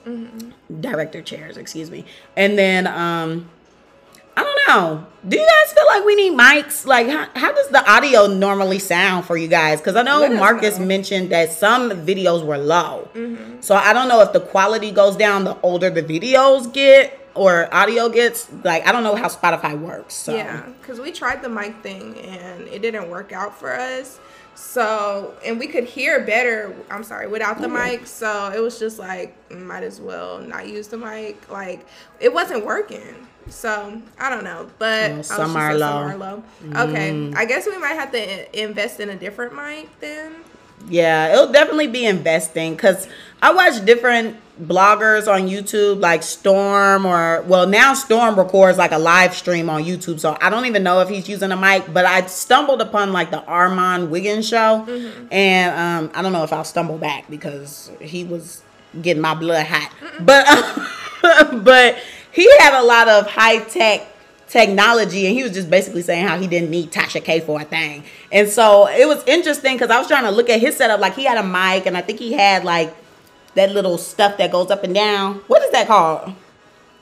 director 0.81 1.21
chairs, 1.21 1.55
excuse 1.55 1.89
me, 1.89 2.03
and 2.35 2.57
then 2.57 2.87
um. 2.87 3.49
I 4.35 4.41
don't 4.41 4.67
know. 4.67 5.05
Do 5.29 5.37
you 5.37 5.45
guys 5.45 5.73
feel 5.73 5.85
like 5.85 6.03
we 6.05 6.15
need 6.15 6.33
mics? 6.33 6.87
Like, 6.87 7.07
how, 7.07 7.27
how 7.35 7.51
does 7.53 7.67
the 7.69 7.87
audio 7.87 8.25
normally 8.25 8.79
sound 8.79 9.25
for 9.25 9.37
you 9.37 9.47
guys? 9.47 9.79
Because 9.79 9.95
I 9.95 10.01
know 10.01 10.21
Let 10.21 10.33
Marcus 10.33 10.79
know. 10.79 10.87
mentioned 10.87 11.29
that 11.29 11.51
some 11.51 11.91
videos 11.91 12.43
were 12.43 12.57
low. 12.57 13.09
Mm-hmm. 13.13 13.61
So 13.61 13.75
I 13.75 13.93
don't 13.93 14.07
know 14.07 14.21
if 14.21 14.33
the 14.33 14.39
quality 14.39 14.89
goes 14.89 15.15
down 15.15 15.43
the 15.43 15.55
older 15.61 15.91
the 15.91 16.01
videos 16.01 16.73
get 16.73 17.29
or 17.35 17.71
audio 17.71 18.09
gets. 18.09 18.51
Like, 18.63 18.87
I 18.87 18.91
don't 18.91 19.03
know 19.03 19.15
how 19.15 19.27
Spotify 19.27 19.79
works. 19.79 20.15
So. 20.15 20.35
Yeah, 20.35 20.65
because 20.81 20.99
we 20.99 21.11
tried 21.11 21.43
the 21.43 21.49
mic 21.49 21.83
thing 21.83 22.17
and 22.17 22.67
it 22.69 22.81
didn't 22.81 23.11
work 23.11 23.33
out 23.33 23.55
for 23.55 23.71
us. 23.71 24.19
So, 24.55 25.33
and 25.45 25.59
we 25.59 25.67
could 25.67 25.83
hear 25.85 26.23
better, 26.25 26.75
I'm 26.89 27.03
sorry, 27.03 27.27
without 27.27 27.59
the 27.59 27.67
mic. 27.67 28.05
So 28.07 28.51
it 28.55 28.59
was 28.59 28.79
just 28.79 28.99
like, 28.99 29.35
might 29.51 29.83
as 29.83 29.99
well 29.99 30.39
not 30.39 30.67
use 30.67 30.87
the 30.87 30.97
mic. 30.97 31.49
Like, 31.49 31.85
it 32.19 32.33
wasn't 32.33 32.65
working. 32.65 33.27
So 33.49 34.01
I 34.17 34.29
don't 34.29 34.43
know, 34.43 34.69
but 34.79 35.11
oh, 35.11 35.21
some 35.21 35.55
are 35.57 35.73
low. 35.73 35.79
Some 35.79 36.11
are 36.11 36.17
low. 36.17 36.43
Okay, 36.89 37.11
Mm. 37.11 37.35
I 37.35 37.45
guess 37.45 37.65
we 37.65 37.77
might 37.77 37.95
have 37.95 38.11
to 38.11 38.61
invest 38.61 38.99
in 38.99 39.09
a 39.09 39.15
different 39.15 39.53
mic 39.55 39.89
then. 39.99 40.33
Yeah, 40.87 41.31
it'll 41.33 41.51
definitely 41.51 41.87
be 41.87 42.05
investing 42.05 42.75
because 42.75 43.07
I 43.41 43.53
watch 43.53 43.83
different 43.85 44.37
bloggers 44.61 45.31
on 45.31 45.47
YouTube, 45.47 45.99
like 45.99 46.23
Storm, 46.23 47.05
or 47.05 47.41
well, 47.43 47.67
now 47.67 47.93
Storm 47.93 48.35
records 48.35 48.77
like 48.77 48.91
a 48.91 48.97
live 48.97 49.33
stream 49.33 49.69
on 49.69 49.83
YouTube. 49.83 50.19
So 50.19 50.37
I 50.39 50.49
don't 50.49 50.65
even 50.65 50.83
know 50.83 50.99
if 50.99 51.09
he's 51.09 51.27
using 51.27 51.51
a 51.51 51.57
mic, 51.57 51.91
but 51.91 52.05
I 52.05 52.25
stumbled 52.27 52.81
upon 52.81 53.11
like 53.11 53.31
the 53.31 53.41
Armon 53.41 54.09
Wiggins 54.09 54.47
show, 54.47 54.85
and 55.31 56.05
um, 56.05 56.11
I 56.13 56.21
don't 56.21 56.33
know 56.33 56.43
if 56.43 56.53
I'll 56.53 56.63
stumble 56.63 56.97
back 56.97 57.29
because 57.29 57.91
he 57.99 58.23
was 58.23 58.63
getting 59.01 59.21
my 59.21 59.33
blood 59.33 59.65
hot, 59.65 59.91
but 60.19 60.45
but 61.63 61.97
he 62.31 62.49
had 62.59 62.79
a 62.79 62.83
lot 62.83 63.07
of 63.07 63.27
high 63.27 63.59
tech 63.59 64.07
technology 64.47 65.25
and 65.25 65.35
he 65.35 65.41
was 65.41 65.51
just 65.51 65.67
basically 65.67 66.03
saying 66.03 66.27
how 66.27 66.37
he 66.37 66.45
didn't 66.45 66.69
need 66.69 66.91
Tasha 66.91 67.23
K 67.23 67.39
for 67.39 67.59
a 67.59 67.63
thing. 67.63 68.03
And 68.31 68.47
so 68.47 68.87
it 68.87 69.07
was 69.07 69.23
interesting 69.25 69.73
because 69.75 69.89
I 69.89 69.97
was 69.97 70.07
trying 70.07 70.25
to 70.25 70.31
look 70.31 70.47
at 70.47 70.59
his 70.59 70.77
setup. 70.77 70.99
Like 70.99 71.15
he 71.15 71.23
had 71.23 71.39
a 71.39 71.43
mic 71.43 71.87
and 71.87 71.97
I 71.97 72.01
think 72.01 72.19
he 72.19 72.33
had 72.33 72.63
like 72.63 72.93
that 73.55 73.71
little 73.71 73.97
stuff 73.97 74.37
that 74.37 74.51
goes 74.51 74.71
up 74.71 74.83
and 74.83 74.93
down. 74.93 75.35
What 75.47 75.61
is 75.63 75.71
that 75.71 75.87
called? 75.87 76.33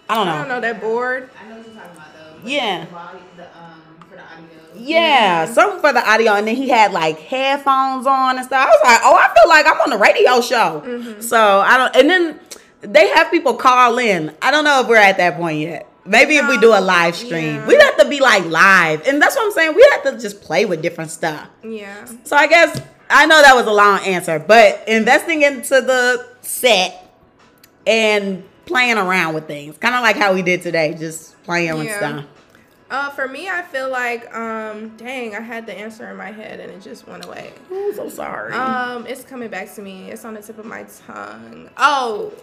I 0.10 0.16
don't 0.16 0.26
know. 0.26 0.34
I 0.34 0.38
don't 0.40 0.48
know 0.50 0.60
that 0.62 0.82
board. 0.82 1.30
I 1.42 1.48
know 1.50 1.58
what 1.58 1.66
you're 1.66 1.76
talking 1.76 1.92
about 1.96 2.08
though. 2.44 2.48
Yeah. 2.50 2.86
The, 2.86 3.42
the, 3.44 3.58
um, 3.58 3.82
for 4.10 4.16
the 4.16 4.22
audio. 4.24 4.48
Yeah, 4.76 5.46
something 5.46 5.80
for 5.80 5.94
the 5.94 6.10
audio, 6.10 6.34
and 6.34 6.48
then 6.48 6.56
he 6.56 6.68
had 6.70 6.92
like 6.92 7.20
headphones 7.20 8.06
on 8.08 8.38
and 8.38 8.46
stuff. 8.46 8.68
I 8.68 8.70
was 8.70 8.80
like, 8.84 9.00
oh, 9.04 9.16
I 9.16 9.34
feel 9.34 9.50
like 9.50 9.66
I'm 9.68 9.80
on 9.82 9.94
a 9.94 9.98
radio 9.98 10.42
show. 10.42 11.20
So 11.22 11.38
I 11.62 11.78
don't, 11.78 11.96
and 11.96 12.10
then 12.10 12.40
they 12.82 13.08
have 13.10 13.30
people 13.32 13.54
call 13.54 13.98
in. 14.00 14.34
I 14.42 14.50
don't 14.52 14.64
know 14.66 14.82
if 14.82 14.88
we're 14.88 14.96
at 14.98 15.18
that 15.18 15.38
point 15.38 15.60
yet. 15.60 15.88
Maybe 16.04 16.38
if 16.38 16.48
we 16.50 16.58
do 16.58 16.74
a 16.74 16.82
live 16.82 17.16
stream, 17.16 17.58
Yeah. 17.58 17.68
we'd 17.68 17.80
have 17.82 17.96
to 17.98 18.10
be 18.10 18.20
like 18.22 18.44
live, 18.46 19.06
and 19.08 19.22
that's 19.22 19.36
what 19.36 19.46
I'm 19.46 19.52
saying. 19.52 19.76
We 19.76 19.88
have 19.92 20.04
to 20.04 20.20
just 20.20 20.42
play 20.42 20.66
with 20.66 20.82
different 20.82 21.12
stuff. 21.12 21.48
Yeah. 21.64 22.06
So 22.24 22.36
I 22.36 22.48
guess 22.48 22.82
I 23.08 23.28
know 23.28 23.40
that 23.40 23.56
was 23.56 23.68
a 23.68 23.72
long 23.72 24.00
answer, 24.00 24.40
but 24.40 24.84
investing 24.88 25.44
into 25.44 25.80
the 25.80 26.28
set 26.52 27.16
and 27.88 28.44
playing 28.66 28.98
around 28.98 29.34
with 29.34 29.48
things, 29.48 29.78
kind 29.78 29.96
of 29.96 30.02
like 30.02 30.16
how 30.16 30.34
we 30.34 30.42
did 30.42 30.62
today, 30.62 30.94
just 30.98 31.42
playing 31.44 31.78
with 31.78 31.92
stuff. 31.92 32.26
Uh, 32.90 33.10
for 33.12 33.26
me, 33.26 33.48
I 33.48 33.62
feel 33.62 33.90
like, 33.90 34.34
um, 34.36 34.96
dang, 34.98 35.34
I 35.34 35.40
had 35.40 35.66
the 35.66 35.74
answer 35.74 36.10
in 36.10 36.18
my 36.18 36.32
head 36.32 36.60
and 36.60 36.70
it 36.70 36.82
just 36.82 37.08
went 37.08 37.24
away. 37.26 37.54
I'm 37.72 37.96
so 37.96 38.10
sorry. 38.10 38.52
Um, 38.52 39.08
it's 39.08 39.24
coming 39.24 39.50
back 39.50 39.74
to 39.76 39.82
me. 39.82 40.12
It's 40.12 40.26
on 40.26 40.34
the 40.34 40.42
tip 40.42 40.58
of 40.60 40.66
my 40.66 40.86
tongue. 41.08 41.70
Oh, 41.78 42.34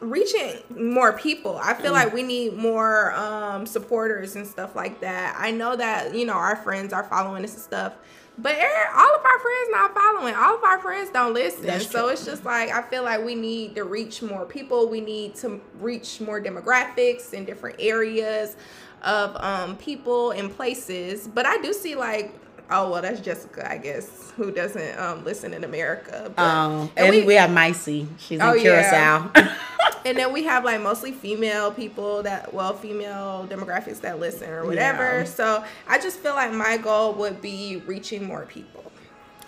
reaching 0.00 0.58
more 0.70 1.12
people. 1.18 1.58
I 1.62 1.74
feel 1.74 1.92
like 1.92 2.12
we 2.12 2.22
need 2.22 2.54
more 2.54 3.12
um 3.12 3.66
supporters 3.66 4.36
and 4.36 4.46
stuff 4.46 4.74
like 4.74 5.00
that. 5.00 5.36
I 5.38 5.50
know 5.50 5.76
that 5.76 6.14
you 6.14 6.24
know 6.24 6.34
our 6.34 6.56
friends 6.56 6.92
are 6.92 7.04
following 7.04 7.44
us 7.44 7.54
and 7.54 7.62
stuff, 7.62 7.94
but 8.38 8.54
er- 8.56 8.90
all 8.96 9.14
of 9.16 9.24
our 9.24 9.38
friends 9.38 9.68
not 9.70 9.94
following. 9.94 10.34
All 10.34 10.56
of 10.56 10.64
our 10.64 10.78
friends 10.80 11.10
don't 11.10 11.34
listen. 11.34 11.66
That's 11.66 11.90
so 11.90 12.02
true. 12.02 12.08
it's 12.10 12.24
just 12.24 12.44
like 12.44 12.70
I 12.70 12.82
feel 12.82 13.02
like 13.04 13.24
we 13.24 13.34
need 13.34 13.74
to 13.76 13.84
reach 13.84 14.22
more 14.22 14.44
people. 14.44 14.88
We 14.88 15.00
need 15.00 15.34
to 15.36 15.60
reach 15.80 16.20
more 16.20 16.40
demographics 16.40 17.32
in 17.32 17.44
different 17.44 17.76
areas 17.78 18.56
of 19.02 19.36
um 19.42 19.76
people 19.76 20.30
and 20.32 20.50
places. 20.50 21.28
But 21.28 21.46
I 21.46 21.58
do 21.58 21.72
see 21.72 21.94
like. 21.94 22.34
Oh 22.70 22.90
well, 22.90 23.02
that's 23.02 23.20
Jessica, 23.20 23.70
I 23.70 23.76
guess, 23.76 24.32
who 24.36 24.50
doesn't 24.50 24.98
um, 24.98 25.22
listen 25.22 25.52
in 25.52 25.64
America. 25.64 26.32
But, 26.34 26.42
Um, 26.42 26.90
and 26.96 27.26
we, 27.26 27.34
have 27.34 27.50
Micey. 27.50 28.08
She's 28.18 28.40
in 28.40 28.42
Oh, 28.42 28.54
Curacao. 28.58 29.30
yeah. 29.36 29.54
and 30.04 30.18
then 30.18 30.32
we 30.32 30.44
have 30.44 30.64
like 30.64 30.80
mostly 30.80 31.12
female 31.12 31.70
people 31.70 32.22
that 32.22 32.52
well 32.52 32.74
female 32.74 33.46
demographics 33.50 34.00
that 34.00 34.20
listen 34.20 34.50
or 34.50 34.64
whatever 34.64 35.20
Yeah. 35.20 35.24
so 35.24 35.64
i 35.88 35.98
just 35.98 36.18
feel 36.20 36.34
like 36.34 36.52
my 36.52 36.76
goal 36.76 37.14
would 37.14 37.40
be 37.40 37.82
reaching 37.86 38.24
more 38.24 38.46
people 38.46 38.84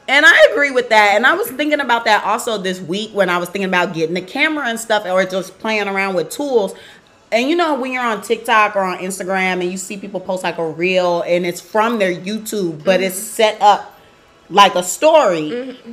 and 0.09 0.25
I 0.25 0.49
agree 0.53 0.71
with 0.71 0.89
that. 0.91 1.15
And 1.17 1.27
I 1.27 1.35
was 1.35 1.49
thinking 1.51 1.81
about 1.81 2.05
that 2.05 2.25
also 2.25 2.59
this 2.59 2.81
week 2.81 3.11
when 3.13 3.29
I 3.29 3.39
was 3.39 3.49
thinking 3.49 3.69
about 3.69 3.93
getting 3.93 4.15
the 4.15 4.21
camera 4.21 4.67
and 4.69 4.79
stuff 4.79 5.05
or 5.05 5.25
just 5.25 5.59
playing 5.59 5.89
around 5.89 6.15
with 6.15 6.31
tools. 6.31 6.75
And 7.33 7.49
you 7.51 7.57
know, 7.57 7.75
when 7.75 7.93
you're 7.93 8.05
on 8.05 8.23
TikTok 8.23 8.77
or 8.77 8.83
on 8.83 8.99
Instagram 8.99 9.61
and 9.61 9.65
you 9.65 9.77
see 9.77 9.97
people 9.97 10.21
post 10.21 10.45
like 10.45 10.59
a 10.59 10.69
reel 10.69 11.23
and 11.23 11.45
it's 11.45 11.61
from 11.61 11.99
their 11.99 12.15
YouTube, 12.15 12.85
but 12.85 13.03
it's 13.03 13.17
mm-hmm. 13.17 13.25
set 13.25 13.61
up 13.61 13.99
like 14.49 14.77
a 14.77 14.83
story. 14.83 15.51
Mm-hmm. 15.51 15.93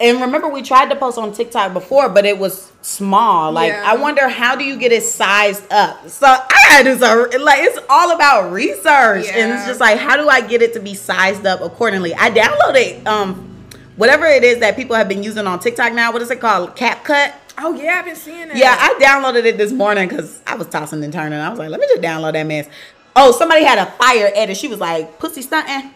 And 0.00 0.20
remember, 0.20 0.48
we 0.48 0.62
tried 0.62 0.90
to 0.90 0.96
post 0.96 1.18
on 1.18 1.32
TikTok 1.32 1.72
before, 1.72 2.08
but 2.08 2.24
it 2.24 2.36
was 2.38 2.72
small. 2.82 3.52
Like, 3.52 3.70
Yeah. 3.72 3.84
I 3.86 3.96
wonder 3.96 4.28
how 4.28 4.56
do 4.56 4.64
you 4.64 4.76
get 4.76 4.90
it 4.92 5.02
sized 5.04 5.62
up? 5.72 6.08
So 6.08 6.26
I 6.26 6.82
gotta 6.82 6.94
do. 7.30 7.38
Like, 7.38 7.60
it's 7.60 7.78
all 7.88 8.10
about 8.12 8.50
research, 8.52 9.26
and 9.28 9.52
it's 9.52 9.66
just 9.66 9.80
like, 9.80 9.98
how 9.98 10.16
do 10.16 10.28
I 10.28 10.40
get 10.40 10.62
it 10.62 10.72
to 10.74 10.80
be 10.80 10.94
sized 10.94 11.46
up 11.46 11.60
accordingly? 11.60 12.14
I 12.14 12.30
downloaded 12.30 13.06
um, 13.06 13.56
whatever 13.96 14.26
it 14.26 14.42
is 14.42 14.58
that 14.58 14.74
people 14.76 14.96
have 14.96 15.08
been 15.08 15.22
using 15.22 15.46
on 15.46 15.60
TikTok 15.60 15.92
now. 15.92 16.12
What 16.12 16.22
is 16.22 16.30
it 16.30 16.40
called? 16.40 16.74
CapCut. 16.76 17.32
oh 17.60 17.74
yeah 17.74 17.96
i've 17.98 18.04
been 18.04 18.14
seeing 18.14 18.48
that 18.48 18.56
Yeah, 18.56 18.76
I 18.78 18.94
downloaded 19.02 19.44
it 19.44 19.58
this 19.58 19.72
morning 19.72 20.08
because 20.08 20.40
I 20.46 20.54
was 20.56 20.66
tossing 20.68 21.02
and 21.04 21.12
turning. 21.12 21.38
I 21.38 21.48
was 21.50 21.58
like, 21.58 21.70
let 21.70 21.80
me 21.80 21.86
just 21.88 22.02
download 22.02 22.32
that 22.34 22.46
mess. 22.46 22.68
Oh, 23.16 23.32
somebody 23.32 23.64
had 23.64 23.78
a 23.78 23.86
fire 23.92 24.30
edit. 24.34 24.56
She 24.56 24.68
was 24.68 24.78
like, 24.78 25.18
pussy 25.18 25.42
stunting. 25.42 25.92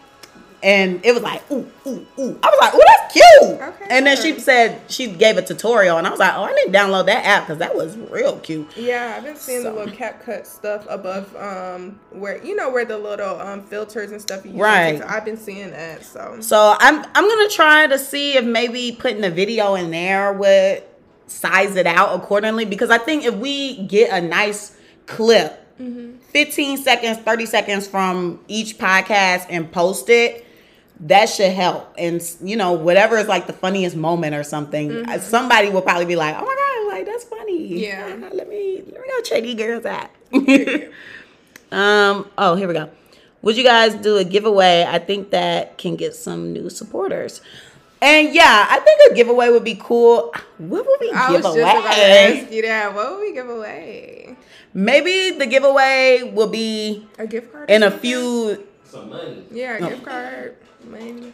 And 0.63 1.05
it 1.05 1.13
was 1.13 1.21
like, 1.21 1.43
ooh, 1.51 1.69
ooh, 1.85 2.07
ooh. 2.17 2.39
I 2.41 2.47
was 2.49 2.57
like, 2.61 2.73
ooh, 2.73 2.81
that's 2.87 3.13
cute. 3.13 3.61
Okay, 3.61 3.85
and 3.89 4.07
then 4.07 4.15
she 4.15 4.39
said 4.39 4.81
she 4.89 5.07
gave 5.07 5.35
a 5.37 5.41
tutorial, 5.41 5.97
and 5.97 6.07
I 6.07 6.09
was 6.09 6.19
like, 6.21 6.33
oh, 6.35 6.43
I 6.45 6.53
need 6.53 6.71
to 6.71 6.77
download 6.79 7.05
that 7.07 7.25
app 7.25 7.43
because 7.43 7.57
that 7.59 7.75
was 7.75 7.97
real 7.97 8.39
cute. 8.39 8.65
yeah 8.77 9.15
i've 9.17 9.23
been 9.23 9.35
seeing 9.35 9.61
So. 9.61 9.71
the 9.73 9.79
little 9.79 9.93
cap 9.93 10.23
cut 10.23 10.47
stuff 10.47 10.85
above 10.89 11.35
um 11.35 11.99
where 12.11 12.41
you 12.43 12.55
know 12.55 12.69
where 12.69 12.85
the 12.85 12.97
little 12.97 13.39
um 13.41 13.61
filters 13.63 14.11
and 14.11 14.21
stuff 14.21 14.45
you 14.45 14.51
use 14.51 14.59
Right. 14.61 14.91
TikTok. 14.93 15.11
i've 15.11 15.25
been 15.25 15.37
seeing 15.37 15.71
that 15.71 16.05
so 16.05 16.37
So 16.39 16.75
I'm 16.79 17.03
I'm 17.13 17.27
gonna 17.27 17.49
try 17.49 17.87
to 17.87 17.99
see 17.99 18.37
if 18.37 18.45
maybe 18.45 18.95
putting 18.97 19.23
a 19.25 19.29
video 19.29 19.75
in 19.75 19.91
there 19.91 20.31
would 20.31 20.83
size 21.27 21.75
it 21.75 21.87
out 21.87 22.15
accordingly 22.15 22.63
because 22.65 22.89
I 22.89 22.97
think 22.99 23.25
if 23.25 23.35
we 23.35 23.83
get 23.87 24.11
a 24.11 24.25
nice 24.25 24.77
clip, 25.07 25.59
15 26.31 26.77
seconds, 26.77 27.17
30 27.19 27.45
seconds 27.45 27.87
from 27.87 28.39
each 28.47 28.77
podcast 28.77 29.47
and 29.49 29.71
post 29.71 30.09
it, 30.09 30.42
that 31.07 31.27
should 31.29 31.51
help. 31.51 31.93
And 31.97 32.21
you 32.43 32.55
know, 32.55 32.73
whatever 32.73 33.17
is 33.17 33.27
like 33.27 33.47
the 33.47 33.53
funniest 33.53 33.95
moment 33.95 34.35
or 34.35 34.43
something, 34.43 35.05
uh, 35.09 35.19
somebody 35.19 35.69
will 35.69 35.81
probably 35.81 36.05
be 36.05 36.15
like, 36.15 36.35
"Oh 36.37 36.45
my 36.45 36.55
god, 36.89 36.95
like 36.97 37.05
that's 37.05 37.23
funny." 37.25 37.79
Yeah. 37.85 38.07
let 38.31 38.47
me 38.49 38.83
let 38.85 39.01
me 39.01 39.07
go 39.07 39.21
check 39.23 39.43
these 39.43 39.55
girls 39.55 39.85
out. 39.85 40.09
Um. 41.71 42.29
Oh, 42.37 42.55
here 42.55 42.67
we 42.67 42.73
go. 42.75 42.89
Would 43.41 43.57
you 43.57 43.63
guys 43.63 43.95
do 43.95 44.17
a 44.17 44.23
giveaway? 44.23 44.85
I 44.87 44.99
think 44.99 45.31
that 45.31 45.77
can 45.77 45.95
get 45.95 46.13
some 46.15 46.53
new 46.53 46.69
supporters. 46.69 47.41
And 48.01 48.33
yeah, 48.35 48.67
I 48.69 48.79
think 48.79 49.11
a 49.11 49.15
giveaway 49.15 49.49
would 49.49 49.63
be 49.63 49.75
cool. 49.81 50.31
What 50.59 50.85
would 50.85 50.99
we 51.01 51.11
i 51.11 51.31
give 51.31 51.43
was 51.43 51.55
just 51.55 51.57
about 51.57 51.95
to 51.95 52.01
ask 52.01 52.51
you 52.51 52.61
that 52.63 52.93
what 52.93 53.11
would 53.11 53.21
we 53.21 53.33
give 53.33 53.49
away 53.49 54.35
Maybe 54.73 55.31
the 55.37 55.45
giveaway 55.45 56.31
will 56.33 56.47
be 56.49 57.07
a 57.17 57.25
gift 57.25 57.51
card 57.51 57.69
or 57.69 57.73
in 57.73 57.83
a 57.83 57.91
few. 57.91 58.67
Some 58.83 59.09
money. 59.09 59.43
yeah 59.51 59.77
a 59.77 59.79
No. 59.81 59.89
gift 59.89 60.05
card 60.05 60.55
money 60.85 61.33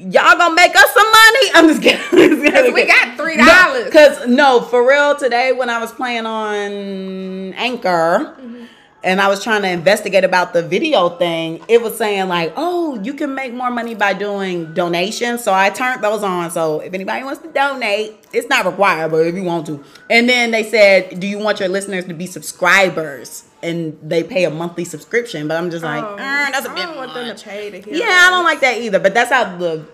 Y'all 0.00 0.38
gonna 0.38 0.54
make 0.54 0.76
us 0.76 0.94
some 0.94 1.10
money? 1.10 1.50
I'm 1.54 1.68
just 1.68 1.82
kidding. 1.82 2.40
because 2.42 2.72
we 2.72 2.86
got 2.86 3.16
three 3.16 3.36
dollars 3.36 3.86
Because 3.86 4.28
no, 4.28 4.60
for 4.60 4.88
real, 4.88 5.16
today 5.16 5.50
when 5.50 5.68
I 5.68 5.80
was 5.80 5.90
playing 5.90 6.24
on 6.24 7.52
Anchor 7.54 8.36
mm-hmm. 8.38 8.64
and 9.02 9.20
I 9.20 9.26
was 9.26 9.42
trying 9.42 9.62
to 9.62 9.68
investigate 9.68 10.22
about 10.22 10.52
the 10.52 10.62
video 10.62 11.08
thing, 11.08 11.64
it 11.66 11.82
was 11.82 11.98
saying 11.98 12.28
like, 12.28 12.52
oh, 12.56 13.00
you 13.02 13.12
can 13.12 13.34
make 13.34 13.52
more 13.52 13.72
money 13.72 13.96
by 13.96 14.12
doing 14.12 14.72
donations. 14.72 15.42
So 15.42 15.52
I 15.52 15.70
turned 15.70 16.04
those 16.04 16.22
on. 16.22 16.52
So 16.52 16.78
if 16.78 16.94
anybody 16.94 17.24
wants 17.24 17.42
to 17.42 17.48
donate, 17.48 18.24
it's 18.32 18.48
not 18.48 18.66
required, 18.66 19.10
but 19.10 19.26
if 19.26 19.34
you 19.34 19.42
want 19.42 19.66
to. 19.66 19.82
And 20.08 20.28
then 20.28 20.52
they 20.52 20.62
said, 20.62 21.18
do 21.18 21.26
you 21.26 21.40
want 21.40 21.58
your 21.58 21.70
listeners 21.70 22.04
to 22.04 22.14
be 22.14 22.26
subscribers? 22.26 23.47
And 23.62 23.98
they 24.02 24.22
pay 24.22 24.44
a 24.44 24.50
monthly 24.50 24.84
subscription. 24.84 25.48
But 25.48 25.56
I'm 25.56 25.70
just 25.70 25.82
like, 25.84 26.02
Oh, 26.04 26.14
"Eh, 26.14 26.50
that's 26.52 26.66
a 26.66 26.70
I 26.70 26.74
bit 26.74 26.82
don't 26.84 26.96
want 26.96 27.14
them 27.14 27.26
much." 27.28 27.38
to 27.42 27.44
pay 27.48 27.70
to 27.70 27.80
hear 27.80 27.94
Yeah, 27.94 28.06
I 28.28 28.30
don't 28.30 28.44
like 28.44 28.60
that 28.60 28.78
either. 28.78 28.98
But 29.00 29.14
that's 29.14 29.30
how 29.30 29.56
the 29.56 29.84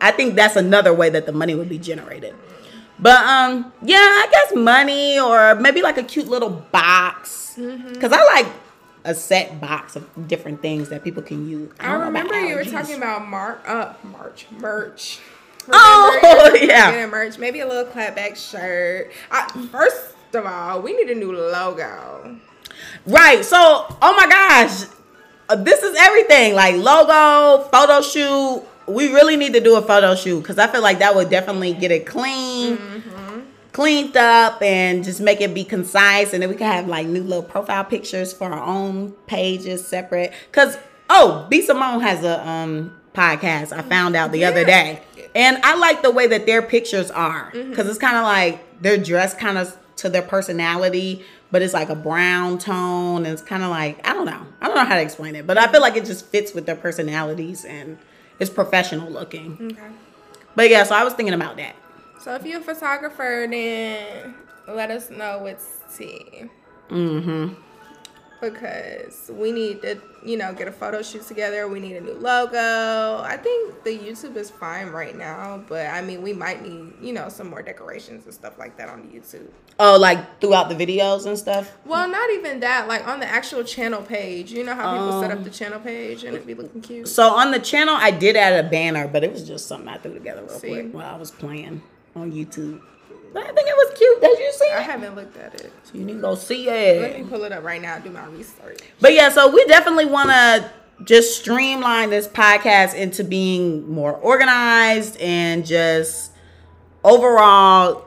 I 0.00 0.10
think 0.10 0.34
that's 0.34 0.56
another 0.56 0.92
way 0.94 1.10
that 1.10 1.26
the 1.26 1.32
money 1.32 1.54
would 1.54 1.68
be 1.68 1.78
generated. 1.78 2.34
But 2.98 3.24
um, 3.26 3.72
yeah, 3.82 3.96
I 3.98 4.28
guess 4.30 4.54
money 4.54 5.18
or 5.18 5.54
maybe 5.56 5.82
like 5.82 5.98
a 5.98 6.02
cute 6.04 6.28
little 6.28 6.50
box. 6.50 7.54
Mm-hmm. 7.58 8.00
Cause 8.00 8.12
I 8.12 8.22
like 8.34 8.46
a 9.04 9.14
set 9.14 9.60
box 9.60 9.96
of 9.96 10.28
different 10.28 10.62
things 10.62 10.88
that 10.88 11.02
people 11.04 11.22
can 11.22 11.48
use. 11.48 11.70
I 11.80 11.92
don't 11.92 12.00
remember 12.02 12.40
you 12.40 12.54
were 12.54 12.64
talking 12.64 12.96
about 12.96 13.26
Mar 13.28 13.60
uh 13.66 13.94
March 14.04 14.46
merch. 14.52 15.18
Oh, 15.72 16.18
Remember 16.20 16.58
were 16.58 16.64
yeah. 16.64 17.06
merch, 17.06 17.38
maybe 17.38 17.60
a 17.60 17.68
little 17.68 17.84
clapback 17.84 18.34
shirt. 18.36 19.12
I, 19.30 19.48
first 19.70 20.14
of 20.34 20.44
all, 20.44 20.82
we 20.82 20.92
need 20.92 21.08
a 21.08 21.14
new 21.14 21.32
logo. 21.32 22.36
Right. 23.06 23.44
So, 23.44 23.56
oh 23.58 24.14
my 24.16 24.26
gosh, 24.28 24.84
uh, 25.48 25.56
this 25.56 25.82
is 25.82 25.96
everything 25.98 26.54
like 26.54 26.76
logo, 26.76 27.64
photo 27.68 28.00
shoot, 28.00 28.64
we 28.86 29.12
really 29.12 29.36
need 29.36 29.52
to 29.54 29.60
do 29.60 29.76
a 29.76 29.82
photo 29.82 30.14
shoot 30.14 30.40
because 30.40 30.58
I 30.58 30.66
feel 30.66 30.82
like 30.82 30.98
that 31.00 31.14
would 31.14 31.30
definitely 31.30 31.72
get 31.74 31.90
it 31.90 32.06
clean, 32.06 32.76
Mm-hmm. 32.76 33.40
cleaned 33.72 34.16
up, 34.16 34.60
and 34.62 35.02
just 35.04 35.20
make 35.20 35.40
it 35.40 35.54
be 35.54 35.64
concise. 35.64 36.32
And 36.32 36.42
then 36.42 36.48
we 36.50 36.56
can 36.56 36.70
have 36.70 36.86
like 36.88 37.06
new 37.06 37.22
little 37.22 37.42
profile 37.42 37.84
pictures 37.84 38.32
for 38.32 38.48
our 38.52 38.62
own 38.62 39.12
pages 39.26 39.86
separate. 39.86 40.32
Cause 40.52 40.76
oh, 41.10 41.46
B 41.50 41.60
Simone 41.62 42.00
has 42.00 42.24
a 42.24 42.46
um 42.46 42.96
podcast. 43.14 43.72
I 43.76 43.82
found 43.82 44.16
out 44.16 44.32
the 44.32 44.44
other 44.44 44.64
day, 44.64 45.02
and 45.34 45.58
I 45.62 45.76
like 45.76 46.02
the 46.02 46.10
way 46.10 46.26
that 46.28 46.46
their 46.46 46.62
pictures 46.62 47.10
are 47.10 47.50
Mm-hmm. 47.52 47.70
because 47.70 47.88
it's 47.88 47.98
kind 47.98 48.16
of 48.16 48.22
like 48.24 48.80
they're 48.82 48.96
dressed 48.98 49.38
kind 49.38 49.58
of 49.58 49.76
to 49.96 50.08
their 50.08 50.22
personality. 50.22 51.24
But 51.52 51.62
it's 51.62 51.74
like 51.74 51.90
a 51.90 51.94
brown 51.94 52.58
tone, 52.58 53.24
and 53.24 53.32
it's 53.32 53.42
kind 53.42 53.62
of 53.62 53.70
like 53.70 54.04
I 54.08 54.14
don't 54.14 54.26
know. 54.26 54.44
I 54.60 54.66
don't 54.66 54.74
know 54.74 54.84
how 54.84 54.96
to 54.96 55.02
explain 55.02 55.36
it, 55.36 55.46
but 55.46 55.58
I 55.58 55.70
feel 55.70 55.80
like 55.80 55.96
it 55.96 56.04
just 56.04 56.26
fits 56.26 56.52
with 56.54 56.66
their 56.66 56.74
personalities 56.74 57.64
and 57.64 57.98
it's 58.40 58.50
professional 58.50 59.10
looking. 59.10 59.58
Okay. 59.72 59.92
But 60.56 60.70
yeah, 60.70 60.82
so 60.82 60.94
I 60.94 61.04
was 61.04 61.14
thinking 61.14 61.34
about 61.34 61.56
that. 61.58 61.76
So 62.18 62.34
if 62.34 62.44
you're 62.44 62.60
a 62.60 62.62
photographer, 62.62 63.46
then 63.48 64.34
let 64.66 64.90
us 64.90 65.10
know 65.10 65.38
what's 65.38 65.78
tea. 65.96 66.44
Mm-hmm. 66.88 67.54
Because 68.42 69.30
we 69.32 69.52
need 69.52 69.82
to, 69.82 70.00
you 70.24 70.36
know, 70.36 70.52
get 70.52 70.66
a 70.66 70.72
photo 70.72 71.00
shoot 71.00 71.22
together. 71.22 71.68
We 71.68 71.78
need 71.78 71.94
a 71.96 72.00
new 72.00 72.14
logo. 72.14 73.22
I 73.22 73.38
think 73.40 73.84
the 73.84 73.96
YouTube 73.96 74.34
is 74.34 74.50
fine 74.50 74.88
right 74.88 75.16
now, 75.16 75.62
but 75.68 75.86
I 75.86 76.02
mean, 76.02 76.22
we 76.22 76.32
might 76.32 76.60
need, 76.60 76.92
you 77.00 77.12
know, 77.12 77.28
some 77.28 77.48
more 77.48 77.62
decorations 77.62 78.24
and 78.24 78.34
stuff 78.34 78.58
like 78.58 78.76
that 78.78 78.88
on 78.88 79.02
the 79.02 79.16
YouTube. 79.16 79.46
Oh, 79.78 79.96
like 79.96 80.40
throughout 80.40 80.68
the 80.68 80.74
videos 80.74 81.24
and 81.26 81.38
stuff. 81.38 81.70
Well, 81.86 82.08
not 82.08 82.30
even 82.30 82.58
that. 82.60 82.88
Like 82.88 83.06
on 83.06 83.20
the 83.20 83.26
actual 83.26 83.62
channel 83.62 84.02
page. 84.02 84.50
You 84.52 84.64
know 84.64 84.74
how 84.74 84.92
people 84.92 85.22
set 85.22 85.30
Um, 85.30 85.38
up 85.38 85.44
the 85.44 85.50
channel 85.50 85.78
page 85.78 86.24
and 86.24 86.34
it'd 86.34 86.46
be 86.46 86.54
looking 86.54 86.80
cute. 86.80 87.06
So 87.06 87.28
on 87.28 87.52
the 87.52 87.60
channel, 87.60 87.94
I 87.96 88.10
did 88.10 88.36
add 88.36 88.64
a 88.64 88.68
banner, 88.68 89.06
but 89.06 89.22
it 89.22 89.32
was 89.32 89.46
just 89.46 89.68
something 89.68 89.88
I 89.88 89.98
threw 89.98 90.14
together 90.14 90.42
real 90.42 90.58
See? 90.58 90.68
quick 90.68 90.92
while 90.92 91.14
I 91.14 91.16
was 91.16 91.30
playing 91.30 91.80
on 92.16 92.32
YouTube. 92.32 92.80
But 93.32 93.44
I 93.44 93.52
think 93.52 93.68
it 93.68 93.74
was 93.76 93.98
cute. 93.98 94.20
Did 94.20 94.38
you 94.38 94.52
see 94.52 94.70
I 94.74 94.80
it? 94.80 94.84
haven't 94.84 95.14
looked 95.14 95.36
at 95.36 95.54
it. 95.54 95.72
So 95.84 95.94
you 95.94 96.04
need 96.04 96.14
to 96.14 96.20
go 96.20 96.34
see 96.34 96.68
it. 96.68 97.00
Let 97.00 97.18
me 97.18 97.24
pull 97.26 97.44
it 97.44 97.52
up 97.52 97.64
right 97.64 97.80
now. 97.80 97.98
Do 97.98 98.10
my 98.10 98.26
research. 98.26 98.80
But 99.00 99.14
yeah, 99.14 99.30
so 99.30 99.50
we 99.50 99.64
definitely 99.66 100.06
want 100.06 100.30
to 100.30 100.70
just 101.04 101.38
streamline 101.40 102.10
this 102.10 102.28
podcast 102.28 102.94
into 102.94 103.24
being 103.24 103.90
more 103.90 104.12
organized 104.14 105.16
and 105.16 105.64
just 105.66 106.32
overall 107.04 108.06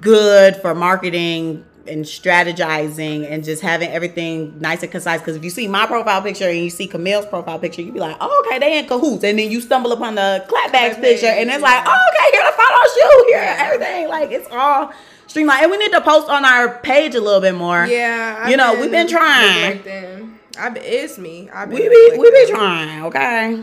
good 0.00 0.56
for 0.56 0.74
marketing 0.74 1.64
and 1.88 2.04
strategizing 2.04 3.30
and 3.30 3.44
just 3.44 3.62
having 3.62 3.90
everything 3.90 4.58
nice 4.60 4.82
and 4.82 4.90
concise. 4.92 5.20
Because 5.20 5.36
if 5.36 5.44
you 5.44 5.50
see 5.50 5.66
my 5.68 5.86
profile 5.86 6.22
picture 6.22 6.48
and 6.48 6.58
you 6.58 6.70
see 6.70 6.86
Camille's 6.86 7.26
profile 7.26 7.58
picture, 7.58 7.82
you'd 7.82 7.94
be 7.94 8.00
like, 8.00 8.16
oh, 8.20 8.44
okay, 8.46 8.58
they 8.58 8.78
in 8.78 8.86
cahoots. 8.86 9.24
And 9.24 9.38
then 9.38 9.50
you 9.50 9.60
stumble 9.60 9.92
upon 9.92 10.14
the 10.14 10.44
clapbacks 10.48 10.68
Clapbacks, 10.68 11.00
picture 11.00 11.26
and 11.26 11.50
it's 11.50 11.62
like, 11.62 11.84
oh, 11.86 12.06
okay, 12.14 12.36
here 12.36 12.44
the 12.44 12.52
photo 12.52 12.82
shoot, 12.94 13.26
here 13.28 13.38
Yeah. 13.38 13.64
everything. 13.66 14.08
Like 14.08 14.30
it's 14.30 14.48
all 14.50 14.92
streamlined. 15.26 15.62
And 15.62 15.70
we 15.70 15.78
need 15.78 15.92
to 15.92 16.00
post 16.00 16.28
on 16.28 16.44
our 16.44 16.78
page 16.78 17.14
a 17.14 17.20
little 17.20 17.40
bit 17.40 17.54
more. 17.54 17.86
Yeah. 17.86 18.48
You 18.48 18.56
know, 18.56 18.80
we've 18.80 18.90
been 18.90 19.08
trying. 19.08 19.78
neglecting. 19.78 20.38
I 20.58 20.70
be, 20.70 20.80
it's 20.80 21.18
me. 21.18 21.48
I've 21.50 21.68
been 21.70 21.78
We 21.78 21.88
be 21.88 22.18
we 22.18 22.30
be 22.30 22.46
trying, 22.50 23.04
okay? 23.04 23.62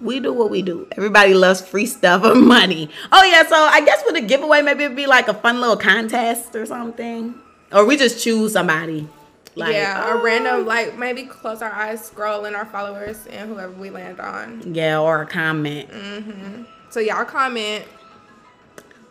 We 0.00 0.20
do 0.20 0.32
what 0.32 0.50
we 0.50 0.62
do. 0.62 0.86
Everybody 0.96 1.34
loves 1.34 1.60
free 1.60 1.86
stuff 1.86 2.24
or 2.24 2.34
money. 2.34 2.90
Oh 3.12 3.24
yeah, 3.24 3.46
so 3.46 3.56
I 3.56 3.80
guess 3.84 4.02
with 4.06 4.16
a 4.16 4.20
giveaway, 4.20 4.62
maybe 4.62 4.84
it'd 4.84 4.96
be 4.96 5.06
like 5.06 5.28
a 5.28 5.34
fun 5.34 5.60
little 5.60 5.76
contest 5.76 6.54
or 6.54 6.66
something, 6.66 7.34
or 7.72 7.84
we 7.84 7.96
just 7.96 8.22
choose 8.22 8.52
somebody. 8.52 9.08
Like, 9.54 9.72
yeah, 9.72 10.04
oh, 10.08 10.18
a 10.18 10.22
random 10.22 10.66
like 10.66 10.98
maybe 10.98 11.22
close 11.24 11.62
our 11.62 11.72
eyes, 11.72 12.04
scroll 12.04 12.44
in 12.44 12.54
our 12.54 12.66
followers, 12.66 13.26
and 13.28 13.48
whoever 13.50 13.72
we 13.72 13.88
land 13.90 14.20
on. 14.20 14.74
yeah, 14.74 15.00
or 15.00 15.22
a 15.22 15.26
comment, 15.26 15.88
Mhm. 15.90 16.66
So 16.90 17.00
y'all 17.00 17.24
comment. 17.24 17.84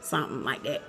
something 0.01 0.43
like 0.43 0.61
that. 0.63 0.83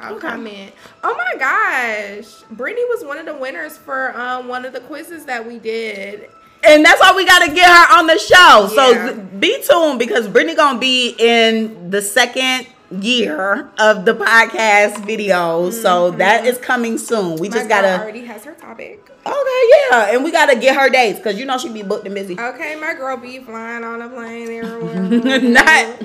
Y'all 0.00 0.14
Okay. 0.14 0.28
comment. 0.28 0.72
Oh 1.02 1.16
my 1.16 1.36
gosh, 1.38 2.42
Brittany 2.52 2.84
was 2.90 3.04
one 3.04 3.18
of 3.18 3.26
the 3.26 3.34
winners 3.34 3.76
for 3.76 4.16
um 4.18 4.46
one 4.48 4.64
of 4.64 4.72
the 4.72 4.80
quizzes 4.80 5.24
that 5.24 5.44
we 5.46 5.58
did. 5.58 6.28
And 6.66 6.84
that's 6.84 7.00
why 7.00 7.12
we 7.14 7.24
got 7.24 7.46
to 7.46 7.54
get 7.54 7.68
her 7.68 7.98
on 7.98 8.06
the 8.06 8.18
show. 8.18 8.68
Yeah. 8.74 9.08
So 9.08 9.14
be 9.38 9.62
tuned 9.62 9.98
because 9.98 10.28
Brittany 10.28 10.54
gonna 10.54 10.78
be 10.78 11.14
in 11.18 11.90
the 11.90 12.00
second 12.00 12.66
year 12.90 13.70
of 13.78 14.04
the 14.04 14.14
podcast 14.14 14.94
videos. 15.06 15.72
So 15.72 16.10
mm-hmm. 16.10 16.18
that 16.18 16.46
is 16.46 16.58
coming 16.58 16.98
soon. 16.98 17.36
We 17.36 17.48
My 17.48 17.56
just 17.56 17.68
gotta. 17.68 18.00
already 18.00 18.24
has 18.24 18.44
her 18.44 18.54
topic. 18.54 19.10
Okay, 19.26 19.70
yeah, 19.90 20.14
and 20.14 20.22
we 20.22 20.30
gotta 20.30 20.54
get 20.54 20.76
her 20.76 20.90
dates 20.90 21.18
because 21.18 21.38
you 21.38 21.46
know 21.46 21.56
she 21.56 21.72
be 21.72 21.82
booked 21.82 22.06
and 22.06 22.14
busy. 22.14 22.38
Okay, 22.38 22.76
my 22.76 22.94
girl 22.94 23.16
be 23.16 23.38
flying 23.38 23.82
on 23.84 24.02
a 24.02 24.08
plane 24.08 24.50
everywhere. 24.64 25.40
Not. 25.40 26.02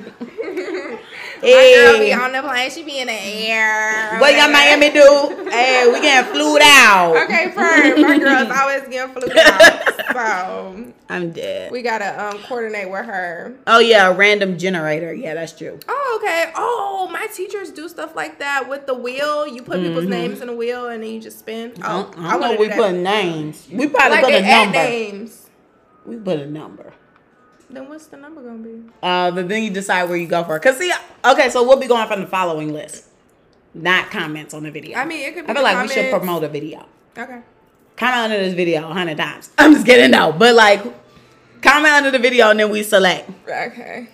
My 1.42 1.72
girl 1.74 1.98
be 1.98 2.12
on 2.12 2.32
the 2.32 2.42
plane. 2.42 2.70
She 2.70 2.82
be 2.82 2.98
in 2.98 3.06
the 3.06 3.12
air. 3.12 4.18
what 4.20 4.34
y'all 4.36 4.50
Miami 4.50 4.90
do? 4.90 5.48
Hey, 5.50 5.90
we 5.92 6.00
getting 6.00 6.32
flued 6.32 6.60
out. 6.62 7.16
Okay, 7.24 7.50
first, 7.52 8.00
my 8.00 8.18
girl's 8.18 8.50
always 8.58 8.82
getting 8.88 9.14
flew 9.14 9.28
out. 9.36 10.12
So 10.12 10.92
I'm 11.08 11.30
dead. 11.32 11.72
we 11.72 11.82
gotta 11.82 12.28
um 12.28 12.38
coordinate 12.42 12.90
with 12.90 13.04
her. 13.06 13.54
Oh 13.66 13.78
yeah, 13.78 14.08
a 14.10 14.14
random 14.14 14.58
generator. 14.58 15.14
Yeah, 15.14 15.34
that's 15.34 15.52
true. 15.56 15.78
Oh, 15.88 16.20
okay. 16.22 16.52
Oh, 16.56 17.08
my 17.12 17.26
teachers 17.28 17.70
do 17.70 17.88
stuff 17.88 18.14
like 18.14 18.38
that 18.40 18.68
with 18.68 18.86
the 18.86 18.94
wheel. 18.94 19.46
You 19.46 19.62
put 19.62 19.80
people's 19.80 20.06
names 20.06 20.40
in 20.40 20.48
the 20.48 20.54
wheel 20.54 20.88
and 20.88 21.02
then 21.02 21.10
you 21.10 21.20
just 21.20 21.38
spin. 21.38 21.72
I 21.82 21.92
Oh, 22.00 22.02
don't, 22.12 22.18
I 22.18 22.36
know. 22.38 22.56
We 22.60 22.68
put 22.68 22.92
names. 22.94 23.66
We 23.72 23.88
probably 23.88 24.16
like 24.18 24.24
put 24.24 24.34
a 24.34 24.42
number. 24.42 24.72
names. 24.78 25.48
We 26.04 26.16
put 26.16 26.38
a 26.40 26.46
number. 26.46 26.89
Then 27.72 27.88
what's 27.88 28.06
the 28.06 28.16
number 28.16 28.42
gonna 28.42 28.58
be? 28.58 28.82
Uh, 29.02 29.30
but 29.30 29.48
then 29.48 29.62
you 29.62 29.70
decide 29.70 30.08
where 30.08 30.18
you 30.18 30.26
go 30.26 30.42
for. 30.44 30.56
it. 30.56 30.62
Cause 30.62 30.76
see, 30.76 30.92
okay, 31.24 31.50
so 31.50 31.66
we'll 31.66 31.78
be 31.78 31.86
going 31.86 32.08
from 32.08 32.20
the 32.20 32.26
following 32.26 32.72
list, 32.72 33.04
not 33.74 34.10
comments 34.10 34.54
on 34.54 34.64
the 34.64 34.70
video. 34.70 34.98
I 34.98 35.04
mean, 35.04 35.20
it 35.20 35.34
could 35.34 35.46
be. 35.46 35.50
I 35.50 35.54
feel 35.54 35.62
like 35.62 35.88
we 35.88 35.94
should 35.94 36.10
promote 36.10 36.42
a 36.42 36.48
video. 36.48 36.84
Okay. 37.16 37.40
Comment 37.96 38.18
under 38.18 38.38
this 38.38 38.54
video 38.54 38.88
a 38.88 38.92
hundred 38.92 39.18
times. 39.18 39.50
I'm 39.58 39.74
just 39.74 39.86
kidding, 39.86 40.10
no. 40.10 40.32
But 40.32 40.54
like, 40.54 40.82
comment 41.62 41.94
under 41.94 42.10
the 42.10 42.18
video 42.18 42.50
and 42.50 42.58
then 42.58 42.70
we 42.70 42.82
select. 42.82 43.30
Okay. 43.48 44.08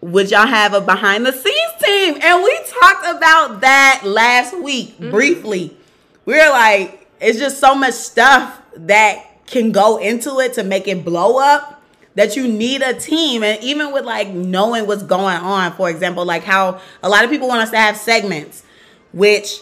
would 0.00 0.30
y'all 0.30 0.46
have 0.46 0.74
a 0.74 0.80
behind 0.80 1.26
the 1.26 1.32
scenes 1.32 1.82
team? 1.82 2.18
And 2.22 2.42
we 2.42 2.58
talked 2.66 3.06
about 3.16 3.60
that 3.60 4.02
last 4.04 4.58
week 4.60 4.98
briefly. 4.98 5.76
We 6.24 6.34
were 6.34 6.50
like, 6.50 7.06
it's 7.20 7.38
just 7.38 7.58
so 7.58 7.74
much 7.74 7.94
stuff 7.94 8.60
that 8.74 9.24
can 9.46 9.72
go 9.72 9.98
into 9.98 10.40
it 10.40 10.54
to 10.54 10.62
make 10.64 10.88
it 10.88 11.04
blow 11.04 11.38
up 11.38 11.77
that 12.18 12.36
you 12.36 12.46
need 12.48 12.82
a 12.82 12.92
team. 12.92 13.42
And 13.42 13.62
even 13.62 13.92
with 13.92 14.04
like 14.04 14.28
knowing 14.28 14.86
what's 14.86 15.02
going 15.04 15.36
on, 15.36 15.72
for 15.72 15.88
example, 15.88 16.24
like 16.24 16.42
how 16.44 16.80
a 17.02 17.08
lot 17.08 17.24
of 17.24 17.30
people 17.30 17.46
want 17.48 17.62
us 17.62 17.70
to 17.70 17.78
have 17.78 17.96
segments, 17.96 18.64
which 19.12 19.60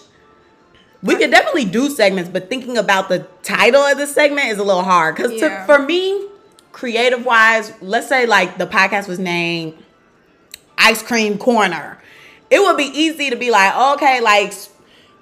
we 1.02 1.14
could 1.16 1.30
definitely 1.30 1.66
do 1.66 1.90
segments, 1.90 2.30
but 2.30 2.48
thinking 2.48 2.78
about 2.78 3.08
the 3.08 3.20
title 3.42 3.82
of 3.82 3.98
the 3.98 4.06
segment 4.06 4.48
is 4.48 4.58
a 4.58 4.64
little 4.64 4.82
hard. 4.82 5.14
Because 5.16 5.32
Yeah. 5.32 5.66
for 5.66 5.78
me, 5.78 6.26
creative 6.72 7.24
wise, 7.24 7.72
let's 7.80 8.08
say 8.08 8.26
like 8.26 8.58
the 8.58 8.66
podcast 8.66 9.06
was 9.06 9.18
named 9.18 9.74
ice 10.78 11.02
cream 11.02 11.38
corner. 11.38 11.98
It 12.50 12.60
would 12.60 12.76
be 12.76 12.84
easy 12.84 13.28
to 13.30 13.36
be 13.36 13.50
like, 13.50 13.76
okay, 13.96 14.20
like 14.20 14.52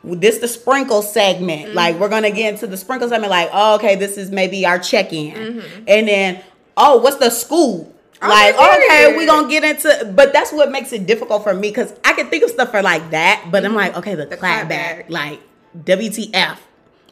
this 0.05 0.39
the 0.39 0.49
sprinkle 0.49 1.03
segment. 1.03 1.67
Mm-hmm. 1.69 1.77
Like 1.77 1.99
we're 1.99 2.09
gonna 2.09 2.31
get 2.31 2.53
into 2.55 2.67
the 2.67 2.77
sprinkle 2.77 3.09
segment. 3.09 3.31
Like, 3.31 3.51
oh, 3.53 3.75
okay, 3.77 3.97
this 3.97 4.17
is 4.17 4.31
maybe 4.31 4.65
our 4.67 4.79
check 4.79 5.13
in, 5.13 5.35
Mm-hmm. 5.35 5.85
and 5.89 6.09
then 6.09 6.45
oh, 6.77 6.99
what's 6.99 7.17
the 7.17 7.31
school? 7.31 7.91
Okay, 8.23 8.29
Like, 8.29 8.55
okay, 8.55 8.87
period. 8.89 9.17
we 9.19 9.27
gonna 9.27 9.49
get 9.49 9.65
into, 9.65 10.13
but 10.15 10.33
that's 10.33 10.53
what 10.53 10.71
makes 10.71 10.93
it 10.93 11.07
difficult 11.07 11.43
for 11.43 11.53
me 11.55 11.69
because 11.69 11.93
I 12.05 12.13
can 12.15 12.29
think 12.31 12.45
of 12.45 12.51
stuff 12.51 12.71
for 12.71 12.81
like 12.83 13.11
that, 13.11 13.49
but 13.51 13.65
I'm 13.65 13.75
like, 13.75 13.97
okay, 13.97 14.15
the, 14.15 14.23
Mm-hmm. 14.23 14.31
The 14.31 14.37
clap 14.37 14.57
clap 14.67 14.69
back, 14.69 14.97
back. 14.99 15.11
like 15.11 15.41
WTF. 15.85 16.59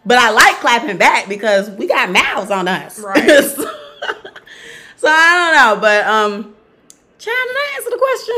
But 0.04 0.18
I 0.18 0.30
like 0.30 0.56
clapping 0.56 0.96
back 0.96 1.28
because 1.28 1.70
we 1.70 1.86
got 1.86 2.10
mouths 2.10 2.50
on 2.50 2.66
us. 2.66 2.98
Right. 2.98 3.24
so, 3.44 3.62
so 4.96 5.08
I 5.08 5.52
don't 5.54 5.76
know, 5.76 5.80
but 5.80 6.06
um, 6.06 6.54
Child, 7.18 7.48
did 7.48 7.56
I 7.56 7.72
answer 7.76 7.90
the 7.90 7.98
question, 7.98 8.34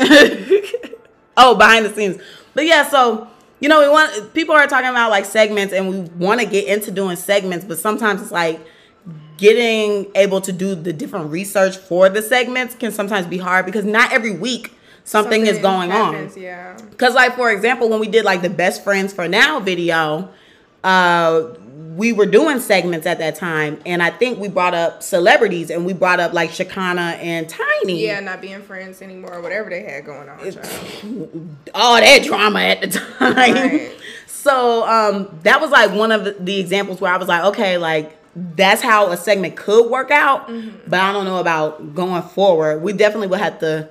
honey? 0.00 0.88
oh, 1.36 1.54
behind 1.56 1.84
the 1.84 1.92
scenes. 1.94 2.20
But 2.54 2.64
yeah, 2.64 2.88
so 2.88 3.28
you 3.60 3.68
know, 3.68 3.80
we 3.80 3.88
want 3.88 4.32
people 4.34 4.54
are 4.54 4.66
talking 4.66 4.88
about 4.88 5.10
like 5.10 5.24
segments, 5.24 5.74
and 5.74 5.88
we 5.88 6.00
want 6.24 6.40
to 6.40 6.46
get 6.46 6.66
into 6.68 6.90
doing 6.90 7.16
segments, 7.16 7.64
but 7.64 7.78
sometimes 7.78 8.22
it's 8.22 8.30
like 8.30 8.60
getting 9.38 10.10
able 10.14 10.40
to 10.42 10.52
do 10.52 10.74
the 10.74 10.92
different 10.92 11.30
research 11.30 11.76
for 11.76 12.08
the 12.08 12.20
segments 12.20 12.74
can 12.74 12.92
sometimes 12.92 13.26
be 13.26 13.38
hard 13.38 13.64
because 13.64 13.84
not 13.84 14.12
every 14.12 14.36
week 14.36 14.74
something, 15.04 15.46
is 15.46 15.58
going 15.58 15.90
happens, 15.90 16.36
on. 16.36 16.42
Yeah. 16.42 16.76
Cause 16.98 17.14
like 17.14 17.34
for 17.34 17.50
example, 17.50 17.88
when 17.88 18.00
we 18.00 18.08
did 18.08 18.24
like 18.24 18.42
the 18.42 18.50
best 18.50 18.84
friends 18.84 19.12
for 19.12 19.26
now 19.26 19.60
video, 19.60 20.28
uh, 20.84 21.54
we 21.96 22.12
were 22.12 22.26
doing 22.26 22.60
segments 22.60 23.06
at 23.06 23.18
that 23.18 23.34
time, 23.34 23.80
and 23.84 24.02
I 24.02 24.10
think 24.10 24.38
we 24.38 24.48
brought 24.48 24.74
up 24.74 25.02
celebrities, 25.02 25.70
and 25.70 25.84
we 25.84 25.92
brought 25.92 26.20
up 26.20 26.32
like 26.32 26.50
Shekinah 26.50 27.18
and 27.20 27.48
Tiny. 27.48 28.04
Yeah, 28.04 28.20
not 28.20 28.40
being 28.40 28.62
friends 28.62 29.02
anymore, 29.02 29.40
whatever 29.40 29.70
they 29.70 29.82
had 29.82 30.04
going 30.04 30.28
on. 30.28 31.58
all 31.74 31.96
that 31.96 32.22
drama 32.22 32.60
at 32.60 32.80
the 32.82 32.88
time. 32.88 33.34
Right. 33.34 33.92
So 34.28 34.86
um, 34.86 35.36
that 35.42 35.60
was 35.60 35.70
like 35.70 35.90
one 35.92 36.10
of 36.10 36.44
the 36.44 36.60
examples 36.60 37.00
where 37.00 37.12
I 37.12 37.16
was 37.16 37.28
like, 37.28 37.44
okay, 37.46 37.76
like 37.76 38.17
that's 38.36 38.82
how 38.82 39.10
a 39.10 39.16
segment 39.16 39.56
could 39.56 39.90
work 39.90 40.10
out. 40.10 40.48
Mm-hmm. 40.48 40.88
But 40.90 41.00
I 41.00 41.12
don't 41.12 41.24
know 41.24 41.38
about 41.38 41.94
going 41.94 42.22
forward. 42.22 42.82
We 42.82 42.92
definitely 42.92 43.28
will 43.28 43.38
have 43.38 43.58
to 43.60 43.88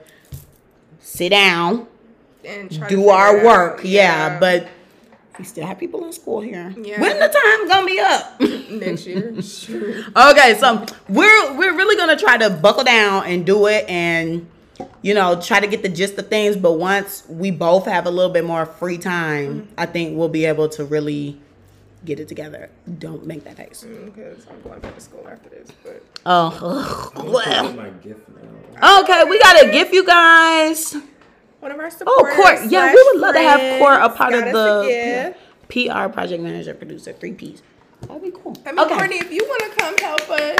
sit 0.99 1.29
down, 1.29 1.87
And 2.45 2.71
try 2.71 2.87
do 2.87 3.09
our 3.09 3.43
work. 3.43 3.79
out. 3.79 3.85
Yeah, 3.85 4.39
but 4.39 4.67
we 5.37 5.45
still 5.45 5.65
have 5.67 5.77
people 5.77 6.03
in 6.05 6.11
school 6.13 6.41
here. 6.41 6.73
Yeah. 6.81 6.99
When 7.01 7.19
the 7.19 7.27
time 7.27 7.67
gonna 7.67 7.85
be 7.85 7.99
up? 7.99 8.41
next 8.71 9.05
year. 9.05 9.33
Sure. 9.41 10.03
okay, 10.31 10.55
so 10.59 10.85
we're 11.09 11.57
we're 11.57 11.75
really 11.75 11.95
gonna 11.95 12.17
try 12.17 12.37
to 12.37 12.49
buckle 12.49 12.83
down 12.83 13.25
and 13.25 13.45
do 13.45 13.67
it 13.67 13.85
and 13.87 14.47
you 15.01 15.13
know 15.13 15.39
try 15.41 15.59
to 15.59 15.67
get 15.67 15.83
the 15.83 15.89
gist 15.89 16.17
of 16.17 16.27
things. 16.27 16.55
But 16.55 16.73
once 16.73 17.23
we 17.29 17.51
both 17.51 17.85
have 17.85 18.05
a 18.05 18.11
little 18.11 18.31
bit 18.31 18.45
more 18.45 18.65
free 18.65 18.97
time, 18.97 19.67
I 19.77 19.85
think 19.85 20.17
we'll 20.17 20.29
be 20.29 20.45
able 20.45 20.69
to 20.69 20.85
really 20.85 21.39
get 22.07 22.19
it 22.19 22.27
together. 22.27 22.69
Don't 22.97 23.25
make 23.27 23.43
that 23.43 23.57
face. 23.57 23.85
Mm, 23.85 24.05
because 24.05 24.47
I'm 24.49 24.61
going 24.61 24.79
back 24.79 24.95
to 24.95 25.01
school 25.01 25.27
after 25.29 25.49
this. 25.49 25.69
But 25.83 26.01
Oh, 26.25 27.11
well. 27.15 27.63
gonna 27.73 27.75
my 27.75 27.89
gift 27.89 28.21
now. 28.29 29.01
Okay, 29.01 29.23
we 29.25 29.37
gotta 29.39 29.69
give 29.69 29.93
you 29.93 30.05
guys. 30.05 30.95
one 31.59 31.71
of 31.71 31.79
our 31.79 31.87
oh, 31.87 31.89
supporters. 31.89 32.35
Oh. 32.37 32.41
Court. 32.41 32.71
Yeah, 32.71 32.93
we 32.93 33.03
would 33.11 33.21
love 33.21 33.35
to 33.35 33.41
have 33.41 33.79
Court 33.79 33.99
a 34.01 34.09
part 34.09 34.31
got 34.31 34.47
of 34.47 34.53
the. 34.53 35.35
PR 35.69 36.07
project 36.07 36.41
manager, 36.41 36.73
producer, 36.73 37.11
three 37.11 37.33
Ps. 37.33 37.61
That'd 38.01 38.23
be 38.23 38.31
cool. 38.31 38.55
I 38.65 38.71
mean, 38.71 38.79
okay. 38.85 38.95
Courtney, 38.95 39.17
if 39.17 39.31
you 39.31 39.43
want 39.43 39.73
to 39.73 39.79
come 39.79 39.97
help 39.97 40.29
us 40.29 40.59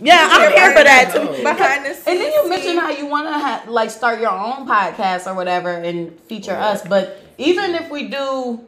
Yeah, 0.00 0.26
I'm 0.28 0.50
here 0.50 0.72
for 0.76 0.82
that 0.82 1.12
too. 1.12 1.20
Oh. 1.20 1.42
behind 1.42 1.84
the 1.84 1.94
scenes, 1.94 2.06
And 2.08 2.18
then 2.20 2.32
you 2.32 2.48
mentioned 2.48 2.80
how 2.80 2.90
you 2.90 3.06
want 3.06 3.28
to 3.28 3.32
ha- 3.32 3.64
like 3.68 3.90
start 3.90 4.18
your 4.20 4.30
own 4.30 4.66
podcast 4.66 5.30
or 5.30 5.34
whatever 5.34 5.70
and 5.70 6.18
feature 6.22 6.56
us. 6.56 6.82
But 6.82 7.22
even 7.38 7.74
if 7.76 7.90
we 7.90 8.08
do, 8.08 8.64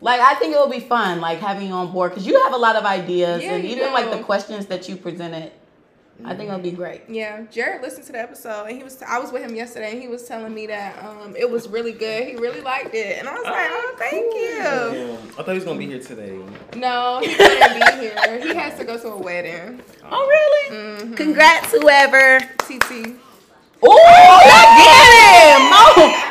like, 0.00 0.20
I 0.20 0.34
think 0.34 0.54
it 0.54 0.58
will 0.58 0.68
be 0.70 0.80
fun, 0.80 1.20
like 1.20 1.38
having 1.40 1.68
you 1.68 1.72
on 1.74 1.90
board 1.92 2.12
because 2.12 2.26
you 2.26 2.40
have 2.42 2.52
a 2.52 2.56
lot 2.58 2.76
of 2.76 2.84
ideas 2.84 3.42
Yeah, 3.42 3.54
and 3.54 3.64
you 3.64 3.70
even 3.76 3.92
like 3.92 4.10
the 4.10 4.22
questions 4.22 4.66
that 4.66 4.88
you 4.88 4.96
presented. 4.96 5.52
I 6.24 6.34
think 6.34 6.48
it'll 6.48 6.58
be 6.60 6.72
great. 6.72 7.02
Yeah, 7.08 7.42
Jared 7.48 7.80
listened 7.80 8.04
to 8.06 8.12
the 8.12 8.18
episode 8.18 8.64
and 8.64 8.76
he 8.76 8.82
was. 8.82 9.00
I 9.06 9.20
was 9.20 9.30
with 9.30 9.40
him 9.40 9.54
yesterday 9.54 9.92
and 9.92 10.02
he 10.02 10.08
was 10.08 10.24
telling 10.26 10.52
me 10.52 10.66
that 10.66 10.98
um 11.04 11.36
it 11.36 11.48
was 11.48 11.68
really 11.68 11.92
good. 11.92 12.26
He 12.26 12.34
really 12.34 12.60
liked 12.60 12.92
it, 12.92 13.18
and 13.20 13.28
I 13.28 13.34
was 13.34 13.44
like, 13.44 13.68
oh, 13.70 13.94
thank 13.98 14.34
you. 14.34 14.58
Damn. 14.58 15.28
I 15.38 15.42
thought 15.44 15.48
he 15.50 15.54
was 15.54 15.64
gonna 15.64 15.78
be 15.78 15.86
here 15.86 16.00
today. 16.00 16.36
No, 16.74 17.20
he 17.22 17.34
couldn't 17.36 17.72
be 17.72 18.00
here. 18.00 18.40
He 18.42 18.52
has 18.52 18.76
to 18.80 18.84
go 18.84 18.98
to 18.98 19.08
a 19.10 19.16
wedding. 19.16 19.80
Oh, 20.10 20.26
really? 20.26 20.76
Mhm. 21.04 21.16
Congrats, 21.16 21.70
whoever. 21.70 22.40
TT. 22.66 23.14
Oh, 23.80 24.40
get 24.42 25.14
him! 25.54 25.70
Oh, 25.70 26.27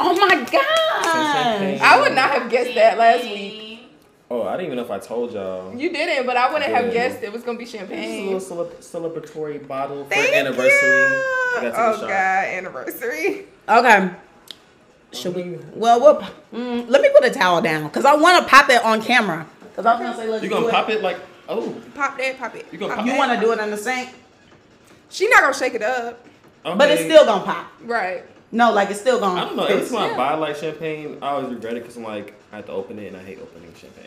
oh 0.00 0.14
my 0.16 0.28
champagne. 0.28 1.78
god! 1.78 1.80
I 1.82 2.00
would 2.00 2.14
not 2.14 2.30
have 2.30 2.50
guessed 2.50 2.74
that 2.74 2.98
last 2.98 3.24
week. 3.24 3.64
Oh, 4.30 4.42
I 4.46 4.52
didn't 4.58 4.66
even 4.66 4.76
know 4.76 4.84
if 4.84 4.90
I 4.90 4.98
told 4.98 5.32
y'all. 5.32 5.74
You 5.74 5.90
didn't, 5.90 6.26
but 6.26 6.36
I 6.36 6.52
wouldn't 6.52 6.70
have 6.70 6.92
guessed 6.92 7.22
it 7.22 7.32
was 7.32 7.42
gonna 7.42 7.58
be 7.58 7.64
champagne. 7.66 8.30
Just 8.30 8.46
a 8.46 8.50
champagne. 8.50 8.62
little 8.62 9.10
celeb- 9.10 9.22
celebratory 9.22 9.66
bottle 9.66 10.04
for 10.04 10.10
Thank 10.10 10.34
anniversary. 10.34 10.68
you. 10.70 10.74
I 10.76 11.52
gotta 11.54 11.70
take 11.70 11.74
a 11.78 11.80
Oh 11.86 11.92
shot. 11.94 12.08
god, 12.08 12.44
anniversary. 12.44 13.46
Okay. 13.68 14.10
Should 15.12 15.34
we? 15.34 15.58
Well, 15.74 15.98
we'll 16.00 16.20
mm, 16.52 16.86
let 16.90 17.00
me 17.00 17.08
put 17.18 17.24
a 17.24 17.30
towel 17.30 17.62
down 17.62 17.84
because 17.84 18.04
I 18.04 18.14
want 18.14 18.42
to 18.44 18.48
pop 18.50 18.68
it 18.68 18.84
on 18.84 19.00
camera. 19.00 19.46
Because 19.62 19.86
I 19.86 19.92
was 19.94 20.02
gonna 20.02 20.16
say 20.16 20.28
let's 20.28 20.42
You 20.42 20.50
do 20.50 20.54
gonna 20.56 20.66
it. 20.68 20.72
pop 20.72 20.90
it 20.90 21.02
like 21.02 21.16
oh 21.48 21.74
Pop 21.94 22.18
that, 22.18 22.38
pop 22.38 22.54
it. 22.54 22.66
You 22.70 22.76
gonna 22.78 22.94
Pop 22.94 23.04
pop- 23.04 23.12
You 23.12 23.16
want 23.18 23.32
to 23.32 23.40
do 23.40 23.52
it 23.52 23.58
in 23.58 23.70
the 23.70 23.76
sink, 23.78 24.10
She 25.08 25.26
not 25.30 25.40
gonna 25.40 25.54
shake 25.54 25.72
it 25.74 25.82
up, 25.82 26.26
okay. 26.66 26.76
but 26.76 26.90
it's 26.90 27.02
still 27.04 27.24
gonna 27.24 27.42
pop. 27.44 27.72
right? 27.84 28.24
No, 28.50 28.72
like 28.72 28.90
it's 28.90 29.00
still 29.00 29.20
gonna. 29.20 29.40
I 29.40 29.44
don't 29.44 29.56
know. 29.56 29.64
Every 29.64 29.84
time 29.88 30.08
Yeah. 30.10 30.14
I 30.14 30.16
buy 30.16 30.34
like 30.34 30.56
champagne, 30.56 31.18
I 31.20 31.28
always 31.30 31.50
regret 31.52 31.74
it 31.76 31.80
because 31.82 31.96
I'm 31.96 32.02
like 32.04 32.34
I 32.52 32.56
have 32.56 32.66
to 32.66 32.72
open 32.72 32.98
it 32.98 33.08
and 33.08 33.16
I 33.16 33.22
hate 33.22 33.38
opening 33.40 33.72
champagne. 33.74 34.06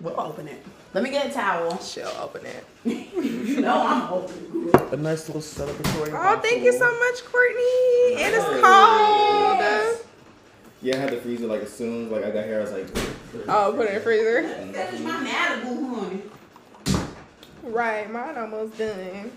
We'll 0.00 0.18
open 0.20 0.48
it. 0.48 0.62
Let 0.92 1.02
me 1.04 1.10
get 1.10 1.26
a 1.26 1.30
towel. 1.32 1.78
She'll 1.80 2.06
open 2.20 2.42
it. 2.46 2.64
you 3.14 3.60
know 3.60 3.74
I'm 3.86 4.12
open. 4.12 4.70
A 4.92 4.96
nice 4.96 5.28
little 5.28 5.42
celebratory. 5.42 6.10
Oh, 6.12 6.40
thank 6.40 6.62
you 6.62 6.72
so 6.72 6.86
much, 6.98 7.24
Courtney. 7.24 8.22
And 8.22 8.34
it's 8.34 8.44
cold. 8.44 10.06
Yeah, 10.82 10.96
I 10.96 10.98
had 10.98 11.10
to 11.10 11.20
freeze 11.20 11.40
it 11.40 11.48
like 11.48 11.62
as 11.62 11.72
soon 11.72 12.06
as 12.06 12.12
like 12.12 12.24
I 12.24 12.30
got 12.30 12.44
here. 12.44 12.58
I 12.58 12.60
was 12.62 12.72
like, 12.72 12.86
Oh, 13.48 13.72
put 13.76 13.86
it 13.86 13.88
in 13.90 13.94
the 13.94 14.00
freezer. 14.00 14.42
That's 14.72 15.00
my 15.00 15.12
Malibu, 15.26 15.98
honey. 15.98 16.22
Right, 17.62 18.10
mine 18.10 18.36
almost 18.36 18.76
done. 18.78 19.32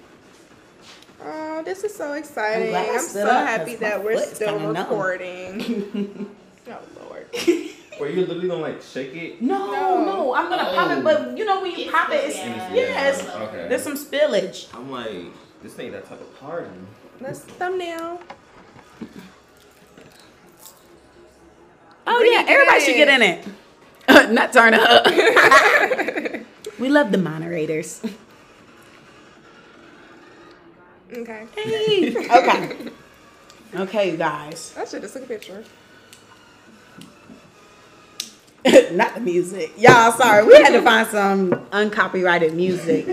Oh, 1.23 1.63
this 1.63 1.83
is 1.83 1.93
so 1.95 2.13
exciting. 2.13 2.69
glad 2.69 2.89
I 2.89 2.93
I'm 2.93 2.99
so 3.01 3.27
up, 3.27 3.47
happy 3.47 3.71
'cause 3.71 3.79
that 3.79 4.03
we're 4.03 4.21
still 4.25 4.59
recording. 4.59 6.29
oh 6.69 6.79
Lord. 7.03 7.27
wait, 7.33 7.73
you're 7.99 8.09
literally 8.27 8.47
gonna 8.47 8.61
like 8.61 8.81
shake 8.81 9.15
it? 9.15 9.41
No, 9.41 9.65
No. 9.71 10.05
no, 10.05 10.33
I'm 10.35 10.49
gonna 10.49 10.63
pop 10.75 10.97
it, 10.97 11.03
but 11.03 11.37
you 11.37 11.43
know 11.45 11.61
when 11.61 11.71
you 11.71 11.85
It's 11.85 11.91
pop 11.91 12.09
it, 12.11 12.23
it's, 12.25 12.35
yeah. 12.37 12.73
yes, 12.73 13.27
Okay. 13.27 13.67
there's 13.67 13.81
some 13.83 13.95
spillage. 13.97 14.67
I'm 14.75 14.91
like, 14.91 15.25
this 15.63 15.77
ain't 15.79 15.93
that 15.93 16.07
type 16.07 16.21
of 16.21 16.39
party. 16.39 16.69
Let's 17.19 17.39
thumbnail. 17.39 18.21
Oh 22.09 22.19
Bring 22.19 22.31
yeah, 22.33 22.45
everybody 22.47 22.79
in. 22.79 22.85
should 22.85 22.95
get 22.95 23.09
in 23.09 23.21
it. 23.21 23.45
Not 24.31 24.53
turn 24.53 24.73
up. 24.75 25.05
we 26.79 26.89
love 26.89 27.11
the 27.11 27.17
moderators. 27.17 28.01
Okay. 31.11 31.47
Hey. 31.55 32.17
okay. 32.17 32.77
Okay, 33.75 34.11
you 34.11 34.17
guys. 34.17 34.73
Oh, 34.77 34.81
I 34.81 34.85
should 34.85 35.01
just 35.01 35.13
took 35.13 35.23
a 35.23 35.27
picture. 35.27 35.61
Not 38.93 39.15
the 39.15 39.19
music. 39.19 39.73
Y'all, 39.77 40.13
sorry. 40.13 40.45
We 40.45 40.53
had 40.53 40.71
to 40.71 40.81
find 40.81 41.05
some 41.09 41.67
uncopyrighted 41.73 42.53
music. 42.53 43.05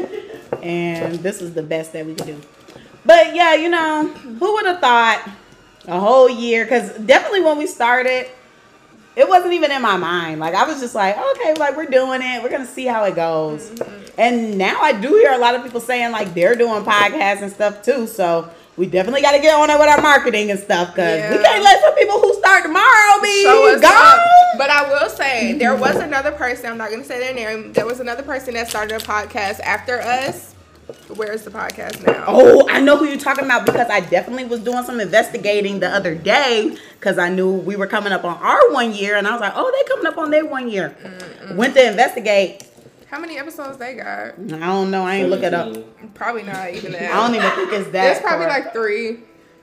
And 0.62 1.16
this 1.16 1.42
is 1.42 1.54
the 1.54 1.62
best 1.62 1.92
that 1.92 2.06
we 2.06 2.14
could 2.14 2.26
do. 2.26 2.40
But 3.04 3.34
yeah, 3.34 3.54
you 3.54 3.68
know, 3.68 4.06
who 4.06 4.54
would 4.54 4.64
have 4.64 4.80
thought 4.80 5.28
a 5.88 5.98
whole 5.98 6.30
year? 6.30 6.64
Because 6.64 6.96
definitely 6.98 7.42
when 7.42 7.58
we 7.58 7.66
started, 7.66 8.28
it 9.16 9.28
wasn't 9.28 9.52
even 9.52 9.70
in 9.70 9.82
my 9.82 9.96
mind. 9.96 10.40
Like, 10.40 10.54
I 10.54 10.64
was 10.66 10.80
just 10.80 10.94
like, 10.94 11.16
okay, 11.16 11.54
like, 11.54 11.76
we're 11.76 11.86
doing 11.86 12.20
it. 12.22 12.42
We're 12.42 12.50
going 12.50 12.66
to 12.66 12.72
see 12.72 12.86
how 12.86 13.04
it 13.04 13.14
goes. 13.14 13.70
Mm-hmm. 13.70 14.04
And 14.18 14.58
now 14.58 14.80
I 14.80 14.92
do 14.92 15.08
hear 15.08 15.32
a 15.32 15.38
lot 15.38 15.54
of 15.54 15.62
people 15.62 15.80
saying, 15.80 16.12
like, 16.12 16.34
they're 16.34 16.54
doing 16.54 16.84
podcasts 16.84 17.42
and 17.42 17.50
stuff 17.50 17.82
too. 17.82 18.06
So 18.06 18.50
we 18.76 18.86
definitely 18.86 19.22
got 19.22 19.32
to 19.32 19.40
get 19.40 19.54
on 19.54 19.70
it 19.70 19.78
with 19.78 19.88
our 19.88 20.00
marketing 20.00 20.50
and 20.50 20.58
stuff. 20.58 20.94
Because 20.94 21.30
we 21.30 21.42
can't 21.42 21.62
let 21.62 21.80
some 21.80 21.94
people 21.94 22.20
who 22.20 22.34
start 22.34 22.64
tomorrow 22.64 23.22
be 23.22 23.44
gone. 23.44 23.84
up. 23.84 24.20
But 24.58 24.70
I 24.70 24.88
will 24.88 25.08
say 25.10 25.52
there 25.58 25.76
was 25.76 25.96
another 25.96 26.32
person. 26.32 26.70
I'm 26.70 26.78
not 26.78 26.90
gonna 26.90 27.04
say 27.04 27.18
their 27.18 27.34
name. 27.34 27.72
There 27.72 27.86
was 27.86 28.00
another 28.00 28.22
person 28.22 28.54
that 28.54 28.68
started 28.68 29.00
a 29.00 29.04
podcast 29.04 29.60
after 29.60 30.00
us. 30.00 30.53
Where's 31.16 31.42
the 31.42 31.50
podcast 31.50 32.06
now? 32.06 32.24
Oh, 32.26 32.68
I 32.68 32.80
know 32.80 32.96
who 32.96 33.06
you're 33.06 33.18
talking 33.18 33.44
about 33.44 33.64
because 33.64 33.88
I 33.88 34.00
definitely 34.00 34.44
was 34.44 34.60
doing 34.60 34.82
some 34.84 35.00
investigating 35.00 35.80
the 35.80 35.88
other 35.88 36.14
day 36.14 36.76
because 36.98 37.18
I 37.18 37.28
knew 37.30 37.52
we 37.52 37.76
were 37.76 37.86
coming 37.86 38.12
up 38.12 38.24
on 38.24 38.36
our 38.38 38.72
one 38.72 38.92
year, 38.92 39.16
and 39.16 39.26
I 39.26 39.32
was 39.32 39.40
like, 39.40 39.52
oh, 39.54 39.70
they 39.74 39.88
coming 39.88 40.06
up 40.06 40.18
on 40.18 40.30
their 40.30 40.44
one 40.44 40.68
year. 40.68 40.94
Went 41.52 41.74
to 41.74 41.86
investigate. 41.88 42.64
How 43.08 43.18
many 43.20 43.38
episodes 43.38 43.78
they 43.78 43.94
got? 43.94 44.34
I 44.38 44.66
don't 44.66 44.90
know. 44.90 45.04
I 45.06 45.16
ain't 45.16 45.30
look 45.30 45.42
it 45.42 45.54
up. 45.54 45.74
Probably 46.14 46.42
not 46.42 46.70
even 46.74 46.92
that. 46.92 47.12
I 47.12 47.26
don't 47.26 47.34
even 47.34 47.50
think 47.52 47.72
it's 47.72 47.90
that. 47.92 48.10
It's 48.16 48.20
probably 48.20 48.46
far. 48.46 48.60
like 48.60 48.72
three. 48.72 49.18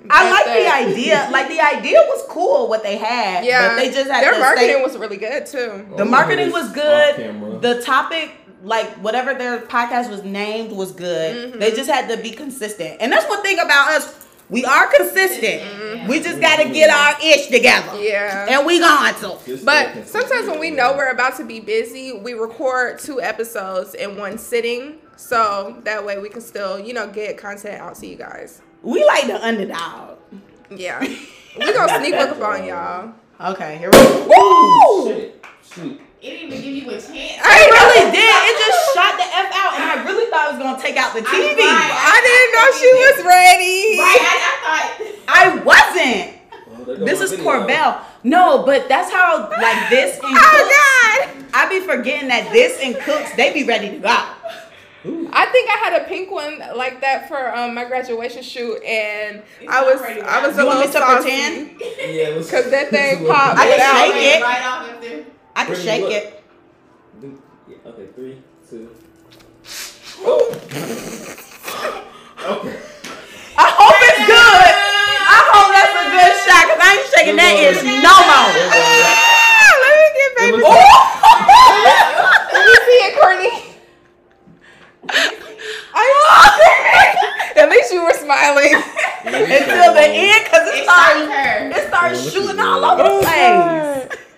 I 0.10 0.26
At 0.26 0.32
like 0.32 0.46
that. 0.46 0.86
the 0.86 0.92
idea. 0.94 1.30
Like 1.32 1.48
the 1.50 1.60
idea 1.60 2.00
was 2.08 2.26
cool 2.30 2.68
what 2.68 2.82
they 2.82 2.98
had. 2.98 3.46
Yeah, 3.46 3.70
but 3.70 3.76
they 3.76 3.92
just 3.92 4.10
had 4.10 4.24
their 4.24 4.34
to 4.34 4.40
marketing 4.40 4.70
stay- 4.72 4.82
was 4.84 4.98
really 4.98 5.18
good 5.18 5.46
too. 5.46 5.86
The 5.98 6.04
Oh, 6.04 6.06
marketing 6.06 6.52
was 6.52 6.72
good. 6.72 7.62
The 7.62 7.82
topic, 7.84 8.32
like 8.64 8.88
whatever 8.98 9.34
their 9.34 9.60
podcast 9.62 10.10
was 10.10 10.24
named, 10.24 10.72
was 10.72 10.92
good. 10.92 11.36
Mm-hmm. 11.52 11.60
They 11.60 11.72
just 11.72 11.90
had 11.90 12.08
to 12.10 12.22
be 12.22 12.32
consistent, 12.32 12.98
and 13.00 13.12
that's 13.12 13.28
one 13.28 13.42
thing 13.42 13.60
about 13.60 13.92
us. 13.92 14.28
We 14.50 14.66
are 14.66 14.88
consistent. 14.88 16.10
We 16.10 16.20
just 16.20 16.42
got 16.42 16.58
to 16.58 16.70
get 16.70 16.90
our 16.90 17.16
ish 17.24 17.48
together, 17.48 17.88
Mm-hmm. 17.92 18.04
Yeah. 18.04 18.48
and 18.50 18.66
we 18.68 18.80
going 18.80 19.14
to. 19.16 19.38
Just 19.46 19.64
But 19.66 20.06
sometimes 20.08 20.48
when 20.48 20.60
we 20.60 20.72
know 20.72 20.94
we're 20.94 21.12
about 21.12 21.38
to 21.38 21.46
be 21.46 21.62
busy, 21.62 22.12
we 22.12 22.34
record 22.34 23.00
two 23.00 23.22
episodes 23.22 23.94
in 23.96 24.18
one 24.18 24.38
sitting. 24.38 24.98
So 25.16 25.78
that 25.86 26.04
way 26.06 26.18
we 26.20 26.28
can 26.28 26.42
still, 26.42 26.78
you 26.80 26.94
know, 26.94 27.08
get 27.08 27.38
content 27.38 27.80
out 27.80 27.96
to 27.96 28.08
you 28.08 28.18
guys. 28.18 28.62
We 28.84 29.06
like 29.06 29.28
the 29.28 29.42
underdog. 29.42 30.18
Yeah. 30.70 31.00
we 31.00 31.74
gonna 31.74 32.00
sneak 32.00 32.16
look 32.16 32.32
up 32.32 32.42
on 32.42 32.66
y'all. 32.66 33.14
Okay, 33.42 33.78
here 33.80 33.90
we 33.90 33.98
go. 33.98 34.28
Woo! 34.30 35.08
Shit. 35.08 35.46
Shoot. 35.74 36.02
It 36.22 36.30
didn't 36.30 36.48
even 36.54 36.62
give 36.62 36.76
you 36.84 36.90
a 36.90 36.94
chance. 37.02 37.10
It 37.10 37.72
really 37.74 38.12
did. 38.12 38.22
It 38.22 38.58
just 38.66 38.94
shot 38.94 39.18
the 39.18 39.24
f 39.26 39.50
out, 39.56 39.74
and 39.74 39.84
I 39.84 40.04
really 40.06 40.30
thought 40.30 40.54
it 40.54 40.58
was 40.58 40.64
gonna 40.64 40.82
take 40.82 40.96
out 40.98 41.14
the 41.16 41.22
TV. 41.22 41.58
I 41.58 42.18
didn't 42.22 42.52
know 42.54 42.68
she 42.78 42.92
was 42.94 43.26
ready. 43.26 43.98
Right, 43.98 44.22
I, 44.22 44.38
I 44.46 44.56
thought. 44.62 44.86
I 45.28 46.94
wasn't. 46.96 47.06
This 47.06 47.22
is. 47.22 47.40
Korbel. 47.40 48.02
No, 48.24 48.64
but 48.66 48.88
that's 48.88 49.12
how 49.12 49.50
like 49.50 49.90
this 49.90 50.16
and 50.16 50.24
Oh 50.38 51.26
Cooks. 51.26 51.42
God. 51.42 51.48
I 51.54 51.68
be 51.70 51.80
forgetting 51.80 52.28
that 52.30 52.52
this 52.54 52.80
and 52.84 52.96
Cooks 52.98 53.36
they 53.36 53.52
be 53.54 53.64
ready 53.64 53.90
to 53.90 53.98
go. 53.98 54.08
I 55.34 55.48
think 55.48 55.68
I 55.72 55.78
had 55.84 56.02
a 56.04 56.06
pink 56.06 56.30
one 56.30 56.60
like 56.76 57.02
that 57.02 57.28
for 57.28 57.56
um, 57.56 57.74
my 57.74 57.86
graduation 57.86 58.44
shoot, 58.44 58.76
and 58.84 59.42
It's 59.60 59.72
I 59.74 59.82
was 59.84 59.96
not 60.00 60.08
ready 60.08 60.22
I 60.22 60.46
was 60.48 60.56
You 60.56 60.62
a 60.62 60.66
want 60.68 60.80
me 60.82 60.86
little 60.86 61.02
to 61.02 61.08
saucy. 61.08 61.30
Yeah, 61.32 62.28
it 62.30 62.38
was 62.38 62.52
'Cause 62.52 62.70
that 62.70 62.90
thing 62.92 63.26
popped 63.28 63.58
I 63.58 63.64
can 63.64 63.72
without 63.72 64.06
shake 64.06 64.38
it. 64.38 64.44
Right 64.44 64.62
off 64.64 64.90
after. 64.90 65.26
I 65.56 65.66
can 65.66 65.74
Bring 65.74 65.86
shake 65.86 66.02
look. 66.02 66.12
it. 66.12 66.44
Yeah, 67.68 67.78
okay, 67.92 68.08
three, 68.16 68.42
two. 68.70 68.90
Okay. 72.42 72.74
I 73.58 73.68
hope 73.70 74.00
it's 74.02 74.22
good. 74.26 74.74
I 75.30 75.40
hope 75.54 75.70
that's 75.78 75.94
a 75.94 76.06
good 76.10 76.34
shot 76.42 76.64
because 76.66 76.82
I 76.82 76.90
ain't 76.98 77.10
shaking 77.14 77.38
that 77.38 77.54
itch 77.62 77.86
no 77.86 78.16
more. 78.26 78.50
Ah, 78.74 79.78
let 79.86 79.94
me 79.94 80.08
get 80.18 80.32
back. 80.36 80.50
It 80.50 80.66
Let 82.52 82.64
me 82.66 82.76
see 82.82 83.00
it, 83.06 83.14
Courtney. 83.22 83.54
I 85.94 87.62
At 87.62 87.70
least 87.70 87.94
you 87.94 88.04
were 88.04 88.14
smiling. 88.14 88.74
Until 89.26 89.94
the 89.94 90.08
end 90.10 90.44
because 90.46 90.68
it 90.68 90.76
It 90.82 90.84
started, 90.84 91.26
started 91.30 91.30
her. 91.30 91.70
it 91.78 91.88
started 91.88 92.18
Yeah, 92.18 92.32
shooting 92.32 92.58
look 92.58 92.66
all 92.66 92.86
over 92.86 93.04
the 93.04 93.10
place. 93.22 94.31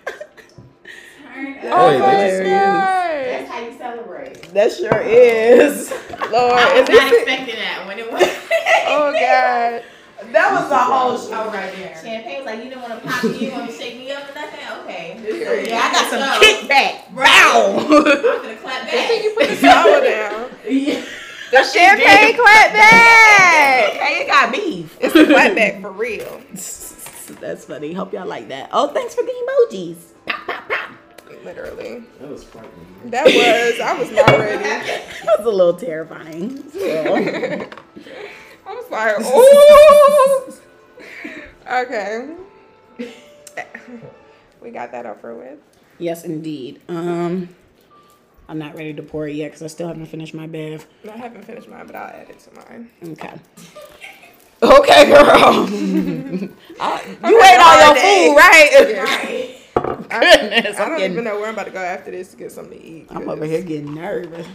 Turn 1.34 1.58
Oh 1.72 1.90
Hey, 1.90 1.96
up. 1.98 2.02
my 2.02 2.16
this. 2.16 2.40
That's 3.48 3.52
how 3.52 3.60
you 3.66 3.78
celebrate. 3.78 4.54
That 4.54 4.72
sure 4.72 5.02
is. 5.02 5.90
Lord, 6.32 6.54
I 6.54 6.80
was 6.80 6.90
not 6.90 7.14
expecting 7.14 7.56
that 7.56 7.84
when 7.88 8.00
it 8.00 8.12
was. 8.12 8.24
Oh 8.86 9.12
god. 9.14 9.84
That 10.32 10.52
was 10.54 10.72
a 10.72 10.78
whole 10.78 11.18
show 11.18 11.50
Oh, 11.50 11.52
right 11.54 11.74
there. 11.76 12.00
Champagne 12.02 12.38
was 12.38 12.46
like, 12.46 12.58
you 12.64 12.66
didn't 12.70 12.82
want 12.82 13.02
to 13.02 13.10
pop 13.10 13.24
me, 13.24 13.30
you 13.34 13.40
didn't 13.40 13.54
want 13.60 13.72
to 13.72 13.78
shake 13.78 13.98
me 13.98 14.12
up 14.12 14.30
or 14.30 14.36
nothing? 14.36 14.60
Okay. 14.84 15.68
Yeah, 15.68 15.80
I 15.80 15.92
got 15.92 16.10
some 16.10 16.20
So, 16.20 16.42
kickback. 16.42 17.02
Right. 17.14 17.26
Bow. 17.26 17.78
I'm 17.80 18.42
gonna 18.44 18.56
clap 18.58 18.84
I 18.94 19.08
think 19.08 19.24
you 19.24 19.34
put 19.38 19.48
the 19.50 19.56
sour 19.56 20.02
down. 20.02 20.50
yeah. 20.70 21.06
The 21.52 21.64
champagne 21.64 22.36
clap 22.36 22.74
back. 22.74 23.90
Okay, 23.96 24.22
it 24.22 24.28
got 24.28 24.52
beef. 24.52 24.98
It's 25.00 25.16
a 25.16 25.26
clap 25.26 25.56
back 25.56 25.82
for 25.82 25.92
real. 25.92 26.42
That's 27.42 27.66
funny. 27.66 27.94
Hope 27.94 28.14
y'all 28.14 28.28
like 28.28 28.48
that. 28.50 28.70
Oh, 28.72 28.88
thanks 28.90 29.16
for 29.16 29.24
the 29.24 29.34
emojis. 29.72 30.90
Literally. 31.44 32.04
That 32.20 32.30
was 32.30 32.44
frightening. 32.44 33.10
That 33.12 33.26
was 33.26 33.80
I 33.80 33.94
was 34.00 34.12
not 34.12 34.28
ready. 34.30 34.64
That 35.26 35.38
was 35.40 35.46
a 35.48 35.50
little 35.50 35.74
terrifying. 35.74 36.64
So. 36.72 37.16
I 38.66 38.74
was 38.74 38.90
like, 38.92 39.16
oh. 39.20 40.60
okay. 41.70 42.36
We 44.62 44.72
got 44.72 44.92
that 44.92 45.06
over 45.06 45.36
with. 45.36 45.60
yes, 46.00 46.24
indeed. 46.24 46.82
Um, 46.88 47.50
I'm 48.48 48.58
not 48.60 48.76
ready 48.76 48.94
to 48.94 49.04
pour 49.04 49.28
it 49.28 49.36
yet 49.36 49.48
because 49.48 49.64
I 49.64 49.68
still 49.68 49.88
haven't 49.88 50.06
finished 50.08 50.34
my 50.34 50.48
bev. 50.48 50.88
I 51.10 51.18
haven't 51.18 51.44
finished 51.44 51.68
mine, 51.68 51.86
but 51.88 51.96
I'll 51.96 52.10
add 52.10 52.30
it 52.30 52.40
to 52.40 52.52
mine. 52.56 52.90
Okay. 53.10 53.34
Okay, 54.62 55.06
girl. 55.08 55.68
I- 56.80 57.04
you 57.28 57.42
ate 57.42 57.60
all 57.60 57.86
your 57.86 57.96
food, 57.96 58.36
right? 58.38 58.70
Yeah. 58.90 59.60
Goodness, 60.10 60.78
I 60.80 60.84
I'm 60.84 60.90
don't 60.90 60.98
getting 60.98 61.12
even 61.14 61.24
know 61.26 61.36
where 61.38 61.48
I'm 61.48 61.54
about 61.54 61.66
to 61.66 61.72
go 61.72 61.80
after 61.80 62.12
this 62.12 62.30
to 62.32 62.38
get 62.38 62.52
something 62.52 62.80
to 62.80 62.86
eat. 62.86 63.08
I'm 63.10 63.30
over 63.30 63.46
here 63.46 63.62
getting 63.62 63.94
nervous. 63.94 64.48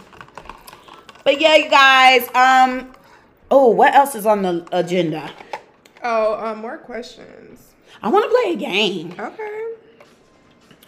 But 1.24 1.40
yeah, 1.40 1.56
you 1.56 1.68
guys. 1.70 2.28
Um. 2.34 2.94
Oh, 3.50 3.68
what 3.70 3.94
else 3.94 4.14
is 4.14 4.26
on 4.26 4.42
the 4.42 4.66
agenda? 4.72 5.30
Oh, 6.02 6.34
um, 6.44 6.58
more 6.60 6.78
questions. 6.78 7.72
I 8.02 8.08
want 8.08 8.24
to 8.24 8.30
play 8.30 8.52
a 8.52 8.56
game. 8.56 9.14
Okay. 9.18 9.64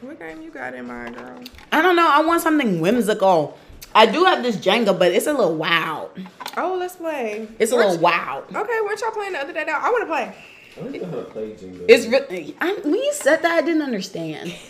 What 0.03 0.19
game 0.19 0.41
you 0.43 0.51
got 0.51 0.75
in 0.75 0.87
mind, 0.87 1.17
girl? 1.17 1.43
I 1.73 1.83
don't 1.83 1.97
know. 1.97 2.09
I 2.09 2.23
want 2.23 2.43
something 2.43 2.81
whimsical. 2.81 3.59
I 3.95 4.07
do 4.07 4.25
have 4.25 4.43
this 4.43 4.57
Jenga, 4.57 4.97
but 4.99 5.13
it's 5.13 5.27
a 5.27 5.33
little 5.33 5.57
wild. 5.57 6.11
Oh, 6.57 6.77
let's 6.79 6.97
play. 6.97 7.49
It's 7.59 7.73
a 7.73 7.77
Weren't 7.77 7.89
little 7.91 8.03
wild. 8.03 8.45
Okay, 8.55 8.79
weren't 8.83 9.01
y'all 9.01 9.11
playing 9.11 9.33
the 9.33 9.41
other 9.41 9.53
day? 9.53 9.65
Now 9.67 9.81
I 9.81 9.91
want 9.91 10.03
to 10.03 10.07
play. 10.07 10.35
I 10.81 10.83
don't 10.85 11.03
know 11.03 11.09
how 11.11 11.17
to 11.17 11.23
play 11.25 11.51
Jenga. 11.53 11.85
It's 11.89 12.07
really. 12.07 12.57
I, 12.61 12.75
when 12.83 12.95
you 12.95 13.13
said 13.13 13.43
that, 13.43 13.53
I 13.53 13.63
didn't 13.63 13.83
understand. 13.83 14.55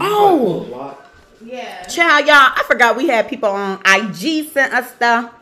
Oh. 0.00 0.04
like 0.04 0.38
pull 0.38 0.62
a 0.62 0.66
block. 0.66 1.12
Yeah. 1.44 1.82
Child, 1.84 2.26
y'all, 2.26 2.34
I 2.36 2.62
forgot 2.66 2.96
we 2.96 3.08
had 3.08 3.28
people 3.28 3.48
on 3.48 3.80
IG 3.86 4.50
sent 4.52 4.72
us 4.72 4.94
stuff. 4.94 5.32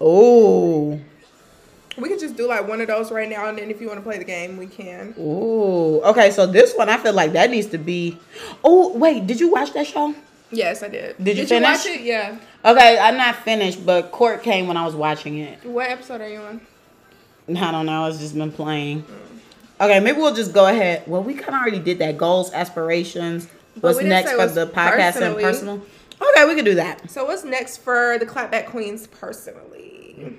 Oh. 0.00 0.98
We 1.96 2.08
can 2.08 2.18
just 2.18 2.36
do 2.36 2.48
like 2.48 2.66
one 2.66 2.80
of 2.80 2.88
those 2.88 3.12
right 3.12 3.28
now, 3.28 3.46
and 3.48 3.56
then 3.58 3.70
if 3.70 3.80
you 3.80 3.86
want 3.86 3.98
to 4.00 4.02
play 4.02 4.18
the 4.18 4.24
game, 4.24 4.56
we 4.56 4.66
can. 4.66 5.14
Ooh. 5.18 6.00
Okay, 6.02 6.30
so 6.32 6.44
this 6.46 6.74
one, 6.74 6.88
I 6.88 6.96
feel 6.96 7.12
like 7.12 7.32
that 7.32 7.50
needs 7.50 7.68
to 7.68 7.78
be. 7.78 8.18
Oh, 8.64 8.96
wait, 8.96 9.26
did 9.28 9.38
you 9.38 9.52
watch 9.52 9.72
that 9.74 9.86
show? 9.86 10.14
Yes, 10.50 10.82
I 10.82 10.88
did. 10.88 11.16
Did 11.22 11.36
you 11.36 11.44
you 11.56 11.62
watch 11.62 11.82
finish? 11.82 12.00
it? 12.00 12.04
Yeah. 12.04 12.36
Okay, 12.64 12.98
I'm 12.98 13.16
not 13.16 13.36
finished, 13.36 13.84
but 13.86 14.10
court 14.10 14.42
came 14.42 14.66
when 14.66 14.76
I 14.76 14.84
was 14.84 14.96
watching 14.96 15.38
it. 15.38 15.64
What 15.64 15.88
episode 15.88 16.20
are 16.20 16.28
you 16.28 16.40
on? 16.40 16.60
I 17.48 17.70
don't 17.70 17.86
know. 17.86 18.06
It's 18.06 18.18
just 18.18 18.34
been 18.34 18.52
playing. 18.52 19.04
Okay, 19.80 20.00
maybe 20.00 20.18
we'll 20.18 20.34
just 20.34 20.52
go 20.52 20.66
ahead. 20.66 21.02
Well, 21.06 21.22
we 21.22 21.34
kind 21.34 21.50
of 21.50 21.54
already 21.60 21.78
did 21.80 21.98
that. 21.98 22.16
Goals, 22.16 22.52
aspirations. 22.52 23.48
What's 23.80 24.00
next 24.00 24.32
for 24.32 24.46
the 24.46 24.66
podcast 24.66 25.20
and 25.20 25.36
personal? 25.36 25.82
Okay, 26.20 26.44
we 26.46 26.54
can 26.54 26.64
do 26.64 26.76
that. 26.76 27.10
So 27.10 27.24
what's 27.24 27.44
next 27.44 27.78
for 27.78 28.16
the 28.18 28.26
Clapback 28.26 28.66
Queens 28.66 29.06
personally? 29.08 30.34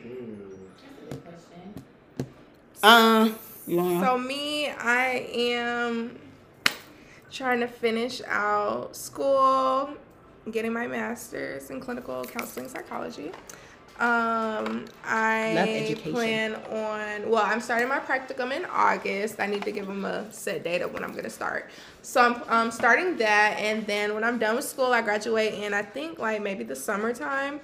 Uh, 2.82 3.30
want 3.68 4.06
So 4.06 4.18
me, 4.18 4.70
I 4.70 5.28
am 5.34 6.18
trying 7.32 7.60
to 7.60 7.68
finish 7.68 8.22
out 8.28 8.96
school, 8.96 9.90
getting 10.52 10.72
my 10.72 10.88
master's 10.88 11.70
in 11.70 11.82
clinical 11.82 12.24
counseling 12.24 12.70
psychology. 12.70 13.32
Um, 13.98 14.86
I 15.06 15.96
plan 16.04 16.56
on. 16.56 17.30
Well, 17.30 17.44
I'm 17.44 17.62
starting 17.62 17.88
my 17.88 18.00
practicum 18.00 18.52
in 18.52 18.66
August. 18.66 19.40
I 19.40 19.46
need 19.46 19.64
to 19.64 19.72
give 19.72 19.88
them 19.88 20.04
a 20.04 20.32
set 20.34 20.66
date 20.66 20.82
of 20.82 20.94
when 20.94 21.02
I'm 21.02 21.16
gonna 21.16 21.30
start. 21.30 21.70
So 22.02 22.22
I'm 22.22 22.44
um, 22.50 22.72
starting 22.72 23.16
that, 23.18 23.56
and 23.58 23.88
then 23.88 24.14
when 24.14 24.26
I'm 24.26 24.38
done 24.38 24.58
with 24.58 24.66
school, 24.66 24.92
I 24.92 25.02
graduate 25.02 25.54
in 25.54 25.74
I 25.74 25.82
think 25.82 26.20
like 26.20 26.42
maybe 26.42 26.66
the 26.66 26.76
summertime. 26.76 27.62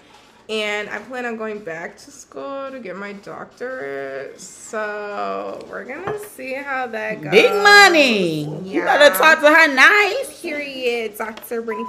And 0.50 0.90
I 0.90 1.00
plan 1.00 1.26
on 1.26 1.38
going 1.38 1.60
back 1.60 1.98
to 1.98 2.12
school 2.12 2.72
to 2.72 2.80
get 2.80 2.96
my 2.96 3.14
doctorate. 3.14 4.40
So 4.40 5.66
we're 5.70 5.86
gonna 5.86 6.18
see 6.20 6.54
how 6.54 6.88
that 6.88 7.22
goes. 7.22 7.32
Big 7.32 7.52
money. 7.52 8.44
You 8.64 8.84
gotta 8.84 9.18
talk 9.18 9.40
to 9.42 9.50
her 9.50 9.74
nice. 9.74 10.42
Period, 10.42 11.18
Dr. 11.18 11.62
Brittany. 11.62 11.88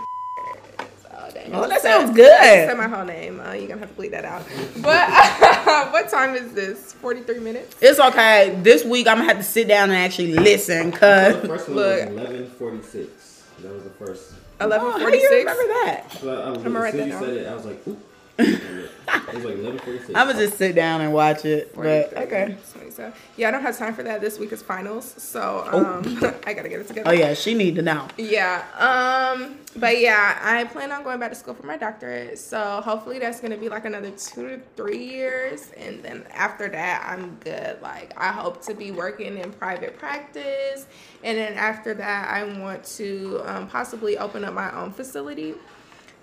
Oh, 1.32 1.34
dang. 1.34 1.54
Oh, 1.54 1.68
that 1.68 1.80
Said- 1.82 1.98
sounds 2.00 2.16
good. 2.16 2.30
I 2.32 2.66
Said 2.66 2.76
my 2.76 2.88
whole 2.88 3.04
name. 3.04 3.40
Uh, 3.40 3.52
you're 3.52 3.68
gonna 3.68 3.80
have 3.80 3.88
to 3.90 3.94
bleed 3.94 4.12
that 4.12 4.24
out. 4.24 4.44
But 4.80 5.08
what 5.92 6.08
time 6.08 6.34
is 6.34 6.52
this? 6.52 6.92
43 6.94 7.38
minutes. 7.40 7.76
It's 7.80 7.98
okay. 8.00 8.56
This 8.62 8.84
week 8.84 9.06
I'm 9.08 9.16
gonna 9.18 9.28
have 9.28 9.38
to 9.38 9.42
sit 9.44 9.68
down 9.68 9.90
and 9.90 9.98
actually 9.98 10.34
listen, 10.34 10.90
The 10.90 10.96
cause 10.98 11.46
first 11.46 11.68
one 11.68 11.76
Look. 11.76 12.08
was 12.10 12.18
eleven 12.18 12.50
forty 12.50 12.82
six. 12.82 13.42
That 13.60 13.72
was 13.72 13.84
the 13.84 13.90
first. 13.90 14.32
oh, 14.60 14.70
how 14.70 14.98
you 14.98 15.06
11:46. 15.06 15.30
remember 15.30 15.66
that? 15.84 16.12
So 16.20 16.28
I, 16.42 16.46
I 16.46 16.50
was, 16.50 16.64
I'ma 16.66 16.80
write 16.80 16.94
as 16.94 17.00
soon 17.00 17.00
as 17.00 17.06
you 17.06 17.12
that 17.12 17.24
said 17.26 17.36
it, 17.36 17.46
I 17.48 17.54
was 17.54 17.64
like, 17.64 17.88
ooh. 17.88 17.96
It 18.38 19.34
was 19.34 19.44
like 19.44 19.54
eleven 19.54 19.78
forty 19.78 19.98
six. 19.98 20.10
I'm 20.14 20.26
gonna 20.26 20.34
just 20.38 20.56
sit 20.56 20.74
down 20.74 21.00
and 21.00 21.12
watch 21.12 21.44
it. 21.44 21.74
But 21.74 22.16
okay. 22.16 22.44
minutes, 22.48 22.72
27. 22.72 23.12
Yeah, 23.36 23.48
I 23.48 23.50
don't 23.50 23.62
have 23.62 23.76
time 23.76 23.94
for 23.94 24.02
that. 24.02 24.20
This 24.20 24.38
week 24.38 24.52
is 24.52 24.62
finals, 24.62 25.14
so 25.18 25.64
Oh. 25.70 25.84
um, 25.84 26.02
I 26.46 26.54
gotta 26.54 26.68
get 26.68 26.80
it 26.80 26.88
together. 26.88 27.08
Oh 27.08 27.12
yeah, 27.12 27.34
she 27.34 27.54
need 27.54 27.74
to 27.76 27.82
know. 27.82 28.08
Yeah. 28.16 28.64
Um. 28.78 29.58
But 29.76 30.00
yeah, 30.00 30.38
I 30.42 30.64
plan 30.64 30.92
on 30.92 31.02
going 31.02 31.18
back 31.18 31.30
to 31.30 31.34
school 31.34 31.54
for 31.54 31.66
my 31.66 31.76
doctorate. 31.78 32.38
So 32.38 32.80
hopefully 32.84 33.18
that's 33.18 33.40
gonna 33.40 33.56
be 33.56 33.68
like 33.68 33.84
another 33.84 34.10
two 34.10 34.48
to 34.48 34.60
three 34.76 35.04
years, 35.04 35.70
and 35.76 36.02
then 36.02 36.24
after 36.32 36.68
that, 36.68 37.06
I'm 37.08 37.36
good. 37.36 37.80
Like 37.82 38.12
I 38.16 38.32
hope 38.32 38.62
to 38.62 38.74
be 38.74 38.90
working 38.90 39.36
in 39.38 39.52
private 39.52 39.98
practice, 39.98 40.86
and 41.22 41.36
then 41.38 41.54
after 41.54 41.94
that, 41.94 42.28
I 42.30 42.44
want 42.60 42.84
to 42.96 43.42
um, 43.44 43.66
possibly 43.68 44.16
open 44.18 44.44
up 44.44 44.54
my 44.54 44.74
own 44.78 44.92
facility. 44.92 45.54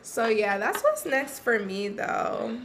So 0.01 0.27
yeah, 0.27 0.57
that's 0.57 0.81
what's 0.83 1.05
next 1.05 1.39
for 1.39 1.59
me 1.59 1.89
though. 1.89 2.57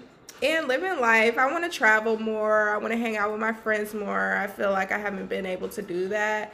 And 0.42 0.68
living 0.68 1.00
life, 1.00 1.38
I 1.38 1.50
want 1.50 1.64
to 1.64 1.70
travel 1.70 2.18
more. 2.18 2.70
I 2.70 2.76
want 2.78 2.92
to 2.92 2.98
hang 2.98 3.16
out 3.16 3.30
with 3.30 3.40
my 3.40 3.52
friends 3.52 3.94
more. 3.94 4.36
I 4.36 4.46
feel 4.46 4.72
like 4.72 4.92
I 4.92 4.98
haven't 4.98 5.26
been 5.28 5.46
able 5.46 5.68
to 5.70 5.82
do 5.82 6.08
that 6.08 6.52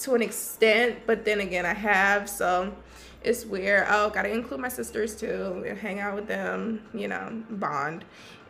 to 0.00 0.14
an 0.14 0.22
extent, 0.22 0.96
but 1.06 1.24
then 1.24 1.40
again, 1.40 1.66
I 1.66 1.74
have. 1.74 2.28
So 2.28 2.74
it's 3.22 3.44
weird. 3.44 3.86
Oh, 3.90 4.10
gotta 4.10 4.30
include 4.30 4.60
my 4.60 4.68
sisters 4.68 5.14
too. 5.14 5.62
and 5.66 5.78
Hang 5.78 6.00
out 6.00 6.14
with 6.14 6.26
them, 6.26 6.82
you 6.94 7.06
know, 7.08 7.42
bond, 7.50 8.04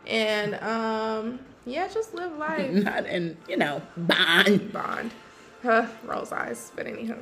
and 0.07 0.55
um, 0.63 1.39
yeah, 1.65 1.87
just 1.89 2.13
live 2.15 2.35
life, 2.37 2.71
Not 2.71 3.05
in, 3.05 3.37
you 3.49 3.57
know, 3.57 3.81
bond. 3.97 4.71
bond. 4.71 5.11
Huh, 5.61 5.87
Rose 6.05 6.31
eyes, 6.31 6.71
but 6.75 6.87
anyhow. 6.87 7.17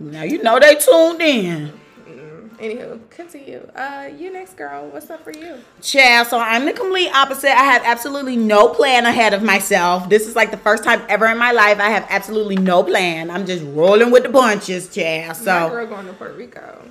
Now 0.00 0.22
you 0.22 0.42
know 0.42 0.58
they 0.58 0.74
tuned 0.76 1.20
in. 1.20 1.78
Anywho, 2.06 3.00
continue. 3.10 3.66
Uh, 3.74 4.08
you 4.16 4.32
next, 4.32 4.56
girl. 4.56 4.88
What's 4.88 5.10
up 5.10 5.24
for 5.24 5.32
you? 5.32 5.56
Child, 5.80 6.28
so 6.28 6.38
I'm 6.38 6.64
the 6.66 6.72
complete 6.72 7.10
opposite. 7.14 7.50
I 7.50 7.64
have 7.64 7.82
absolutely 7.84 8.36
no 8.36 8.68
plan 8.68 9.04
ahead 9.06 9.34
of 9.34 9.42
myself. 9.42 10.08
This 10.08 10.26
is 10.28 10.36
like 10.36 10.50
the 10.50 10.56
first 10.58 10.84
time 10.84 11.02
ever 11.08 11.26
in 11.26 11.38
my 11.38 11.50
life 11.52 11.80
I 11.80 11.88
have 11.90 12.06
absolutely 12.10 12.56
no 12.56 12.82
plan. 12.84 13.30
I'm 13.30 13.46
just 13.46 13.64
rolling 13.68 14.10
with 14.10 14.22
the 14.24 14.28
punches. 14.30 14.94
My 14.96 15.32
So, 15.32 15.70
girl 15.70 15.86
going 15.86 16.06
to 16.06 16.12
Puerto 16.12 16.34
Rico. 16.34 16.82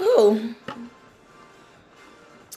ooh, 0.00 0.54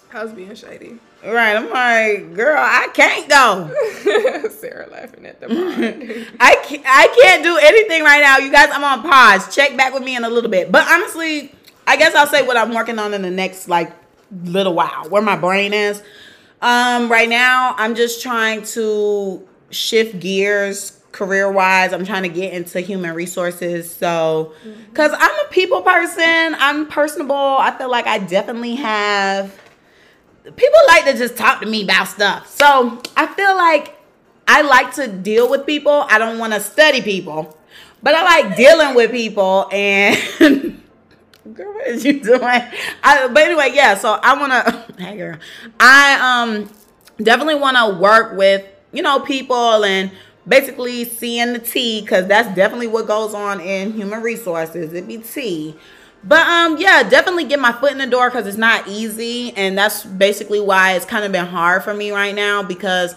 How's 0.10 0.32
being 0.32 0.54
shady? 0.56 1.00
Right. 1.26 1.56
I'm 1.56 1.70
like, 1.70 2.36
girl, 2.36 2.58
I 2.58 2.88
can't 2.94 3.30
go. 3.30 4.50
Sarah 4.50 4.88
laughing 4.90 5.26
at 5.26 5.40
the 5.42 5.48
bond. 5.50 6.38
I 6.40 6.56
can't, 6.64 6.84
I 6.86 7.08
can't 7.22 7.44
do 7.44 7.58
anything 7.58 8.04
right 8.04 8.22
now. 8.22 8.38
You 8.38 8.52
guys, 8.52 8.70
I'm 8.72 8.84
on 8.84 9.02
pause. 9.02 9.54
Check 9.54 9.76
back 9.78 9.94
with 9.94 10.04
me 10.04 10.16
in 10.16 10.24
a 10.24 10.30
little 10.30 10.50
bit. 10.50 10.72
But 10.72 10.88
honestly, 10.90 11.54
I 11.88 11.98
guess 11.98 12.16
I'll 12.16 12.28
say 12.28 12.46
what 12.46 12.58
I'm 12.58 12.74
working 12.74 13.00
on 13.00 13.14
in 13.14 13.22
the 13.22 13.32
next 13.32 13.68
like 13.68 13.92
little 14.44 14.74
while, 14.74 15.10
where 15.10 15.22
my 15.22 15.36
brain 15.36 15.74
is. 15.74 16.02
Um, 16.62 17.10
right 17.10 17.30
now, 17.30 17.74
I'm 17.78 17.96
just 17.96 18.22
trying 18.22 18.64
to 18.64 19.48
shift 19.72 20.20
gears 20.20 21.00
career 21.12 21.52
wise. 21.52 21.94
I'm 21.94 22.06
trying 22.06 22.24
to 22.24 22.30
get 22.30 22.54
into 22.54 22.82
human 22.82 23.14
resources. 23.16 23.92
So, 23.92 24.54
because 24.90 25.12
I'm 25.18 25.46
a 25.46 25.50
people 25.50 25.82
person, 25.82 26.56
I'm 26.60 26.88
personable. 26.88 27.36
I 27.36 27.76
feel 27.78 27.90
like 27.90 28.08
I 28.08 28.20
definitely 28.20 28.76
have. 28.76 29.58
People 30.56 30.80
like 30.88 31.06
to 31.06 31.18
just 31.18 31.38
talk 31.38 31.62
to 31.62 31.68
me 31.68 31.84
about 31.84 32.08
stuff. 32.08 32.48
So, 32.48 33.02
I 33.16 33.28
feel 33.28 33.56
like 33.56 34.00
I 34.52 34.64
like 34.64 34.96
to 34.96 35.08
deal 35.08 35.48
with 35.48 35.68
people. 35.68 36.06
I 36.10 36.18
don't 36.18 36.40
want 36.40 36.54
to 36.54 36.60
study 36.60 37.04
people, 37.04 37.56
but 38.02 38.16
I 38.16 38.24
like 38.24 38.58
dealing 38.58 38.96
with 38.96 39.12
people. 39.12 39.70
And 39.72 40.18
girl, 41.54 41.74
what 41.76 41.88
is 41.88 42.04
you 42.04 42.20
doing? 42.20 42.42
I, 42.42 43.28
but 43.32 43.38
anyway, 43.38 43.70
yeah. 43.74 43.96
So 43.96 44.20
I 44.22 44.34
want 44.34 44.52
to. 44.52 44.86
Hey, 45.00 45.16
girl. 45.16 45.38
I 45.80 46.44
um 46.44 46.70
definitely 47.22 47.56
want 47.56 47.78
to 47.78 48.02
work 48.02 48.36
with 48.36 48.66
you 48.92 49.02
know 49.02 49.20
people 49.20 49.86
and 49.86 50.12
basically 50.48 51.06
seeing 51.06 51.54
the 51.54 51.60
T 51.60 52.02
because 52.02 52.28
that's 52.28 52.54
definitely 52.56 52.88
what 52.88 53.06
goes 53.06 53.36
on 53.36 53.62
in 53.62 53.94
human 53.94 54.24
resources. 54.24 54.94
It 54.94 55.08
be 55.08 55.20
T. 55.20 55.76
But 56.24 56.46
um 56.48 56.78
yeah, 56.78 57.04
definitely 57.08 57.46
get 57.46 57.60
my 57.60 57.72
foot 57.72 57.92
in 57.92 57.98
the 57.98 58.08
door 58.08 58.30
because 58.30 58.46
it's 58.46 58.58
not 58.58 58.88
easy, 58.88 59.54
and 59.56 59.78
that's 59.78 60.04
basically 60.04 60.60
why 60.60 60.94
it's 60.94 61.06
kind 61.06 61.24
of 61.24 61.32
been 61.32 61.46
hard 61.46 61.84
for 61.84 61.94
me 61.94 62.12
right 62.12 62.36
now 62.36 62.62
because 62.62 63.16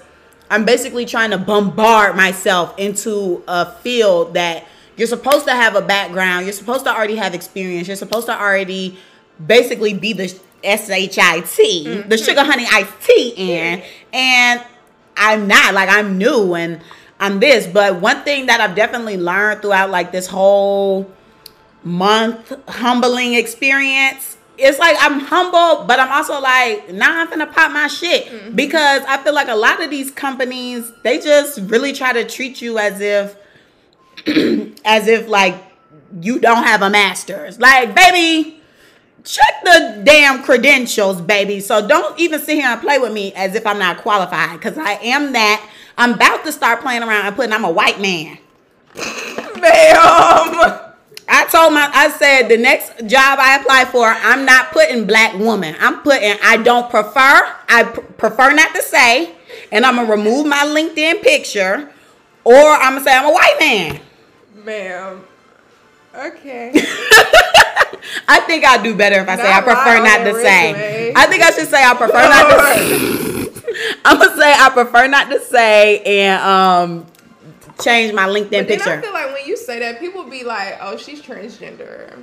I'm 0.51 0.65
basically 0.65 1.07
trying 1.07 1.31
to 1.31 1.39
bombard 1.39 2.15
myself 2.15 2.79
into 2.79 3.43
a 3.49 3.73
field 3.77 4.35
that 4.35 4.67
you're 4.97 5.09
supposed 5.09 5.47
to 5.47 5.53
have 5.53 5.75
a 5.75 5.83
background, 5.83 6.45
you're 6.45 6.53
supposed 6.53 6.85
to 6.85 6.95
already 6.95 7.17
have 7.17 7.35
experience, 7.35 7.89
you're 7.89 7.97
supposed 7.97 8.27
to 8.27 8.39
already 8.39 8.99
basically 9.45 9.95
be 9.95 10.13
the 10.13 10.39
S 10.63 10.91
H 10.91 11.19
I 11.19 11.41
T, 11.41 12.03
the 12.03 12.17
sugar 12.19 12.45
honey 12.45 12.67
iced 12.71 13.01
tea 13.01 13.35
in, 13.37 13.83
and 14.13 14.63
I'm 15.17 15.49
not 15.49 15.75
like 15.75 15.89
I'm 15.89 16.19
new 16.19 16.55
and 16.55 16.81
I'm 17.19 17.41
this. 17.41 17.67
But 17.67 18.01
one 18.01 18.23
thing 18.23 18.47
that 18.47 18.61
I've 18.61 18.77
definitely 18.77 19.17
learned 19.17 19.63
throughout 19.63 19.91
like 19.91 20.13
this 20.13 20.29
whole 20.29 21.11
month 21.85 22.53
humbling 22.69 23.35
experience. 23.35 24.37
It's 24.59 24.79
like 24.79 24.97
I'm 25.01 25.21
humble, 25.21 25.87
but 25.87 25.99
I'm 25.99 26.13
also 26.13 26.41
like, 26.41 26.93
nah, 26.93 27.23
I'm 27.23 27.31
gonna 27.31 27.47
pop 27.47 27.73
my 27.73 27.89
shit 27.89 28.27
mm-hmm. 28.27 28.55
because 28.55 29.03
I 29.09 29.23
feel 29.23 29.35
like 29.35 29.49
a 29.49 29.57
lot 29.57 29.83
of 29.83 29.91
these 29.91 30.11
companies 30.11 30.93
they 31.03 31.19
just 31.19 31.59
really 31.63 31.93
try 31.93 32.13
to 32.13 32.25
treat 32.25 32.61
you 32.61 32.79
as 32.79 33.01
if, 33.01 33.37
as 34.85 35.09
if 35.09 35.29
like 35.29 35.57
you 36.21 36.39
don't 36.39 36.65
have 36.65 36.83
a 36.83 36.91
master's. 36.91 37.59
Like, 37.59 37.95
baby, 37.95 38.61
check 39.25 39.63
the 39.65 40.03
damn 40.05 40.43
credentials, 40.43 41.21
baby. 41.21 41.61
So 41.61 41.87
don't 41.87 42.19
even 42.19 42.41
sit 42.41 42.57
here 42.57 42.67
and 42.67 42.81
play 42.81 42.99
with 42.99 43.13
me 43.13 43.33
as 43.35 43.55
if 43.55 43.67
I'm 43.67 43.79
not 43.79 43.99
qualified 43.99 44.59
because 44.59 44.77
I 44.79 44.93
am 44.95 45.33
that. 45.33 45.69
I'm 45.97 46.15
about 46.15 46.45
to 46.45 46.53
start 46.53 46.81
playing 46.81 47.03
around 47.03 47.27
and 47.27 47.37
putting 47.37 47.53
I'm 47.53 47.65
a 47.65 47.71
white 47.71 48.01
man. 48.01 48.39
Bam. 49.61 50.92
I 51.35 51.47
told 51.47 51.73
my, 51.73 51.89
I 51.93 52.11
said 52.11 52.49
the 52.49 52.59
next 52.59 53.07
job 53.07 53.39
I 53.41 53.57
apply 53.59 53.87
for, 53.87 54.05
I'm 54.07 54.45
not 54.45 54.71
putting 54.71 55.07
black 55.07 55.33
woman. 55.39 55.75
I'm 55.81 56.03
putting 56.03 56.37
I 56.43 56.59
don't 56.59 56.91
prefer. 56.91 57.51
I 57.69 57.85
pr- 57.93 58.01
prefer 58.01 58.53
not 58.53 58.75
to 58.75 58.83
say, 58.83 59.35
and 59.73 59.87
I'm 59.87 59.97
gonna 59.97 60.11
remove 60.11 60.47
my 60.47 60.59
LinkedIn 60.59 61.23
picture, 61.23 61.91
or 62.45 62.55
I'm 62.55 62.93
gonna 62.95 63.05
say 63.05 63.17
I'm 63.17 63.25
a 63.25 63.33
white 63.33 63.57
man. 63.59 64.01
Ma'am. 64.63 65.25
Okay. 66.15 66.73
I 68.29 68.41
think 68.41 68.65
I'll 68.67 68.83
do 68.83 68.95
better 68.95 69.21
if 69.21 69.29
I 69.29 69.37
say 69.37 69.51
I 69.51 69.61
prefer 69.63 70.05
not 70.05 70.19
to 70.25 70.35
say. 70.35 70.73
resume. 70.73 71.13
I 71.17 71.27
think 71.27 71.43
I 71.43 71.51
should 71.51 71.69
say 71.69 71.83
I 71.83 71.95
prefer 71.95 72.29
not 72.29 72.51
to. 72.51 73.53
Say. 73.63 73.93
I'm 74.05 74.19
gonna 74.19 74.37
say 74.37 74.53
I 74.53 74.69
prefer 74.71 75.07
not 75.09 75.31
to 75.31 75.41
say 75.41 76.01
and 76.03 76.43
um 76.43 77.07
change 77.83 78.13
my 78.13 78.27
LinkedIn 78.27 78.51
But 78.51 78.69
then 78.69 78.81
I 78.81 79.01
feel 79.01 79.13
like 79.13 79.33
when 79.35 79.47
you 79.47 79.57
say 79.57 79.79
that, 79.81 80.01
people 80.01 80.25
be 80.25 80.45
like, 80.45 80.79
"Oh, 80.81 80.97
she's 80.97 81.21
transgender." 81.23 82.23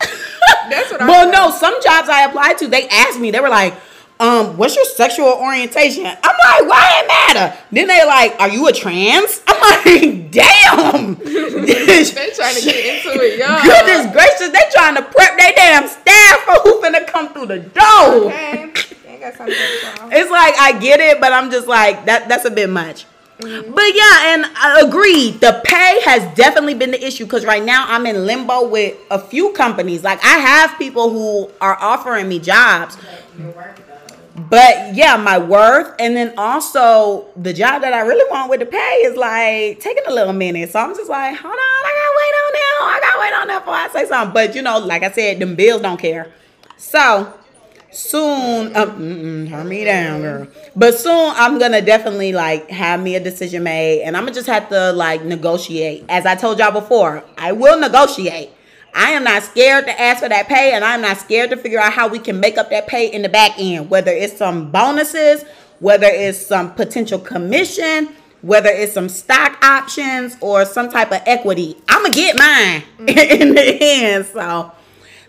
That's 0.00 0.90
what 0.90 1.02
I. 1.02 1.06
Well, 1.06 1.30
no, 1.30 1.50
some 1.56 1.80
jobs 1.82 2.08
I 2.08 2.24
applied 2.24 2.58
to, 2.58 2.68
they 2.68 2.88
asked 2.88 3.18
me, 3.18 3.30
they 3.30 3.40
were 3.40 3.48
like, 3.48 3.74
um, 4.20 4.56
what's 4.56 4.74
your 4.74 4.84
sexual 4.84 5.28
orientation? 5.28 6.04
I'm 6.04 6.14
like, 6.16 6.68
why 6.68 7.02
it 7.02 7.06
matter? 7.06 7.58
Then 7.70 7.86
they 7.86 8.04
like, 8.04 8.34
are 8.40 8.48
you 8.48 8.66
a 8.66 8.72
trans? 8.72 9.42
I'm 9.48 9.60
like, 9.60 10.30
damn. 10.32 11.14
they 11.24 12.30
trying 12.34 12.56
to 12.56 12.62
get 12.64 13.04
into 13.04 13.14
it, 13.14 13.38
y'all. 13.38 13.62
Goodness 13.62 14.12
gracious, 14.12 14.48
they 14.48 14.70
trying 14.72 14.96
to 14.96 15.02
prep 15.02 15.38
their 15.38 15.52
damn 15.54 15.86
staff 15.86 16.38
for 16.40 16.60
who 16.62 16.80
finna 16.82 17.06
come 17.06 17.32
through 17.32 17.46
the 17.46 17.58
door. 17.60 18.26
Okay. 18.26 18.72
Ain't 19.06 19.20
got 19.20 19.34
something 19.34 19.54
to 19.54 20.00
y'all. 20.00 20.08
It's 20.12 20.30
like 20.30 20.54
I 20.58 20.78
get 20.80 20.98
it, 20.98 21.20
but 21.20 21.32
I'm 21.32 21.50
just 21.50 21.68
like 21.68 22.06
that. 22.06 22.28
That's 22.28 22.44
a 22.44 22.50
bit 22.50 22.68
much. 22.68 23.06
Mm-hmm. 23.40 23.72
But 23.72 23.94
yeah, 23.94 24.34
and 24.34 24.46
I 24.56 24.82
agree. 24.84 25.30
The 25.30 25.60
pay 25.64 26.00
has 26.02 26.34
definitely 26.34 26.74
been 26.74 26.90
the 26.90 27.04
issue 27.06 27.24
because 27.24 27.46
right 27.46 27.62
now 27.62 27.84
I'm 27.86 28.04
in 28.06 28.26
limbo 28.26 28.66
with 28.66 28.96
a 29.10 29.18
few 29.18 29.52
companies. 29.52 30.02
Like 30.02 30.18
I 30.24 30.38
have 30.38 30.76
people 30.76 31.10
who 31.10 31.48
are 31.60 31.76
offering 31.80 32.28
me 32.28 32.40
jobs, 32.40 32.96
But 33.36 33.78
but 34.50 34.94
yeah, 34.94 35.16
my 35.16 35.38
worth, 35.38 35.94
and 35.98 36.16
then 36.16 36.34
also 36.36 37.26
the 37.36 37.52
job 37.52 37.82
that 37.82 37.92
I 37.92 38.00
really 38.00 38.28
want 38.30 38.50
with 38.50 38.60
the 38.60 38.66
pay 38.66 39.02
is 39.04 39.16
like 39.16 39.80
taking 39.80 40.04
a 40.06 40.12
little 40.12 40.32
minute. 40.32 40.70
So 40.70 40.80
I'm 40.80 40.94
just 40.94 41.10
like, 41.10 41.36
hold 41.36 41.52
on, 41.52 41.58
I 41.58 41.92
gotta 41.98 42.14
wait 42.18 42.34
on 42.38 42.52
that. 42.52 42.78
I 42.80 43.00
gotta 43.00 43.20
wait 43.20 43.40
on 43.40 43.48
that 43.48 43.58
before 43.60 43.74
I 43.74 43.88
say 43.88 44.08
something. 44.08 44.34
But 44.34 44.54
you 44.54 44.62
know, 44.62 44.78
like 44.78 45.02
I 45.02 45.10
said, 45.10 45.38
them 45.38 45.54
bills 45.54 45.82
don't 45.82 45.98
care. 45.98 46.32
So 46.76 47.32
soon, 47.98 48.76
um, 48.76 48.90
mm-mm, 48.90 49.48
turn 49.48 49.68
me 49.68 49.84
down, 49.84 50.22
girl. 50.22 50.46
But 50.76 50.94
soon, 50.96 51.32
I'm 51.34 51.58
gonna 51.58 51.82
definitely 51.82 52.32
like 52.32 52.70
have 52.70 53.02
me 53.02 53.16
a 53.16 53.20
decision 53.20 53.64
made, 53.64 54.02
and 54.02 54.16
I'm 54.16 54.22
gonna 54.24 54.34
just 54.34 54.46
have 54.46 54.68
to 54.68 54.92
like 54.92 55.24
negotiate. 55.24 56.04
As 56.08 56.24
I 56.24 56.36
told 56.36 56.58
y'all 56.58 56.70
before, 56.70 57.24
I 57.36 57.52
will 57.52 57.78
negotiate. 57.78 58.50
I 58.94 59.10
am 59.10 59.24
not 59.24 59.42
scared 59.42 59.86
to 59.86 60.00
ask 60.00 60.22
for 60.22 60.28
that 60.28 60.48
pay, 60.48 60.72
and 60.72 60.84
I'm 60.84 61.02
not 61.02 61.18
scared 61.18 61.50
to 61.50 61.56
figure 61.56 61.80
out 61.80 61.92
how 61.92 62.08
we 62.08 62.18
can 62.18 62.40
make 62.40 62.56
up 62.56 62.70
that 62.70 62.86
pay 62.86 63.12
in 63.12 63.22
the 63.22 63.28
back 63.28 63.58
end, 63.58 63.90
whether 63.90 64.12
it's 64.12 64.36
some 64.36 64.70
bonuses, 64.70 65.44
whether 65.80 66.06
it's 66.06 66.38
some 66.38 66.74
potential 66.74 67.18
commission, 67.18 68.14
whether 68.42 68.70
it's 68.70 68.92
some 68.92 69.08
stock 69.08 69.62
options 69.62 70.36
or 70.40 70.64
some 70.64 70.88
type 70.88 71.10
of 71.10 71.20
equity. 71.26 71.76
I'm 71.88 72.02
gonna 72.02 72.14
get 72.14 72.38
mine 72.38 72.82
in 73.08 73.54
the 73.54 73.78
end. 73.80 74.26
So 74.26 74.72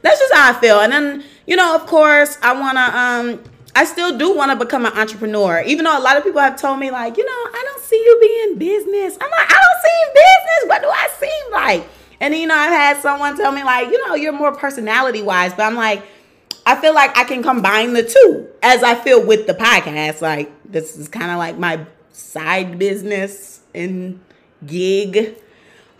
that's 0.01 0.19
just 0.19 0.33
how 0.33 0.51
I 0.51 0.59
feel. 0.59 0.79
And 0.79 0.93
then, 0.93 1.23
you 1.49 1.55
know, 1.55 1.75
of 1.75 1.87
course, 1.87 2.37
I 2.43 2.53
wanna 2.53 2.79
um 2.93 3.43
I 3.75 3.83
still 3.85 4.17
do 4.17 4.35
want 4.35 4.51
to 4.51 4.57
become 4.57 4.85
an 4.85 4.93
entrepreneur. 4.93 5.63
Even 5.65 5.85
though 5.85 5.97
a 5.97 6.01
lot 6.01 6.17
of 6.17 6.23
people 6.23 6.41
have 6.41 6.59
told 6.59 6.79
me, 6.79 6.91
like, 6.91 7.17
you 7.17 7.25
know, 7.25 7.31
I 7.31 7.65
don't 7.65 7.83
see 7.83 7.95
you 7.95 8.17
being 8.19 8.57
business. 8.57 9.17
I'm 9.21 9.29
like, 9.29 9.49
I 9.49 9.59
don't 9.59 9.81
see 9.83 10.13
business. 10.13 10.67
What 10.67 10.81
do 10.81 10.89
I 10.89 11.09
seem 11.19 11.51
like? 11.51 11.89
And 12.19 12.35
you 12.35 12.47
know, 12.47 12.55
I've 12.55 12.71
had 12.71 12.97
someone 13.01 13.35
tell 13.35 13.51
me, 13.51 13.63
like, 13.63 13.89
you 13.89 14.07
know, 14.07 14.15
you're 14.15 14.33
more 14.33 14.51
personality 14.51 15.21
wise, 15.21 15.53
but 15.53 15.63
I'm 15.63 15.75
like, 15.75 16.03
I 16.65 16.79
feel 16.79 16.93
like 16.93 17.17
I 17.17 17.23
can 17.23 17.41
combine 17.41 17.93
the 17.93 18.03
two 18.03 18.47
as 18.61 18.83
I 18.83 18.93
feel 18.93 19.25
with 19.25 19.47
the 19.47 19.53
podcast. 19.53 20.21
Like, 20.21 20.51
this 20.71 20.97
is 20.97 21.07
kind 21.07 21.31
of 21.31 21.37
like 21.37 21.57
my 21.57 21.83
side 22.11 22.77
business 22.77 23.61
and 23.73 24.19
gig. 24.65 25.35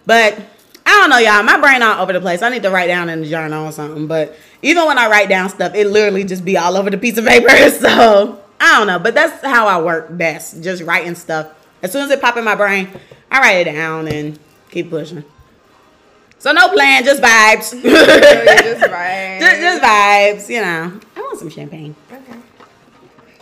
But 0.05 0.39
I 0.85 0.91
don't 0.91 1.09
know, 1.09 1.17
y'all. 1.17 1.43
My 1.43 1.59
brain 1.59 1.81
all 1.81 2.01
over 2.01 2.13
the 2.13 2.21
place. 2.21 2.41
I 2.41 2.49
need 2.49 2.63
to 2.63 2.69
write 2.71 2.87
down 2.87 3.09
in 3.09 3.21
the 3.21 3.29
journal 3.29 3.65
or 3.65 3.71
something. 3.71 4.07
But 4.07 4.35
even 4.62 4.86
when 4.86 4.97
I 4.97 5.10
write 5.10 5.30
down 5.30 5.49
stuff, 5.49 5.74
it 5.76 5.88
literally 5.88 6.24
just 6.24 6.43
be 6.45 6.57
all 6.57 6.76
over 6.78 6.89
the 6.89 6.97
piece 6.97 7.18
of 7.18 7.26
paper. 7.26 7.47
So 7.80 8.41
I 8.60 8.78
don't 8.78 8.88
know. 8.88 8.99
But 8.99 9.14
that's 9.16 9.43
how 9.45 9.68
I 9.68 9.82
work 9.82 10.07
best. 10.18 10.62
Just 10.62 10.84
writing 10.84 11.16
stuff. 11.16 11.47
As 11.82 11.91
soon 11.93 12.03
as 12.03 12.12
it 12.12 12.20
pop 12.22 12.36
in 12.38 12.43
my 12.43 12.55
brain, 12.55 12.89
I 13.32 13.39
write 13.39 13.68
it 13.68 13.72
down 13.72 14.07
and 14.10 14.38
keep 14.70 14.89
pushing. 14.89 15.24
So 16.39 16.51
no 16.53 16.70
plan, 16.70 17.03
just 17.03 17.22
vibes. 17.22 17.72
Just 17.84 18.82
right. 18.91 19.38
just, 19.41 19.60
just 19.62 19.82
vibes, 19.84 20.49
you 20.49 20.62
know. 20.62 20.99
I 21.18 21.20
want 21.22 21.38
some 21.39 21.49
champagne. 21.49 21.95
Okay. 22.12 22.22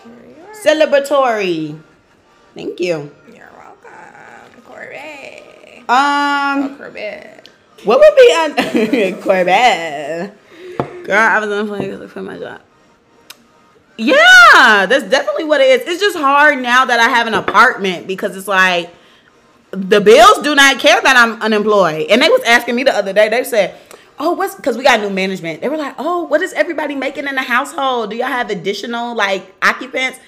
Here 0.04 0.36
you 0.36 0.44
are. 0.44 0.56
Celebratory. 0.66 1.80
Thank 2.56 2.80
you. 2.80 3.12
You're 3.32 3.50
welcome, 3.56 4.62
Corbett. 4.66 5.44
Um, 5.88 5.88
Oh, 5.90 6.76
Corbett. 6.78 7.50
what 7.84 8.00
would 8.00 8.16
be 8.16 9.14
on 9.14 9.22
Corbett? 9.22 10.37
Girl, 11.08 11.18
I 11.18 11.40
was 11.40 11.70
play 11.70 12.08
for 12.08 12.22
my 12.22 12.38
job. 12.38 12.60
Yeah, 13.98 14.86
that's 14.86 15.06
definitely 15.06 15.46
what 15.46 15.62
it 15.62 15.80
is. 15.80 15.88
It's 15.88 16.02
just 16.02 16.18
hard 16.18 16.62
now 16.62 16.84
that 16.84 17.00
I 17.00 17.08
have 17.08 17.28
an 17.28 17.34
apartment 17.34 18.08
because 18.08 18.36
it's 18.36 18.48
like 18.48 18.94
the 19.72 20.02
bills 20.02 20.40
do 20.40 20.54
not 20.54 20.80
care 20.80 21.00
that 21.02 21.16
I'm 21.16 21.42
unemployed. 21.42 22.08
And 22.10 22.22
they 22.22 22.28
was 22.28 22.42
asking 22.44 22.76
me 22.76 22.84
the 22.84 22.94
other 22.94 23.14
day. 23.14 23.30
They 23.30 23.46
said, 23.46 23.76
"Oh, 24.20 24.34
what's?" 24.34 24.56
Because 24.56 24.76
we 24.76 24.84
got 24.84 25.00
new 25.00 25.10
management. 25.10 25.62
They 25.62 25.70
were 25.70 25.78
like, 25.78 25.96
"Oh, 25.98 26.24
what 26.24 26.42
is 26.42 26.52
everybody 26.52 26.94
making 26.94 27.26
in 27.26 27.36
the 27.36 27.42
household? 27.42 28.10
Do 28.10 28.18
y'all 28.18 28.28
have 28.28 28.50
additional 28.50 29.16
like 29.16 29.56
occupants?" 29.62 30.20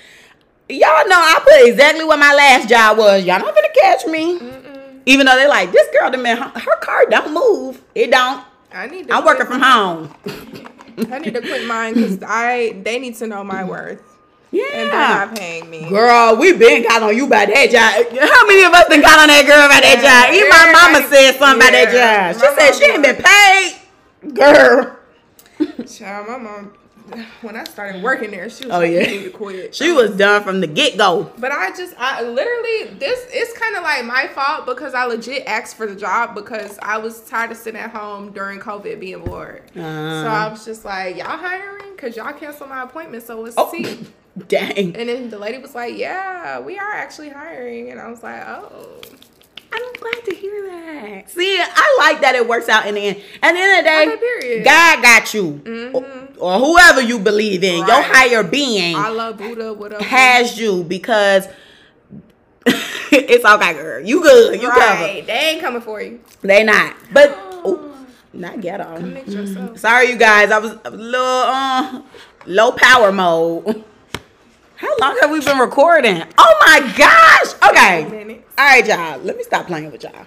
Y'all 0.70 1.08
know 1.10 1.18
I 1.18 1.40
put 1.44 1.68
exactly 1.68 2.06
what 2.06 2.20
my 2.20 2.34
last 2.34 2.70
job 2.70 2.98
was. 2.98 3.26
Y'all 3.26 3.40
not 3.40 3.54
gonna 3.54 3.68
catch 3.82 4.06
me. 4.06 4.40
Even 5.06 5.26
though 5.26 5.36
they're 5.36 5.50
like, 5.50 5.72
this 5.74 5.88
girl, 5.92 6.10
done 6.12 6.24
been, 6.24 6.38
her 6.38 6.80
car 6.80 7.06
don't 7.10 7.34
move. 7.34 7.82
It 7.96 8.12
don't. 8.12 8.46
I 8.74 8.88
need. 8.88 9.08
To 9.08 9.14
I'm 9.16 9.26
working 9.26 9.46
from 9.48 9.62
home. 9.62 10.14
I 11.12 11.20
need 11.20 11.34
to 11.34 11.42
quit 11.42 11.66
mine 11.66 11.94
because 11.94 12.20
I 12.24 12.80
they 12.84 13.00
need 13.00 13.16
to 13.16 13.28
know 13.28 13.44
my 13.44 13.64
worth 13.64 14.02
Yeah. 14.52 14.64
and 14.74 14.90
they're 14.90 15.28
not 15.28 15.36
paying 15.36 15.70
me. 15.70 15.88
Girl, 15.90 16.36
we 16.36 16.54
been 16.54 16.84
got 16.84 17.02
on 17.02 17.16
you 17.16 17.28
by 17.28 17.46
that 17.46 17.70
job. 17.72 18.20
How 18.30 18.46
many 18.48 18.64
of 18.64 18.74
us 18.74 18.88
been 18.90 19.02
got 19.02 19.20
on 19.20 19.28
that 19.28 19.46
girl 19.48 19.68
by 19.70 19.80
that 19.80 20.00
Yeah, 20.04 20.26
job? 20.26 20.34
Even 20.36 20.50
my 20.50 20.72
mama 20.74 21.08
said 21.08 21.32
something 21.40 21.62
about 21.62 21.72
that 21.72 21.90
job. 21.90 22.42
She 22.42 22.48
my 22.48 22.56
said 22.58 22.72
she 22.76 22.86
ain't 22.92 23.04
been 23.04 23.16
paid. 23.24 24.34
Girl. 24.36 24.98
Child, 25.88 26.28
my 26.28 26.38
mom, 26.38 26.74
when 27.42 27.56
I 27.56 27.64
started 27.66 28.02
working 28.04 28.32
there, 28.32 28.50
she 28.50 28.66
was 28.66 28.74
Oh, 28.76 28.80
like, 28.80 28.92
yeah. 28.92 29.02
you 29.02 29.18
need 29.20 29.24
to 29.26 29.30
quit. 29.32 29.76
She 29.76 29.92
was 29.92 30.16
done 30.18 30.44
from 30.44 30.62
the 30.62 30.68
get 30.68 30.98
go. 30.98 31.32
But 31.38 31.52
I 31.52 31.70
just, 31.76 31.94
I 31.98 32.22
literally, 32.22 32.98
this 33.00 33.28
it's 33.32 33.58
kind 33.58 33.76
of 33.76 33.84
like 33.84 34.06
my 34.06 34.28
fault 34.28 34.66
because 34.66 34.94
I 34.94 35.06
legit 35.06 35.46
asked 35.48 35.76
for 35.78 35.86
the 35.88 35.96
job 35.96 36.36
because 36.36 36.78
I 36.82 36.98
was 36.98 37.22
tired 37.22 37.52
of 37.52 37.58
sitting 37.58 37.80
at 37.80 37.92
home 37.92 38.32
during 38.32 38.60
COVID 38.60 39.00
being 39.00 39.24
bored. 39.24 39.64
so 39.74 39.82
uh-huh. 39.82 40.28
I 40.30 40.48
was 40.50 40.66
just 40.66 40.86
like, 40.86 41.18
y'all 41.18 41.38
hiring? 41.38 41.92
Because 41.96 42.16
y'all 42.16 42.34
canceled 42.34 42.70
my 42.70 42.84
appointment, 42.84 43.24
so 43.24 43.44
it's 43.46 43.56
Oh, 43.58 43.72
see. 43.72 44.06
dang. 44.48 44.96
And 44.96 45.10
then 45.10 45.30
the 45.30 45.38
lady 45.38 45.58
was 45.58 45.76
like, 45.76 45.98
yeah, 45.98 46.60
we 46.60 46.78
are 46.78 46.92
actually 46.94 47.30
hiring. 47.30 47.92
And 47.92 48.00
I 48.00 48.10
was 48.10 48.24
like, 48.24 48.42
oh. 48.48 49.02
I'm 49.72 49.94
glad 49.94 50.26
to 50.26 50.34
hear 50.36 50.64
that. 50.68 51.30
See, 51.30 51.58
I 51.60 51.96
like 52.00 52.22
that 52.22 52.36
it 52.36 52.48
works 52.48 52.68
out 52.70 52.88
in 52.88 52.96
the 52.96 53.02
end. 53.02 53.18
At 53.42 53.54
the 53.54 53.60
end 53.60 53.72
of 53.80 53.84
the 53.84 53.90
day, 53.90 54.38
Okay. 54.58 54.64
God 54.64 55.02
got 55.04 55.34
you. 55.34 55.92
Or, 55.94 56.06
or 56.38 56.60
whoever 56.60 57.02
you 57.02 57.20
believe 57.20 57.64
in, 57.64 57.78
your 57.80 58.02
higher 58.02 58.44
being 58.44 58.96
I 58.96 59.10
love 59.10 59.38
Buddha, 59.38 59.74
whatever. 59.74 60.04
has 60.04 60.60
you 60.60 60.84
because 60.84 61.48
it's 62.66 63.46
okay, 63.46 63.74
girl. 63.74 64.02
You 64.06 64.22
good. 64.22 64.62
You 64.62 64.70
right. 64.70 65.24
They 65.26 65.34
ain't 65.34 65.62
coming 65.62 65.82
for 65.82 66.02
you. 66.02 66.20
They 66.42 66.64
not. 66.64 66.96
But 67.12 67.38
ooh, 67.66 67.94
not 68.34 68.62
ghetto. 68.62 68.98
Commit 68.98 69.28
yourself. 69.28 69.78
Sorry, 69.80 70.10
you 70.10 70.18
guys. 70.18 70.52
I 70.52 70.58
was 70.60 70.78
a 70.86 70.92
little 70.92 71.26
uh, 71.26 72.02
low 72.46 72.72
power 72.74 73.12
mode. 73.12 73.84
How 74.80 74.96
long 75.02 75.18
have 75.22 75.30
we 75.32 75.44
been 75.44 75.58
recording? 75.58 76.24
Oh 76.38 76.56
my 76.66 76.80
gosh. 76.98 77.70
Okay. 77.70 78.42
All 78.58 78.66
right, 78.66 78.86
y'all. 78.88 79.20
Let 79.20 79.36
me 79.38 79.44
stop 79.44 79.68
playing 79.68 79.92
with 79.92 80.04
y'all. 80.04 80.26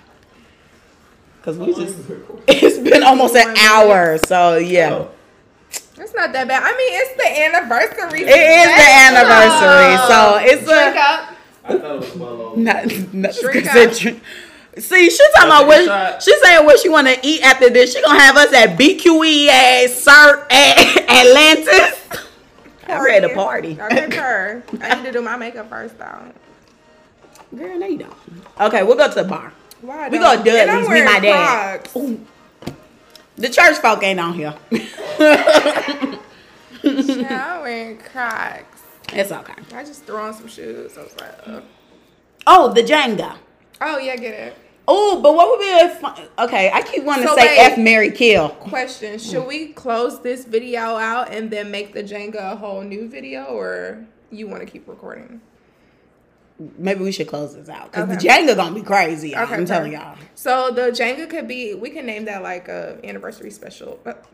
Cause 1.42 1.58
we 1.58 1.74
just 1.74 1.98
it's 2.46 2.78
been 2.78 3.02
almost 3.02 3.34
an 3.34 3.56
hour. 3.56 4.18
So 4.26 4.56
yeah. 4.58 4.90
Oh, 4.92 5.10
It's 5.96 6.14
not 6.14 6.32
that 6.32 6.46
bad. 6.46 6.62
I 6.62 6.70
mean, 6.76 6.92
it's 6.92 7.16
the 7.16 7.42
anniversary. 7.42 8.20
It 8.22 8.28
is 8.28 8.68
the 8.76 8.88
anniversary. 9.08 9.96
So 10.06 10.38
it's 10.54 10.64
Drink 10.64 10.96
a 10.96 11.00
up. 11.00 11.36
I 11.64 11.78
thought 11.78 11.96
it 11.96 12.00
was 12.00 12.14
well 12.16 12.40
over. 12.42 12.56
not, 12.60 12.86
not 13.14 13.34
Drink 13.40 13.64
because 13.64 14.06
up. 14.06 14.14
See, 14.78 15.10
she 15.10 15.18
talking 15.34 15.48
about 15.50 15.66
what 15.66 15.84
shot. 15.84 16.22
she 16.22 16.36
saying 16.42 16.64
what 16.64 16.78
she 16.80 16.88
want 16.88 17.06
to 17.08 17.18
eat 17.22 17.42
after 17.42 17.68
this. 17.70 17.92
She 17.94 18.00
gonna 18.02 18.18
have 18.20 18.36
us 18.36 18.52
at 18.54 18.78
BQE 18.78 19.88
sir, 19.88 20.46
at 20.50 21.08
Atlantis. 21.08 21.98
I'm 22.92 23.04
ready 23.04 23.28
to 23.28 23.34
party. 23.34 23.78
I. 23.80 23.86
I 24.80 24.94
need 24.96 25.04
to 25.06 25.12
do 25.12 25.22
my 25.22 25.36
makeup 25.36 25.68
first, 25.68 25.98
though. 25.98 26.32
Girl, 27.56 27.78
no, 27.78 27.86
you 27.86 27.98
don't. 27.98 28.14
Okay, 28.60 28.82
we'll 28.82 28.96
go 28.96 29.08
to 29.08 29.14
the 29.14 29.24
bar. 29.24 29.52
Why? 29.80 30.08
We 30.08 30.18
go 30.18 30.36
to 30.36 30.42
Dudley's, 30.42 30.88
me 30.88 31.04
my 31.04 31.20
dad. 31.20 31.88
The 33.36 33.48
church 33.48 33.78
folk 33.78 34.02
ain't 34.02 34.20
on 34.20 34.34
here. 34.34 34.54
Yeah, 36.82 37.54
I'm 37.56 37.62
wearing 37.62 37.98
Crocs. 37.98 38.82
it's 39.12 39.30
okay. 39.30 39.54
I 39.74 39.84
just 39.84 40.04
threw 40.04 40.16
on 40.16 40.34
some 40.34 40.48
shoes. 40.48 40.98
I 40.98 41.02
was 41.02 41.14
like, 41.20 41.34
Ugh. 41.46 41.62
Oh, 42.46 42.72
the 42.72 42.82
Jenga. 42.82 43.36
oh 43.80 43.98
yeah, 43.98 44.16
get 44.16 44.34
it. 44.34 44.56
Oh, 44.88 45.20
but 45.22 45.34
what 45.34 45.48
would 45.48 45.60
be 45.60 45.70
a 45.70 45.88
fun? 46.00 46.28
Okay, 46.38 46.70
I 46.72 46.82
keep 46.82 47.04
wanting 47.04 47.26
to 47.28 47.34
say 47.34 47.46
wait. 47.46 47.72
F 47.72 47.78
Mary 47.78 48.10
Kill. 48.10 48.48
Question: 48.50 49.18
Should 49.18 49.46
we 49.46 49.68
close 49.68 50.20
this 50.22 50.44
video 50.44 50.80
out 50.80 51.32
and 51.32 51.50
then 51.50 51.70
make 51.70 51.92
the 51.92 52.02
Jenga 52.02 52.52
a 52.52 52.56
whole 52.56 52.82
new 52.82 53.08
video, 53.08 53.44
or 53.44 54.04
you 54.30 54.48
want 54.48 54.60
to 54.60 54.66
keep 54.66 54.88
recording? 54.88 55.40
Maybe 56.78 57.02
we 57.02 57.12
should 57.12 57.28
close 57.28 57.54
this 57.54 57.68
out 57.68 57.90
because 57.90 58.08
the 58.08 58.16
Okay. 58.16 58.28
Jenga 58.28 58.56
gonna 58.56 58.74
be 58.74 58.82
crazy. 58.82 59.34
Okay, 59.36 59.54
I'm 59.54 59.66
telling 59.66 59.92
y'all. 59.92 60.16
So 60.34 60.70
the 60.70 60.90
Jenga 60.90 61.28
could 61.30 61.46
be. 61.48 61.74
We 61.74 61.90
can 61.90 62.04
name 62.06 62.24
that 62.26 62.42
like 62.42 62.68
a 62.68 62.98
anniversary 63.04 63.50
special. 63.50 64.00
But 64.02 64.24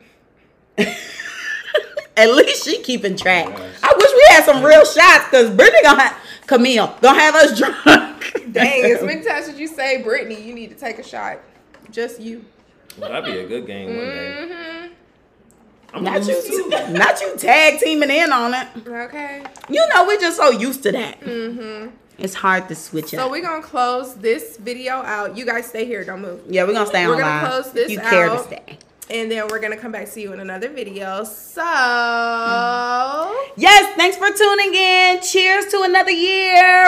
At 2.17 2.35
least 2.35 2.65
she 2.65 2.83
keeping 2.83 3.17
track. 3.17 3.47
Yes. 3.49 3.81
I 3.83 3.95
wish 3.97 4.11
we 4.13 4.25
had 4.31 4.45
some 4.45 4.65
real 4.65 4.85
shots 4.85 5.27
because 5.27 5.51
Brittany 5.51 5.83
gonna 5.85 6.03
have 6.03 6.17
Camille 6.47 6.97
gonna 7.01 7.21
have 7.21 7.35
us 7.37 7.57
drunk. 7.57 8.08
dang, 8.53 8.85
as 8.85 9.03
many 9.03 9.23
times 9.25 9.49
as 9.49 9.59
you 9.59 9.67
say, 9.69 10.03
Brittany, 10.03 10.41
you 10.41 10.55
need 10.55 10.71
to 10.71 10.77
take 10.77 10.99
a 10.99 11.03
shot. 11.03 11.39
Just 11.91 12.21
you. 12.21 12.45
Well, 12.99 13.11
that'd 13.11 13.25
be 13.33 13.39
a 13.41 13.47
good 13.47 13.67
game 13.67 13.89
one 13.97 14.07
day. 14.07 14.49
hmm 14.49 14.93
I'm 15.95 16.05
Not 16.05 16.23
lose 16.23 16.47
you, 16.49 16.71
too. 16.71 16.93
not 16.93 17.19
you 17.21 17.35
tag 17.39 17.81
teaming 17.81 18.11
in 18.11 18.31
on 18.31 18.53
it. 18.53 18.69
Okay. 18.87 19.43
You 19.71 19.87
know 19.95 20.07
we're 20.07 20.21
just 20.21 20.37
so 20.37 20.51
used 20.51 20.83
to 20.83 20.93
that. 20.93 21.21
Mm-hmm. 21.21 21.95
It's 22.19 22.35
hard 22.35 22.69
to 22.69 22.75
switch 22.75 23.15
it. 23.15 23.17
So 23.17 23.25
up. 23.27 23.31
we're 23.31 23.41
gonna 23.43 23.63
close 23.63 24.15
this 24.17 24.59
video 24.59 24.95
out. 24.95 25.37
You 25.37 25.47
guys 25.47 25.67
stay 25.67 25.87
here, 25.87 26.05
don't 26.05 26.21
move. 26.21 26.43
yeah, 26.47 26.65
we're 26.65 26.75
gonna 26.75 26.87
stay 26.87 27.07
We're 27.07 27.15
on 27.15 27.21
gonna 27.21 27.43
live. 27.43 27.51
close 27.63 27.73
this 27.73 27.91
you 27.91 28.01
care 28.01 28.29
to 28.29 28.43
stay. 28.43 28.79
And 29.11 29.31
then 29.31 29.49
we're 29.49 29.59
gonna 29.59 29.77
come 29.77 29.91
back 29.93 30.11
to 30.13 30.21
you 30.21 30.33
in 30.33 30.41
another 30.41 30.69
video. 30.69 31.25
So 31.25 31.63
Yes, 33.57 33.97
thanks 33.97 34.17
for 34.17 34.31
tuning 34.31 34.75
in. 34.75 35.21
Cheers 35.23 35.67
to 35.73 35.83
another 35.83 36.11
year. 36.11 36.87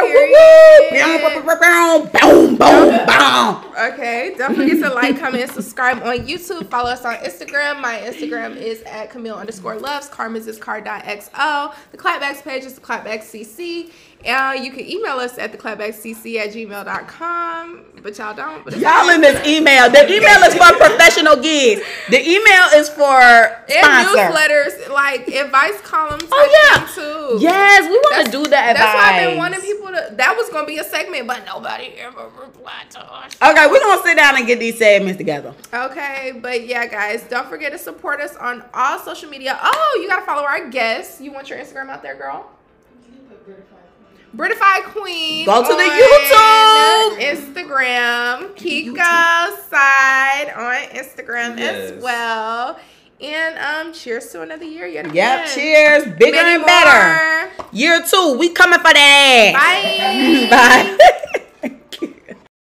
Boom, 2.12 2.56
boom, 2.56 2.56
boom, 2.56 2.56
boom. 2.56 3.74
okay, 3.92 4.34
don't 4.36 4.54
forget 4.54 4.78
to 4.80 4.90
like, 4.90 5.18
comment, 5.18 5.44
and 5.44 5.52
subscribe 5.52 6.02
on 6.02 6.18
YouTube. 6.18 6.68
Follow 6.68 6.90
us 6.90 7.04
on 7.04 7.16
Instagram. 7.16 7.80
My 7.80 7.98
Instagram 8.04 8.56
is 8.56 8.82
at 8.82 9.10
Camille 9.10 9.36
underscore 9.36 9.76
loves. 9.76 10.08
Carmen's 10.08 10.46
is 10.46 10.58
car.xo. 10.58 11.74
The 11.92 11.98
clapbacks 11.98 12.42
page 12.42 12.64
is 12.64 12.74
the 12.74 12.80
clapbacks 12.80 13.30
cc. 13.30 13.90
And 14.24 14.64
you 14.64 14.70
can 14.70 14.88
email 14.88 15.18
us 15.18 15.38
at 15.38 15.52
the 15.52 15.58
clapbackscc 15.58 16.36
at 16.36 16.52
gmail.com. 16.52 17.84
But 18.02 18.16
y'all 18.16 18.34
don't. 18.34 18.64
But 18.64 18.78
Y'all 18.78 19.08
in 19.10 19.20
this 19.20 19.46
email. 19.46 19.90
The 19.90 20.04
email 20.10 20.40
is 20.44 20.54
for 20.54 20.74
professional 20.76 21.36
gigs. 21.36 21.82
The 22.08 22.20
email 22.20 22.64
is 22.74 22.88
for 22.88 23.20
and 23.20 24.06
newsletters, 24.06 24.88
like 24.88 25.28
advice 25.28 25.80
columns. 25.82 26.24
Oh, 26.32 26.48
yeah. 26.50 26.86
too. 26.86 27.38
Yes, 27.40 27.82
we 27.88 27.96
want 27.96 28.26
to 28.26 28.32
do 28.32 28.42
that. 28.50 28.76
That's 28.76 28.94
why 28.94 29.18
I've 29.18 29.28
been 29.28 29.38
wanting 29.38 29.60
people 29.60 29.88
to. 29.88 30.14
That 30.16 30.34
was 30.36 30.48
gonna 30.48 30.66
be 30.66 30.78
a 30.78 30.84
segment, 30.84 31.26
but 31.26 31.44
nobody 31.44 31.92
ever 31.98 32.28
replied 32.40 32.90
to 32.90 33.00
us. 33.00 33.36
Okay, 33.42 33.66
we're 33.66 33.80
gonna 33.80 34.02
sit 34.02 34.16
down 34.16 34.36
and 34.36 34.46
get 34.46 34.58
these 34.58 34.78
segments 34.78 35.18
together. 35.18 35.54
Okay, 35.72 36.32
but 36.40 36.66
yeah, 36.66 36.86
guys, 36.86 37.22
don't 37.24 37.48
forget 37.48 37.72
to 37.72 37.78
support 37.78 38.20
us 38.20 38.34
on 38.36 38.64
all 38.72 38.98
social 38.98 39.28
media. 39.28 39.58
Oh, 39.62 39.98
you 40.00 40.08
gotta 40.08 40.24
follow 40.24 40.42
our 40.42 40.68
guests. 40.70 41.20
You 41.20 41.32
want 41.32 41.50
your 41.50 41.58
Instagram 41.58 41.88
out 41.90 42.02
there, 42.02 42.16
girl? 42.16 42.50
Brittify 44.36 44.84
Queen. 44.84 45.44
Go 45.46 45.62
to 45.62 45.68
the 45.68 45.82
YouTube. 45.82 47.18
Instagram. 47.20 48.54
Keikocide 48.54 50.56
on 50.56 50.74
Instagram 50.96 51.58
as 51.58 52.00
well. 52.02 52.78
And 53.20 53.58
um, 53.58 53.92
cheers 53.92 54.28
to 54.32 54.42
another 54.42 54.64
year 54.64 54.86
yet 54.86 55.06
again. 55.06 55.38
Yep. 55.40 55.48
Cheers. 55.48 56.04
Bigger 56.18 56.36
Many 56.36 56.54
and 56.56 56.64
better. 56.64 57.50
Year 57.72 58.02
two, 58.08 58.36
we 58.38 58.50
coming 58.50 58.78
for 58.78 58.92
that. 58.92 60.48
Bye. 60.50 60.50
Bye. 60.50 60.96